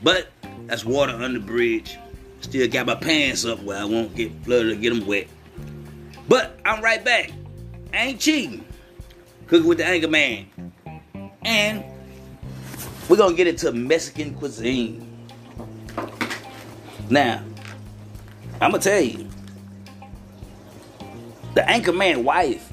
But 0.03 0.28
that's 0.66 0.84
water 0.84 1.12
under 1.12 1.39
the 1.39 1.45
bridge. 1.45 1.97
Still 2.41 2.68
got 2.68 2.87
my 2.87 2.95
pants 2.95 3.45
up 3.45 3.62
where 3.62 3.78
I 3.78 3.84
won't 3.84 4.14
get 4.14 4.32
flooded 4.45 4.72
or 4.72 4.76
get 4.76 4.91
them 4.91 5.07
wet. 5.07 5.26
But 6.28 6.59
I'm 6.64 6.82
right 6.82 7.05
back. 7.05 7.30
I 7.93 7.97
ain't 7.97 8.20
cheating. 8.20 8.64
Cooking 9.47 9.68
with 9.68 9.78
the 9.78 9.87
Anchor 9.87 10.09
Man. 10.09 10.47
And 11.45 11.84
we're 13.09 13.16
gonna 13.16 13.34
get 13.34 13.47
into 13.47 13.72
Mexican 13.72 14.34
cuisine. 14.34 15.26
Now, 17.09 17.43
I'm 18.61 18.72
gonna 18.72 18.82
tell 18.82 19.01
you, 19.01 19.28
the 21.55 21.68
anchor 21.68 21.93
man 21.93 22.24
wife. 22.24 22.72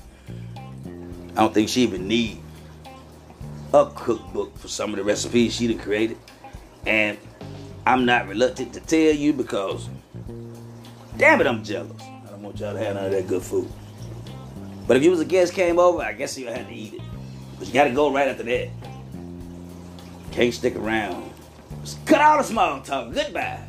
I 0.86 1.36
don't 1.36 1.54
think 1.54 1.70
she 1.70 1.82
even 1.84 2.08
need 2.08 2.43
a 3.74 3.92
cookbook 3.96 4.56
for 4.58 4.68
some 4.68 4.92
of 4.92 4.98
the 4.98 5.04
recipes 5.04 5.56
she 5.56 5.68
done 5.68 5.80
created, 5.80 6.18
and 6.86 7.18
I'm 7.86 8.06
not 8.06 8.28
reluctant 8.28 8.74
to 8.74 8.80
tell 8.80 9.14
you 9.14 9.34
because, 9.34 9.90
damn 11.18 11.42
it, 11.42 11.48
I'm 11.48 11.64
jealous. 11.64 12.02
I 12.02 12.30
don't 12.30 12.44
want 12.44 12.60
y'all 12.60 12.74
to 12.74 12.80
have 12.80 12.96
none 12.96 13.06
of 13.06 13.12
that 13.12 13.28
good 13.28 13.42
food. 13.42 13.70
But 14.88 14.98
if 14.98 15.04
you 15.04 15.12
was 15.12 15.22
a 15.22 15.26
guest 15.26 15.54
came 15.54 15.80
over, 15.80 16.02
I 16.02 16.14
guess 16.14 16.38
you 16.38 16.48
had 16.48 16.68
to 16.68 16.74
eat 16.74 16.94
it. 16.96 17.02
But 17.58 17.68
you 17.68 17.74
gotta 17.74 17.92
go 17.92 18.14
right 18.14 18.28
after 18.28 18.44
that. 18.44 18.70
Can't 20.32 20.54
stick 20.54 20.76
around. 20.76 21.32
Just 21.82 22.06
cut 22.06 22.22
all 22.22 22.38
the 22.38 22.44
small 22.44 22.82
talk. 22.82 23.14
Goodbye. 23.14 23.60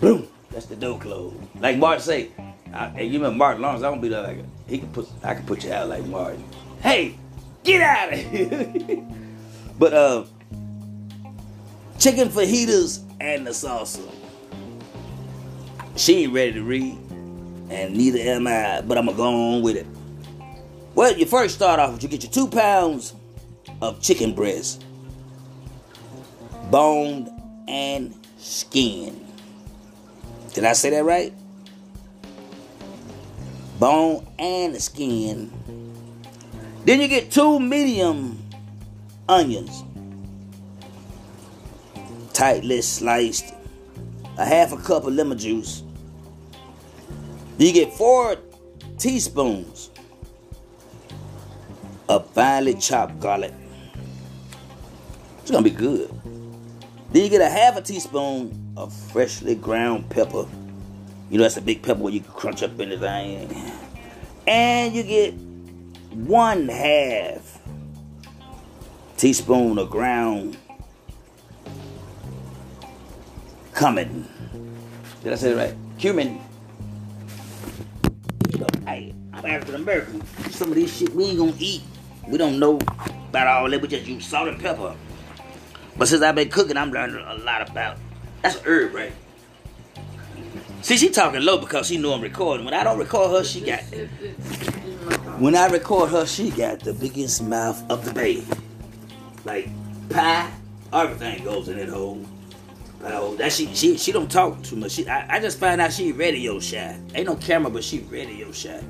Boom. 0.00 0.28
That's 0.50 0.66
the 0.66 0.76
door 0.76 0.98
closed. 0.98 1.36
Like 1.60 1.78
Martin 1.78 2.02
say, 2.02 2.30
I, 2.72 2.86
and 2.86 3.12
you 3.12 3.18
remember 3.18 3.38
Martin 3.38 3.62
Lawrence, 3.62 3.82
I 3.82 3.90
don't 3.90 4.00
be 4.00 4.08
there 4.08 4.22
like 4.22 4.38
he 4.66 4.78
can 4.78 4.88
put 4.92 5.08
I 5.22 5.34
can 5.34 5.44
put 5.46 5.64
you 5.64 5.72
out 5.72 5.88
like 5.88 6.04
Martin. 6.06 6.44
Hey, 6.80 7.16
get 7.64 7.82
out 7.82 8.12
of 8.12 8.18
here. 8.18 9.06
but 9.78 9.92
uh 9.92 10.24
chicken 11.98 12.28
fajitas 12.28 13.02
and 13.20 13.46
the 13.46 13.50
salsa. 13.50 14.08
She 15.96 16.24
ain't 16.24 16.32
ready 16.32 16.52
to 16.52 16.62
read, 16.62 16.98
and 17.70 17.96
neither 17.96 18.18
am 18.18 18.46
I, 18.46 18.82
but 18.82 18.98
I'm 18.98 19.06
gonna 19.06 19.16
go 19.16 19.54
on 19.54 19.62
with 19.62 19.76
it. 19.76 19.86
Well, 20.94 21.16
you 21.16 21.26
first 21.26 21.54
start 21.54 21.80
off 21.80 21.92
with 21.92 22.02
you 22.02 22.08
get 22.08 22.22
your 22.22 22.32
two 22.32 22.48
pounds 22.48 23.14
of 23.80 24.00
chicken 24.00 24.34
breast, 24.34 24.84
boned 26.70 27.30
and 27.68 28.14
skin. 28.38 29.24
Did 30.52 30.64
I 30.64 30.72
say 30.72 30.90
that 30.90 31.04
right? 31.04 31.32
Bone 33.80 34.26
and 34.38 34.80
skin. 34.80 35.50
Then 36.84 37.00
you 37.00 37.08
get 37.08 37.30
two 37.30 37.58
medium 37.58 38.42
onions, 39.26 39.84
tightly 42.34 42.82
sliced, 42.82 43.54
a 44.36 44.44
half 44.44 44.72
a 44.72 44.76
cup 44.76 45.06
of 45.06 45.14
lemon 45.14 45.38
juice. 45.38 45.82
Then 47.56 47.68
you 47.68 47.72
get 47.72 47.94
four 47.94 48.36
teaspoons 48.98 49.90
of 52.08 52.28
finely 52.32 52.74
chopped 52.74 53.18
garlic. 53.18 53.54
It's 55.40 55.50
gonna 55.50 55.62
be 55.62 55.70
good. 55.70 56.10
Then 57.12 57.22
you 57.22 57.30
get 57.30 57.40
a 57.40 57.48
half 57.48 57.78
a 57.78 57.80
teaspoon 57.80 58.74
of 58.76 58.92
freshly 58.92 59.54
ground 59.54 60.10
pepper. 60.10 60.46
You 61.30 61.38
know 61.38 61.44
that's 61.44 61.56
a 61.56 61.62
big 61.62 61.82
pepper 61.82 62.00
where 62.00 62.12
you 62.12 62.20
can 62.20 62.32
crunch 62.32 62.62
up 62.62 62.78
anything. 62.78 63.72
And 64.46 64.94
you 64.94 65.02
get 65.02 65.34
one 66.14 66.68
half 66.68 67.60
teaspoon 69.16 69.78
of 69.78 69.90
ground 69.90 70.56
cumin. 73.76 74.28
Did 75.24 75.32
I 75.32 75.36
say 75.36 75.52
it 75.52 75.56
right? 75.56 75.74
Cumin. 75.98 76.40
Hey, 78.86 79.12
I'm 79.32 79.44
African 79.44 79.74
American. 79.74 80.24
Some 80.50 80.68
of 80.68 80.76
this 80.76 80.96
shit 80.96 81.12
we 81.14 81.24
ain't 81.24 81.38
gonna 81.38 81.54
eat. 81.58 81.82
We 82.28 82.38
don't 82.38 82.60
know 82.60 82.78
about 83.28 83.48
all 83.48 83.68
that. 83.68 83.82
We 83.82 83.88
just 83.88 84.06
use 84.06 84.24
salt 84.24 84.48
and 84.48 84.60
pepper. 84.60 84.94
But 85.96 86.06
since 86.08 86.22
I've 86.22 86.36
been 86.36 86.48
cooking, 86.48 86.76
I'm 86.76 86.92
learning 86.92 87.24
a 87.26 87.34
lot 87.38 87.68
about. 87.68 87.98
That's 88.42 88.60
herb, 88.60 88.94
right? 88.94 89.12
See, 90.82 90.96
she 90.96 91.10
talking 91.10 91.42
low 91.42 91.58
because 91.58 91.88
she 91.88 91.96
know 91.96 92.12
I'm 92.12 92.20
recording. 92.20 92.64
When 92.64 92.74
I 92.74 92.84
don't 92.84 92.98
record 92.98 93.30
her, 93.32 93.42
she 93.42 93.62
got. 93.62 93.82
When 95.38 95.56
I 95.56 95.66
record 95.66 96.10
her, 96.10 96.26
she 96.26 96.50
got 96.50 96.80
the 96.80 96.92
biggest 96.94 97.42
mouth 97.42 97.82
of 97.90 98.04
the 98.04 98.14
bay. 98.14 98.44
Like 99.44 99.68
pie, 100.08 100.50
everything 100.92 101.44
goes 101.44 101.68
in 101.68 101.76
that 101.78 101.88
hole. 101.88 102.24
Oh, 103.02 103.34
that 103.36 103.52
she 103.52 103.66
she 103.74 103.98
she 103.98 104.12
don't 104.12 104.30
talk 104.30 104.62
too 104.62 104.76
much. 104.76 104.92
She, 104.92 105.08
I, 105.08 105.36
I 105.36 105.40
just 105.40 105.58
find 105.58 105.80
out 105.80 105.92
she 105.92 106.12
radio 106.12 106.60
shy. 106.60 106.98
Ain't 107.14 107.26
no 107.26 107.34
camera, 107.36 107.70
but 107.70 107.82
she 107.84 107.98
radio 108.00 108.52
shy, 108.52 108.80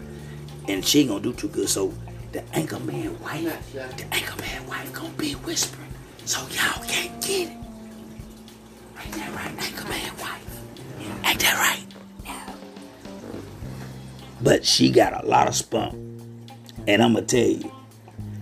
and 0.68 0.84
she 0.86 1.00
ain't 1.00 1.08
gonna 1.08 1.22
do 1.22 1.32
too 1.32 1.48
good. 1.48 1.68
So 1.68 1.92
the 2.32 2.44
anchor 2.54 2.78
man 2.80 3.18
wife, 3.20 3.72
the 3.72 4.04
anchor 4.12 4.40
man 4.40 4.66
wife 4.66 4.92
gonna 4.92 5.08
be 5.14 5.32
whispering, 5.32 5.88
so 6.26 6.40
y'all 6.50 6.84
can't 6.84 7.20
get 7.22 7.48
it. 7.48 7.56
Ain't 9.02 9.12
that 9.14 9.34
right, 9.34 9.64
anchor 9.64 9.88
man 9.88 10.12
wife? 10.18 10.60
Ain't 11.24 11.40
that 11.40 11.54
right? 11.54 11.84
Yeah. 12.24 12.54
But 14.42 14.64
she 14.64 14.90
got 14.90 15.24
a 15.24 15.26
lot 15.26 15.48
of 15.48 15.56
spunk, 15.56 15.94
and 16.86 17.02
I'ma 17.02 17.20
tell 17.20 17.40
you, 17.40 17.72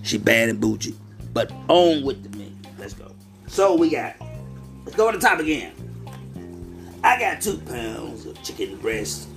she 0.02 0.18
bad 0.18 0.48
and 0.48 0.60
bougie. 0.60 0.96
But 1.32 1.50
on 1.68 2.02
with 2.02 2.22
the 2.22 2.36
me. 2.36 2.52
Let's 2.78 2.94
go. 2.94 3.12
So 3.46 3.74
we 3.74 3.90
got. 3.90 4.16
Let's 4.84 4.96
go 4.96 5.10
to 5.10 5.18
the 5.18 5.26
top 5.26 5.38
again. 5.38 5.72
I 7.04 7.18
got 7.18 7.40
two 7.40 7.58
pounds 7.58 8.26
of 8.26 8.40
chicken 8.42 8.76
breast, 8.76 9.28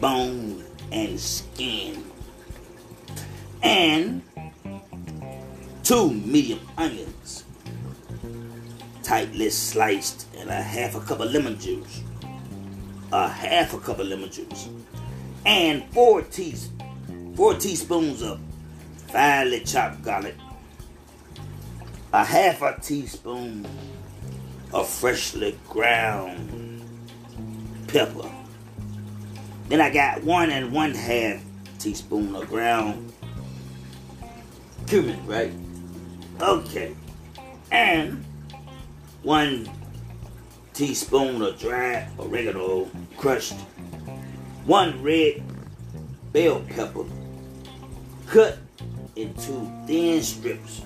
bone, 0.00 0.64
and 0.92 1.18
skin. 1.18 2.04
And 3.62 4.22
two 5.82 6.10
medium 6.12 6.60
onions, 6.76 7.44
tightly 9.02 9.50
sliced, 9.50 10.26
and 10.36 10.48
a 10.48 10.62
half 10.62 10.94
a 10.94 11.00
cup 11.00 11.20
of 11.20 11.32
lemon 11.32 11.58
juice. 11.58 12.02
A 13.10 13.26
half 13.26 13.72
a 13.74 13.78
cup 13.78 13.98
of 13.98 14.06
lemon 14.06 14.30
juice. 14.30 14.68
And 15.46 15.84
four, 15.92 16.22
teas- 16.22 16.70
four 17.34 17.54
teaspoons 17.54 18.22
of 18.22 18.38
finely 19.08 19.60
chopped 19.60 20.02
garlic. 20.02 20.34
A 22.12 22.24
half 22.24 22.62
a 22.62 22.78
teaspoon 22.80 23.66
of 24.72 24.88
freshly 24.88 25.58
ground 25.68 26.82
pepper. 27.88 28.30
Then 29.68 29.80
I 29.80 29.90
got 29.90 30.22
one 30.24 30.50
and 30.50 30.72
one 30.72 30.94
half 30.94 31.42
teaspoon 31.78 32.34
of 32.34 32.48
ground 32.48 33.12
cumin, 34.86 35.24
right? 35.26 35.52
Okay. 36.40 36.94
And 37.70 38.24
one 39.22 39.68
teaspoon 40.72 41.42
of 41.42 41.58
dry 41.58 42.08
oregano 42.18 42.88
crushed. 43.16 43.54
One 44.64 45.02
red 45.02 45.42
bell 46.32 46.62
pepper 46.68 47.04
cut 48.26 48.58
into 49.18 49.70
thin 49.86 50.22
strips. 50.22 50.82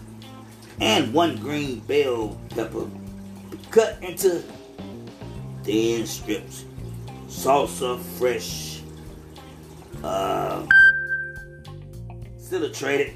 And 0.80 1.12
one 1.12 1.37
green 1.37 1.80
bell 1.80 2.41
pepper 2.51 2.89
cut 3.70 3.99
into 4.03 4.43
thin 5.62 6.07
strips. 6.07 6.64
Salsa 7.28 7.99
fresh, 8.18 8.83
uh, 10.05 10.66
citrated, 12.39 13.14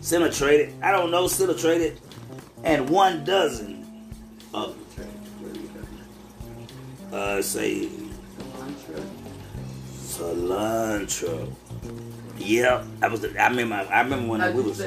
citrated. 0.00 0.72
I 0.82 0.90
don't 0.90 1.10
know, 1.10 1.26
citrated, 1.28 2.00
and 2.64 2.88
one 2.90 3.24
dozen 3.24 3.86
of 4.52 4.76
uh, 7.12 7.42
say 7.42 7.88
Cilantro. 8.38 9.04
cilantro. 10.02 11.52
Yep, 12.38 12.84
I 13.02 13.08
was. 13.08 13.24
I 13.24 13.48
remember. 13.48 13.74
I 13.74 14.00
remember 14.02 14.28
when 14.28 14.40
How'd 14.40 14.54
we 14.54 14.62
was. 14.62 14.80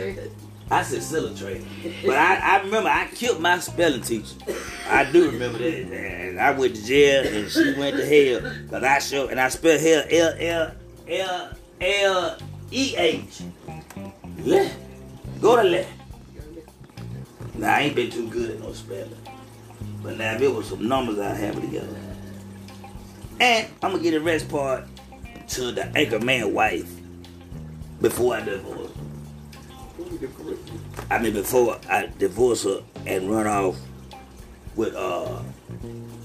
I 0.70 0.82
said 0.82 1.04
citrate. 1.04 1.64
But 2.04 2.18
I, 2.18 2.38
I 2.38 2.64
remember 2.64 2.90
I 2.90 3.08
killed 3.14 3.40
my 3.40 3.60
spelling 3.60 4.02
teacher. 4.02 4.36
I 4.90 5.10
do 5.12 5.30
remember 5.30 5.60
that. 5.60 5.92
And 5.92 6.40
I 6.40 6.52
went 6.52 6.76
to 6.76 6.84
jail 6.84 7.26
and 7.26 7.52
she 7.52 7.74
went 7.78 7.98
to 7.98 8.06
hell. 8.06 8.52
Cause 8.70 8.84
I 8.84 9.00
showed 9.00 9.30
and 9.30 9.40
I 9.40 9.50
spelled 9.50 9.82
hell 9.82 10.04
L 10.10 10.34
L 10.40 10.72
L 11.08 11.52
L 11.80 12.38
E 12.72 12.96
H. 12.98 13.42
Le. 14.40 14.72
Go 15.40 15.56
to 15.62 15.64
le. 15.64 15.86
Now 17.56 17.76
I 17.76 17.82
ain't 17.82 17.96
been 17.96 18.10
too 18.10 18.28
good 18.28 18.52
at 18.52 18.60
no 18.60 18.74
spelling. 18.74 19.16
But 20.02 20.18
now 20.18 20.34
if 20.34 20.42
it 20.42 20.48
was 20.48 20.68
some 20.68 20.88
numbers 20.88 21.20
I 21.20 21.36
have 21.36 21.58
it 21.58 21.62
together. 21.62 21.96
And 23.40 23.68
I'm 23.84 23.92
gonna 23.92 24.02
get 24.02 24.12
the 24.12 24.22
rest 24.22 24.50
part 24.50 24.86
to 25.50 25.72
the 25.72 25.86
anchor 25.96 26.20
man 26.20 26.54
wife 26.56 26.95
before 28.02 28.36
I 28.36 28.42
divorce. 28.42 28.92
I 31.10 31.20
mean, 31.20 31.34
before 31.34 31.80
I 31.90 32.10
divorce 32.18 32.64
her 32.64 32.82
and 33.06 33.30
run 33.32 33.48
off 33.48 33.78
with 34.76 34.94
uh 34.96 35.42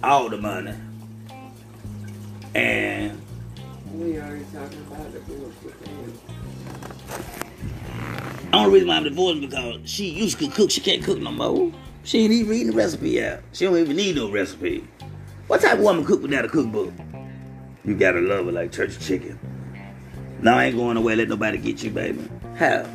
all 0.03 0.29
the 0.29 0.37
money, 0.39 0.75
and 2.55 3.21
We 3.95 4.18
already 4.18 4.45
talking 4.53 4.81
about 4.91 5.12
divorce 5.12 5.55
with 5.64 5.87
him. 5.87 6.18
only 8.53 8.73
reason 8.73 8.89
why 8.89 8.97
I'm 8.97 9.05
divorcing 9.05 9.41
because 9.43 9.81
she 9.85 10.09
used 10.09 10.39
to 10.41 10.49
cook, 10.49 10.71
she 10.71 10.81
can't 10.81 11.05
cook 11.05 11.18
no 11.18 11.31
more. 11.31 11.73
She 12.03 12.25
ain't 12.25 12.33
even 12.33 12.51
reading 12.51 12.66
the 12.68 12.73
recipe 12.77 13.23
out. 13.23 13.41
She 13.53 13.66
don't 13.66 13.77
even 13.77 13.95
need 13.97 14.16
no 14.16 14.31
recipe. 14.31 14.87
What 15.47 15.61
type 15.61 15.75
of 15.75 15.81
woman 15.81 16.05
cook 16.05 16.23
without 16.23 16.45
a 16.45 16.49
cookbook? 16.49 16.93
You 17.85 17.95
gotta 17.95 18.21
love 18.21 18.47
her 18.47 18.53
like 18.53 18.73
church 18.73 18.99
chicken. 19.01 19.39
Now 20.43 20.59
I 20.59 20.66
ain't 20.66 20.76
going 20.76 20.97
away. 20.97 21.16
Let 21.16 21.28
nobody 21.28 21.59
get 21.59 21.82
you, 21.82 21.91
baby. 21.91 22.28
How? 22.57 22.86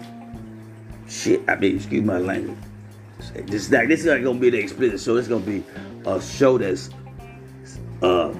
Shit. 1.08 1.42
I 1.48 1.56
mean, 1.56 1.76
excuse 1.76 2.04
my 2.04 2.18
language. 2.18 2.58
This 3.46 3.72
like 3.72 3.88
this 3.88 4.02
is 4.02 4.06
not 4.06 4.24
gonna 4.24 4.40
be 4.40 4.50
the 4.50 4.60
explicit 4.60 5.00
show. 5.00 5.16
It's 5.18 5.28
gonna 5.28 5.46
be 5.46 5.64
a 6.06 6.22
show 6.22 6.58
that's 6.58 6.90
uh 8.02 8.34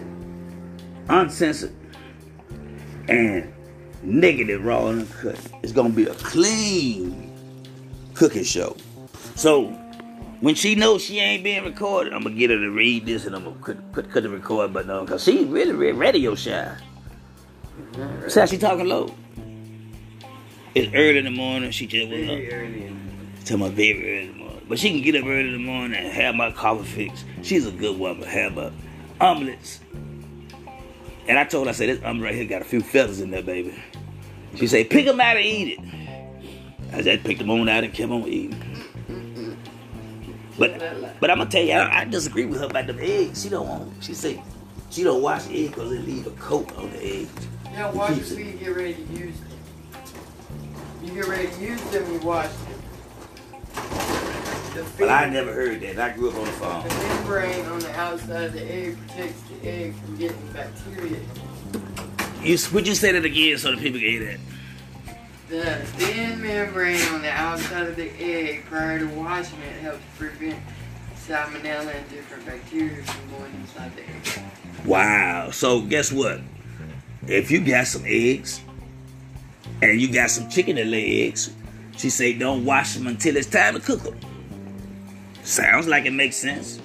uncensored 1.10 1.74
and 3.08 3.54
negative, 4.04 4.64
raw 4.64 4.88
and 4.88 5.02
uncut. 5.02 5.40
It's 5.64 5.72
gonna 5.72 5.90
be 5.90 6.06
a 6.06 6.14
clean 6.16 7.32
cooking 8.14 8.44
show. 8.44 8.76
So 9.36 9.68
when 10.42 10.56
she 10.56 10.76
knows 10.76 11.04
she 11.04 11.20
ain't 11.20 11.44
being 11.44 11.64
recorded, 11.64 12.14
I'm 12.14 12.24
gonna 12.24 12.36
get 12.36 12.50
her 12.50 12.58
to 12.58 12.70
read 12.70 13.06
this 13.06 13.26
and 13.26 13.36
I'm 13.36 13.44
gonna 13.44 13.82
cut 13.94 14.24
the 14.24 14.30
record 14.30 14.74
button 14.74 14.92
on 14.92 15.06
because 15.06 15.24
she 15.24 15.46
really, 15.46 15.74
really 15.74 15.94
radio 15.94 16.36
shy. 16.36 16.76
See 18.28 18.40
how 18.40 18.46
she 18.46 18.58
talking 18.58 18.88
low? 18.88 19.14
It's 20.74 20.94
early 20.94 21.18
in 21.20 21.26
the 21.26 21.32
morning. 21.32 21.72
She 21.72 21.88
just 21.88 22.10
went 22.10 22.24
up. 22.24 22.30
Very 22.38 22.54
early. 22.54 22.86
in- 22.88 22.96
Tell 23.46 23.58
my 23.58 23.70
very 23.70 24.02
early 24.18 24.22
in 24.28 24.32
the 24.34 24.38
morning. 24.40 24.66
But 24.68 24.80
she 24.80 24.90
can 24.90 25.02
get 25.02 25.16
up 25.16 25.26
early 25.28 25.48
in 25.48 25.54
the 25.54 25.60
morning 25.60 25.98
and 25.98 26.08
have 26.12 26.36
my 26.36 26.52
coffee 26.52 26.84
fixed. 27.10 27.26
She's 27.44 27.66
a 27.68 27.72
good 27.72 27.98
woman. 28.00 28.24
Have 28.28 28.56
my 28.56 28.72
omelets. 29.22 29.80
And 31.28 31.38
I 31.40 31.44
told 31.44 31.68
her, 31.68 31.70
I 31.70 31.74
said, 31.74 31.90
this 31.90 32.04
omelet 32.04 32.24
right 32.26 32.36
here 32.36 32.46
got 32.46 32.62
a 32.62 32.66
few 32.66 32.82
feathers 32.82 33.20
in 33.22 33.32
there, 33.32 33.42
baby. 33.44 33.76
She 34.56 34.68
said, 34.68 34.90
pick 34.90 35.06
them 35.06 35.20
out 35.22 35.38
and 35.38 35.46
eat 35.46 35.80
it. 35.80 36.94
I 36.94 37.02
just 37.02 37.24
picked 37.24 37.40
them 37.40 37.50
on 37.52 37.68
out 37.70 37.84
and 37.84 37.94
kept 37.94 38.12
on 38.12 38.28
eating. 38.28 38.62
But 40.58 40.80
but 41.20 41.30
I'm 41.30 41.40
gonna 41.40 41.50
tell 41.50 41.64
you, 41.64 41.74
I, 41.74 42.02
I 42.02 42.06
disagree 42.06 42.46
with 42.46 42.60
her 42.62 42.68
about 42.68 42.88
the 42.88 42.96
eggs. 43.02 43.44
She 43.44 43.50
don't 43.50 43.68
want. 43.68 43.92
She 44.02 44.14
say 44.14 44.42
she 44.90 45.04
don't 45.04 45.22
wash 45.22 45.46
eggs 45.50 45.70
because 45.70 45.92
it 45.92 46.06
leave 46.06 46.26
a 46.28 46.32
coat 46.32 46.74
on 46.78 46.90
the 46.92 47.04
egg. 47.04 47.28
You 47.76 47.82
don't 47.82 48.18
it 48.18 48.26
till 48.26 48.40
you 48.40 48.54
get 48.54 48.74
ready 48.74 48.94
to 48.94 49.02
use 49.02 49.36
them. 49.38 49.50
You 51.04 51.14
get 51.14 51.28
ready 51.28 51.48
to 51.48 51.62
use 51.62 51.82
them, 51.92 52.10
you 52.10 52.20
wash 52.20 52.48
them. 52.48 52.82
The 54.76 54.86
But 54.98 55.10
I 55.10 55.30
never 55.30 55.52
heard 55.52 55.82
that. 55.82 56.00
I 56.00 56.16
grew 56.16 56.30
up 56.30 56.38
on 56.38 56.46
the 56.46 56.52
farm. 56.54 56.88
The 56.88 56.96
membrane 56.96 57.66
on 57.66 57.80
the 57.80 57.92
outside 57.92 58.44
of 58.44 58.54
the 58.54 58.64
egg 58.64 58.98
protects 58.98 59.42
the 59.42 59.68
egg 59.68 59.94
from 59.96 60.16
getting 60.16 60.48
bacteria. 60.54 61.20
You 62.42 62.58
would 62.72 62.88
you 62.88 62.96
say 62.96 63.12
that 63.12 63.26
again 63.26 63.58
so 63.58 63.72
the 63.72 63.78
people 63.78 64.00
can 64.00 64.10
hear 64.10 64.24
that? 64.24 64.40
The 65.50 65.86
thin 65.98 66.42
membrane 66.42 67.02
on 67.10 67.22
the 67.24 67.32
outside 67.32 67.88
of 67.88 67.98
the 67.98 68.10
egg 68.18 68.64
prior 68.68 69.00
to 69.00 69.08
washing 69.08 69.60
it 69.60 69.82
helps 69.82 70.02
prevent 70.18 70.64
salmonella 71.18 71.94
and 71.94 72.10
different 72.10 72.46
bacteria 72.46 73.04
from 73.04 73.32
going 73.32 73.54
inside 73.56 73.92
the 73.98 74.04
egg. 74.04 74.46
Wow. 74.86 75.50
So 75.52 75.82
guess 75.82 76.10
what? 76.10 76.40
If 77.28 77.50
you 77.50 77.60
got 77.60 77.88
some 77.88 78.04
eggs 78.06 78.62
and 79.82 80.00
you 80.00 80.12
got 80.12 80.30
some 80.30 80.50
chicken 80.50 80.76
that 80.76 80.86
lay 80.86 81.28
eggs, 81.28 81.52
she 81.98 82.10
say 82.10 82.34
don't 82.34 82.66
wash 82.66 82.94
them 82.94 83.08
until 83.08 83.36
it's 83.36 83.48
time 83.48 83.74
to 83.74 83.80
cook 83.80 84.04
them. 84.04 84.20
Sounds 85.44 85.88
like 85.88 86.06
it 86.06 86.12
makes 86.12 86.36
sense. 86.36 86.82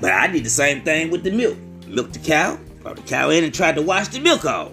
But 0.00 0.12
I 0.12 0.26
did 0.26 0.44
the 0.44 0.50
same 0.50 0.82
thing 0.82 1.10
with 1.10 1.22
the 1.22 1.30
milk. 1.30 1.56
Milk 1.86 2.12
the 2.12 2.18
cow, 2.18 2.58
brought 2.82 2.96
the 2.96 3.02
cow 3.02 3.30
in 3.30 3.44
and 3.44 3.54
tried 3.54 3.76
to 3.76 3.82
wash 3.82 4.08
the 4.08 4.20
milk 4.20 4.44
off. 4.44 4.72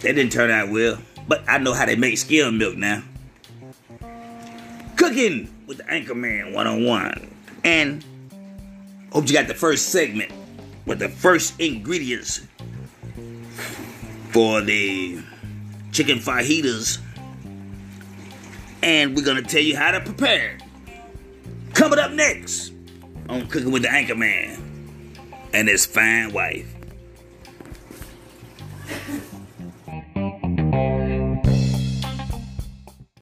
That 0.00 0.14
didn't 0.14 0.32
turn 0.32 0.50
out 0.50 0.70
well. 0.70 0.98
But 1.26 1.44
I 1.48 1.58
know 1.58 1.72
how 1.72 1.86
they 1.86 1.96
make 1.96 2.18
skim 2.18 2.58
milk 2.58 2.76
now. 2.76 3.02
Cooking 4.96 5.52
with 5.66 5.78
the 5.78 5.84
Anchorman 5.84 6.52
one 6.52 6.66
on 6.66 6.84
one. 6.84 7.34
And 7.64 8.04
hope 9.12 9.26
you 9.28 9.32
got 9.32 9.48
the 9.48 9.54
first 9.54 9.88
segment 9.88 10.30
with 10.86 11.00
the 11.00 11.08
first 11.08 11.60
ingredients 11.60 12.46
for 14.30 14.60
the 14.60 15.18
chicken 15.92 16.18
fajitas, 16.18 17.00
and 18.82 19.16
we're 19.16 19.24
gonna 19.24 19.42
tell 19.42 19.62
you 19.62 19.76
how 19.76 19.90
to 19.90 20.00
prepare. 20.00 20.58
Coming 21.74 21.98
up 21.98 22.12
next 22.12 22.72
on 23.28 23.46
Cooking 23.48 23.72
with 23.72 23.82
the 23.82 23.92
Anchor 23.92 24.14
Man 24.14 24.62
and 25.52 25.68
his 25.68 25.84
fine 25.84 26.32
wife. 26.32 26.72